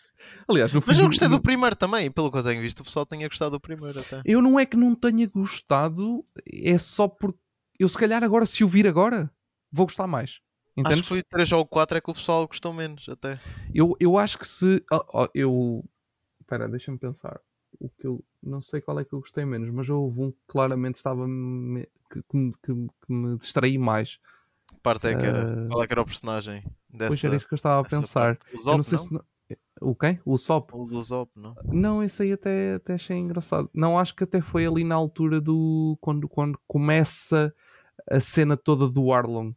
Aliás, 0.49 0.73
Mas 0.73 0.99
eu 0.99 1.05
do- 1.05 1.09
gostei 1.09 1.29
no- 1.29 1.37
do 1.37 1.43
primeiro 1.43 1.75
também, 1.77 2.11
pelo 2.11 2.31
que 2.31 2.39
eu 2.39 2.43
tenho 2.45 2.61
visto, 2.61 2.81
o 2.81 2.85
pessoal 2.85 3.07
tinha 3.07 3.27
gostado 3.29 3.53
do 3.53 3.61
primeiro 3.61 3.99
até. 4.01 4.21
Eu 4.25 4.43
não 4.43 4.59
é 4.61 4.67
que 4.67 4.77
não 4.77 4.95
tenha 4.95 5.27
gostado, 5.27 6.25
é 6.53 6.77
só 6.79 7.09
porque 7.09 7.39
eu 7.79 7.89
se 7.89 7.97
calhar 7.97 8.23
agora, 8.23 8.45
se 8.45 8.63
o 8.63 8.69
vir 8.69 8.87
agora, 8.87 9.31
vou 9.73 9.87
gostar 9.87 10.07
mais. 10.07 10.31
Acho 10.33 10.41
Entendes? 10.77 11.03
que 11.03 11.09
foi 11.09 11.23
3 11.23 11.53
ou 11.53 11.67
4 11.67 11.99
é 11.99 12.01
que 12.01 12.11
o 12.11 12.15
pessoal 12.15 12.47
gostou 12.47 12.73
menos 12.73 13.09
até. 13.09 13.39
Eu, 13.75 13.97
eu 13.99 14.17
acho 14.19 14.39
que 14.39 14.47
se. 14.47 14.83
ó, 14.93 15.05
ó, 15.25 15.29
eu. 15.35 15.85
Espera, 16.41 16.69
deixa-me 16.69 16.99
pensar. 16.99 17.41
O 17.79 17.89
que 17.89 18.07
eu. 18.07 18.23
Não 18.43 18.61
sei 18.63 18.81
qual 18.81 18.99
é 19.01 19.05
que 19.05 19.13
eu 19.13 19.21
gostei 19.21 19.45
menos, 19.45 19.69
mas 19.75 19.89
houve 19.91 20.21
um 20.21 20.31
que 20.31 20.39
claramente 20.47 20.97
estava. 20.97 21.27
me- 21.27 21.89
que, 22.11 22.23
que, 22.23 22.51
que, 22.63 22.75
que 23.07 23.13
me 23.13 23.37
distraí 23.39 23.79
mais. 23.79 24.19
Parte 24.83 25.09
é 25.09 25.15
que 25.15 25.27
era? 25.27 25.43
Ah. 25.65 25.69
Qual 25.69 25.83
é 25.83 25.87
que 25.87 25.93
era 25.93 26.03
o 26.03 26.07
personagem 26.07 26.63
dessa? 26.89 27.09
pois 27.09 27.25
era 27.25 27.37
isso 27.37 27.47
que 27.49 27.55
eu 27.55 27.57
estava 27.57 27.81
a 27.81 27.85
pensar. 27.85 28.37
parte? 28.37 28.47
O 28.53 28.57
Eu 28.57 28.59
Zop, 28.59 28.77
não 28.79 28.85
sei 28.85 28.99
não? 28.99 29.05
se. 29.05 29.21
O 29.81 29.95
quem? 29.95 30.21
O 30.25 30.39
Sop? 30.39 30.71
O 30.75 30.85
do 30.85 31.03
Zop, 31.03 31.31
não? 31.37 31.55
Não, 31.73 32.03
esse 32.03 32.23
aí 32.23 32.33
até, 32.33 32.75
até 32.75 32.95
achei 32.95 33.17
engraçado. 33.17 33.69
Não, 33.75 33.99
acho 33.99 34.15
que 34.15 34.25
até 34.25 34.41
foi 34.41 34.67
ali 34.67 34.85
na 34.85 34.95
altura 34.95 35.41
do. 35.41 35.97
quando, 36.01 36.29
quando 36.29 36.59
começa 36.69 37.53
a 38.11 38.21
cena 38.21 38.57
toda 38.57 38.89
do 38.89 39.13
Arlong. 39.13 39.53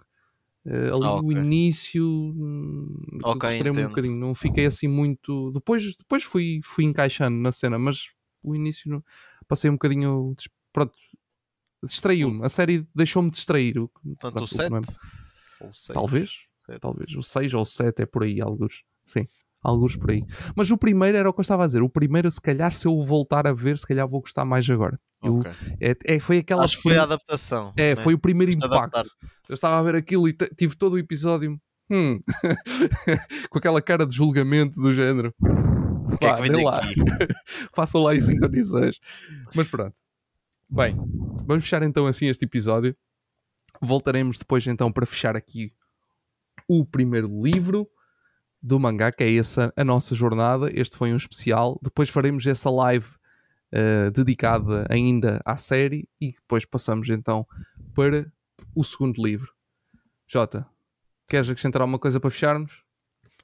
Eh, 0.65 0.88
ali 0.88 1.03
Ah, 1.03 1.15
o 1.15 1.32
ok. 1.32 1.38
início 1.38 2.05
hum, 2.05 2.95
Ok, 3.24 3.49
distraí-me 3.49 3.86
um 3.86 3.89
bocadinho, 3.89 4.17
não 4.17 4.34
fiquei 4.34 4.65
assim 4.65 4.88
muito. 4.88 5.51
Depois, 5.51 5.95
depois 5.97 6.24
fui, 6.24 6.61
fui 6.63 6.86
encaixando 6.86 7.38
na 7.38 7.51
cena, 7.51 7.78
mas 7.78 8.13
o 8.41 8.55
início 8.55 8.89
não- 8.89 9.03
passei 9.47 9.69
um 9.69 9.74
bocadinho. 9.74 10.34
Pronto, 10.71 10.93
distraiu-me. 11.84 12.43
A 12.45 12.49
série 12.49 12.88
deixou-me 12.95 13.29
distrair. 13.29 13.73
Tanto 13.73 14.34
pronto, 14.34 14.41
o 14.41 14.43
o 14.43 14.47
que 14.47 14.69
não 14.69 14.77
é- 14.77 14.84
7? 14.84 14.99
Ou 15.61 15.73
6? 15.73 15.93
Talvez, 15.93 16.31
talvez. 16.81 17.15
O 17.15 17.23
6 17.23 17.53
ou 17.53 17.61
o 17.61 17.65
7 17.65 18.01
é 18.01 18.05
por 18.05 18.23
aí, 18.23 18.41
alguns. 18.41 18.84
Sim, 19.05 19.25
alguns 19.61 19.95
por 19.95 20.11
aí. 20.11 20.23
Mas 20.55 20.71
o 20.71 20.77
primeiro 20.77 21.17
era 21.17 21.29
o 21.29 21.34
que 21.34 21.39
eu 21.39 21.43
estava 21.43 21.63
a 21.63 21.67
dizer. 21.67 21.81
O 21.81 21.89
primeiro, 21.89 22.29
se 22.31 22.41
calhar, 22.41 22.71
se 22.71 22.86
eu 22.88 23.01
voltar 23.03 23.47
a 23.47 23.53
ver, 23.53 23.77
se 23.77 23.88
calhar 23.88 24.07
vou 24.07 24.21
gostar 24.21 24.45
mais 24.45 24.69
agora. 24.69 24.99
Eu- 25.21 25.38
Ok. 25.39 25.51
é, 25.79 25.95
é- 26.15 26.19
foi 26.19 26.39
aquela. 26.39 26.63
Acho 26.65 26.75
que 26.77 26.84
foi 26.84 26.97
a 26.97 27.03
adaptação. 27.03 27.73
É, 27.77 27.95
né? 27.95 27.95
foi 27.95 28.13
o 28.13 28.19
primeiro 28.19 28.51
impacto. 28.51 28.73
adaptar. 28.73 29.03
Eu 29.47 29.53
estava 29.53 29.79
a 29.79 29.84
ver 29.84 29.95
aquilo 29.95 30.27
e 30.27 30.34
tive 30.34 30.75
todo 30.75 30.93
o 30.93 30.97
episódio 30.97 31.57
hum, 31.89 32.19
com 33.49 33.57
aquela 33.57 33.81
cara 33.81 34.05
de 34.05 34.15
julgamento 34.15 34.81
do 34.81 34.93
género. 34.93 35.34
O 35.39 36.17
que 36.17 36.25
é 36.25 36.34
que 36.34 36.41
vem 36.41 36.63
lá. 36.65 36.79
Façam 37.73 38.01
lá 38.03 38.13
isso 38.13 38.31
em 38.31 38.39
condições. 38.39 38.99
Mas 39.55 39.67
pronto. 39.67 39.93
Bem, 40.76 40.95
vamos 41.45 41.65
fechar 41.65 41.84
então 41.84 42.07
assim 42.07 42.26
este 42.26 42.45
episódio. 42.45 42.97
Voltaremos 43.80 44.39
depois 44.39 44.65
então 44.65 44.91
para 44.91 45.05
fechar 45.05 45.36
aqui 45.36 45.71
o 46.67 46.84
primeiro 46.84 47.30
livro 47.43 47.88
do 48.59 48.80
mangá, 48.80 49.11
que 49.11 49.24
é 49.24 49.36
essa 49.36 49.71
a 49.78 49.84
nossa 49.84 50.15
jornada. 50.15 50.71
Este 50.74 50.97
foi 50.97 51.13
um 51.13 51.15
especial. 51.15 51.80
Depois 51.80 52.09
faremos 52.09 52.47
essa 52.47 52.71
live 52.71 53.05
uh, 53.05 54.09
dedicada 54.09 54.88
ainda 54.89 55.39
à 55.45 55.55
série 55.57 56.09
e 56.19 56.32
depois 56.32 56.65
passamos 56.65 57.07
então 57.07 57.45
para 57.93 58.34
o 58.76 58.84
segundo 58.84 59.24
livro. 59.24 59.53
Jota, 60.28 60.67
queres 61.30 61.47
acrescentar 61.47 61.84
alguma 61.84 61.99
coisa 61.99 62.19
para 62.19 62.32
fecharmos? 62.32 62.84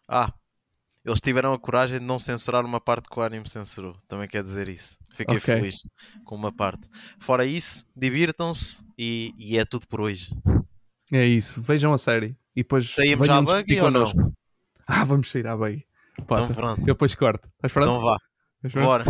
Ah, 0.08 0.34
eles 1.10 1.22
tiveram 1.22 1.54
a 1.54 1.60
coragem 1.60 2.00
de 2.00 2.06
não 2.06 2.20
censurar 2.20 2.64
uma 2.64 2.80
parte 2.80 3.10
que 3.10 3.20
o 3.20 3.22
anime 3.22 3.48
censurou. 3.50 3.96
Também 4.08 4.28
quer 4.28 4.44
dizer 4.44 4.70
isso. 4.70 5.00
Fiquei 5.12 5.38
okay. 5.38 5.56
feliz 5.56 5.82
com 6.24 6.36
uma 6.36 6.52
parte. 6.52 6.88
Fora 7.20 7.46
isso, 7.46 7.88
divirtam-se 7.96 8.84
e, 8.98 9.34
e, 9.38 9.58
é 9.58 9.66
tudo 9.66 9.88
por 9.88 10.02
hoje. 10.02 10.30
É 11.12 11.26
isso. 11.26 11.62
Vejam 11.62 11.92
a 11.94 11.98
série 11.98 12.38
e 12.56 12.62
depois 12.62 12.94
Saímos 12.94 13.26
já 13.26 13.38
à 13.38 13.42
buggy 13.42 13.82
ou 13.82 13.90
não? 13.90 14.06
Ah, 14.88 15.04
vamos 15.04 15.32
sair 15.32 15.48
à 15.48 15.58
buggy. 15.58 15.86
Então 16.20 16.48
pronto. 16.48 16.82
Eu 16.82 16.86
depois 16.86 17.16
corto. 17.16 17.50
Estás 17.56 17.74
pronto? 17.74 17.90
Então 17.90 18.02
vá. 18.02 18.18
Bora. 18.82 19.06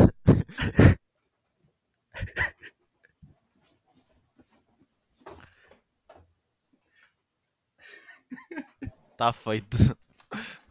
Está 9.12 9.34
feito. 9.34 9.98